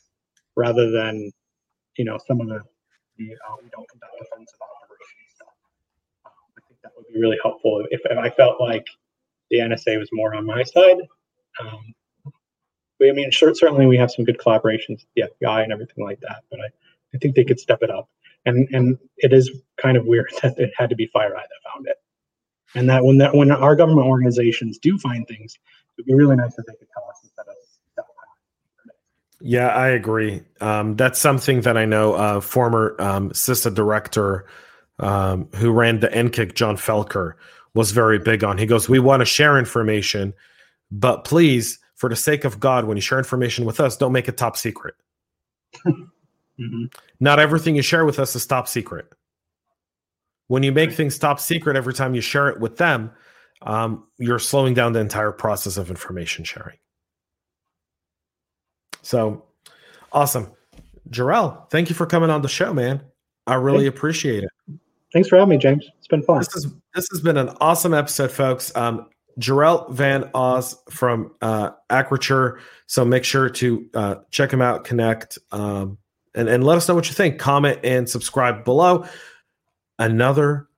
rather 0.56 0.90
than, 0.90 1.30
you 1.96 2.04
know, 2.04 2.18
some 2.26 2.40
of 2.40 2.48
the 2.48 2.60
the 3.18 3.32
uh, 3.32 3.56
we 3.62 3.68
don't 3.70 3.88
conduct 3.88 4.14
offensive 4.20 4.58
operations 4.60 5.34
stuff. 5.34 5.48
Um, 6.26 6.32
I 6.58 6.60
think 6.66 6.80
that 6.82 6.92
would 6.96 7.06
be 7.12 7.20
really 7.20 7.38
helpful 7.42 7.84
if, 7.90 8.00
if 8.04 8.18
I 8.18 8.30
felt 8.30 8.60
like 8.60 8.86
the 9.50 9.58
NSA 9.58 9.98
was 9.98 10.08
more 10.12 10.34
on 10.34 10.46
my 10.46 10.62
side. 10.64 10.96
Um, 11.60 11.94
I 13.08 13.12
mean, 13.12 13.30
sure, 13.30 13.54
certainly 13.54 13.86
we 13.86 13.96
have 13.96 14.10
some 14.10 14.24
good 14.24 14.38
collaborations 14.38 15.04
with 15.04 15.06
the 15.16 15.24
FBI 15.40 15.62
and 15.62 15.72
everything 15.72 16.04
like 16.04 16.20
that, 16.20 16.42
but 16.50 16.60
I, 16.60 16.66
I 17.14 17.18
think 17.18 17.34
they 17.34 17.44
could 17.44 17.60
step 17.60 17.82
it 17.82 17.90
up. 17.90 18.08
And 18.46 18.68
and 18.72 18.98
it 19.18 19.32
is 19.32 19.50
kind 19.76 19.96
of 19.96 20.06
weird 20.06 20.30
that 20.42 20.58
it 20.58 20.72
had 20.76 20.90
to 20.90 20.96
be 20.96 21.06
FireEye 21.14 21.30
that 21.30 21.72
found 21.72 21.86
it, 21.86 21.96
and 22.74 22.88
that 22.88 23.04
when 23.04 23.18
that 23.18 23.34
when 23.34 23.50
our 23.50 23.74
government 23.76 24.06
organizations 24.06 24.78
do 24.78 24.98
find 24.98 25.26
things, 25.26 25.58
it'd 25.96 26.06
be 26.06 26.14
really 26.14 26.36
nice 26.36 26.58
if 26.58 26.66
they 26.66 26.74
could 26.74 26.88
tell 26.92 27.04
us 27.08 27.20
instead 27.22 27.46
of. 27.48 27.54
Yeah, 29.46 29.68
I 29.68 29.88
agree. 29.88 30.40
Um, 30.62 30.96
that's 30.96 31.18
something 31.18 31.60
that 31.62 31.76
I 31.76 31.84
know. 31.84 32.14
Uh, 32.14 32.40
former 32.40 32.96
um, 32.98 33.28
CISA 33.30 33.74
director 33.74 34.46
um, 35.00 35.50
who 35.56 35.70
ran 35.70 36.00
the 36.00 36.08
NCCIC, 36.08 36.54
John 36.54 36.78
Felker, 36.78 37.34
was 37.74 37.90
very 37.90 38.18
big 38.18 38.42
on. 38.42 38.56
He 38.56 38.64
goes, 38.64 38.88
"We 38.88 39.00
want 39.00 39.20
to 39.20 39.26
share 39.26 39.58
information, 39.58 40.32
but 40.90 41.24
please, 41.24 41.78
for 41.96 42.08
the 42.08 42.16
sake 42.16 42.44
of 42.44 42.58
God, 42.60 42.84
when 42.84 42.96
you 42.96 43.00
share 43.00 43.18
information 43.18 43.64
with 43.64 43.80
us, 43.80 43.96
don't 43.96 44.12
make 44.12 44.28
it 44.28 44.36
top 44.36 44.56
secret. 44.56 44.94
Mhm. 46.60 46.94
Not 47.20 47.40
everything 47.40 47.74
you 47.74 47.82
share 47.82 48.04
with 48.04 48.18
us 48.20 48.36
is 48.36 48.46
top 48.46 48.68
secret. 48.68 49.06
When 50.46 50.62
you 50.62 50.72
make 50.72 50.92
things 50.92 51.18
top 51.18 51.40
secret 51.40 51.76
every 51.76 51.94
time 51.94 52.14
you 52.14 52.20
share 52.20 52.48
it 52.48 52.60
with 52.60 52.76
them, 52.76 53.10
um, 53.62 54.06
you're 54.18 54.38
slowing 54.38 54.74
down 54.74 54.92
the 54.92 55.00
entire 55.00 55.32
process 55.32 55.76
of 55.76 55.90
information 55.90 56.44
sharing. 56.44 56.78
So 59.02 59.44
awesome. 60.12 60.52
Jorel, 61.10 61.68
thank 61.70 61.88
you 61.88 61.94
for 61.94 62.06
coming 62.06 62.30
on 62.30 62.42
the 62.42 62.48
show, 62.48 62.72
man. 62.72 63.02
I 63.46 63.54
really 63.54 63.86
appreciate 63.86 64.44
it. 64.44 64.78
Thanks 65.12 65.28
for 65.28 65.36
having 65.36 65.50
me, 65.50 65.58
James. 65.58 65.84
It's 65.98 66.08
been 66.08 66.22
fun. 66.22 66.38
This 66.38 66.54
is 66.56 66.72
this 66.94 67.06
has 67.12 67.20
been 67.20 67.36
an 67.36 67.50
awesome 67.60 67.94
episode, 67.94 68.30
folks. 68.30 68.74
Um, 68.76 69.08
Jorel 69.38 69.90
Van 69.90 70.30
Os 70.34 70.76
from 70.90 71.32
uh. 71.42 71.70
So 72.86 73.04
make 73.04 73.24
sure 73.24 73.48
to 73.48 73.86
uh, 73.94 74.14
check 74.30 74.52
him 74.52 74.62
out, 74.62 74.84
connect, 74.84 75.38
um, 75.52 75.98
and, 76.34 76.48
and 76.48 76.64
let 76.64 76.76
us 76.76 76.88
know 76.88 76.94
what 76.94 77.08
you 77.08 77.14
think. 77.14 77.38
Comment 77.38 77.78
and 77.82 78.08
subscribe 78.08 78.64
below. 78.64 79.06
Another 79.98 80.68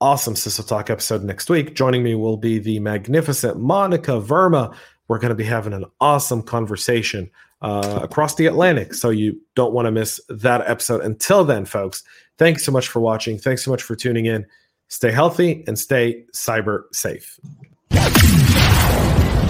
awesome 0.00 0.34
CISO 0.34 0.66
Talk 0.66 0.90
episode 0.90 1.22
next 1.22 1.48
week. 1.48 1.74
Joining 1.74 2.02
me 2.02 2.14
will 2.14 2.36
be 2.36 2.58
the 2.58 2.78
magnificent 2.80 3.58
Monica 3.58 4.12
Verma. 4.12 4.74
We're 5.08 5.18
going 5.18 5.30
to 5.30 5.34
be 5.34 5.44
having 5.44 5.72
an 5.72 5.84
awesome 6.00 6.42
conversation 6.42 7.30
uh, 7.62 8.00
across 8.02 8.34
the 8.34 8.46
Atlantic. 8.46 8.94
So 8.94 9.10
you 9.10 9.40
don't 9.54 9.72
want 9.72 9.86
to 9.86 9.92
miss 9.92 10.20
that 10.28 10.62
episode. 10.68 11.02
Until 11.02 11.44
then, 11.44 11.64
folks, 11.64 12.02
thanks 12.36 12.64
so 12.64 12.72
much 12.72 12.88
for 12.88 13.00
watching. 13.00 13.38
Thanks 13.38 13.64
so 13.64 13.70
much 13.70 13.82
for 13.82 13.96
tuning 13.96 14.26
in. 14.26 14.46
Stay 14.88 15.10
healthy 15.10 15.64
and 15.66 15.78
stay 15.78 16.24
cyber 16.34 16.84
safe. 16.92 17.38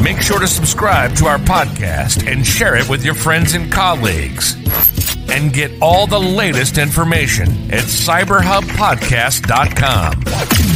Make 0.02 0.20
sure 0.20 0.38
to 0.38 0.46
subscribe 0.46 1.16
to 1.16 1.26
our 1.26 1.38
podcast 1.38 2.30
and 2.30 2.46
share 2.46 2.76
it 2.76 2.88
with 2.88 3.04
your 3.04 3.14
friends 3.14 3.54
and 3.54 3.72
colleagues. 3.72 4.54
And 5.30 5.52
get 5.52 5.72
all 5.80 6.06
the 6.06 6.20
latest 6.20 6.76
information 6.78 7.48
at 7.72 7.84
cyberhubpodcast.com. 7.84 10.73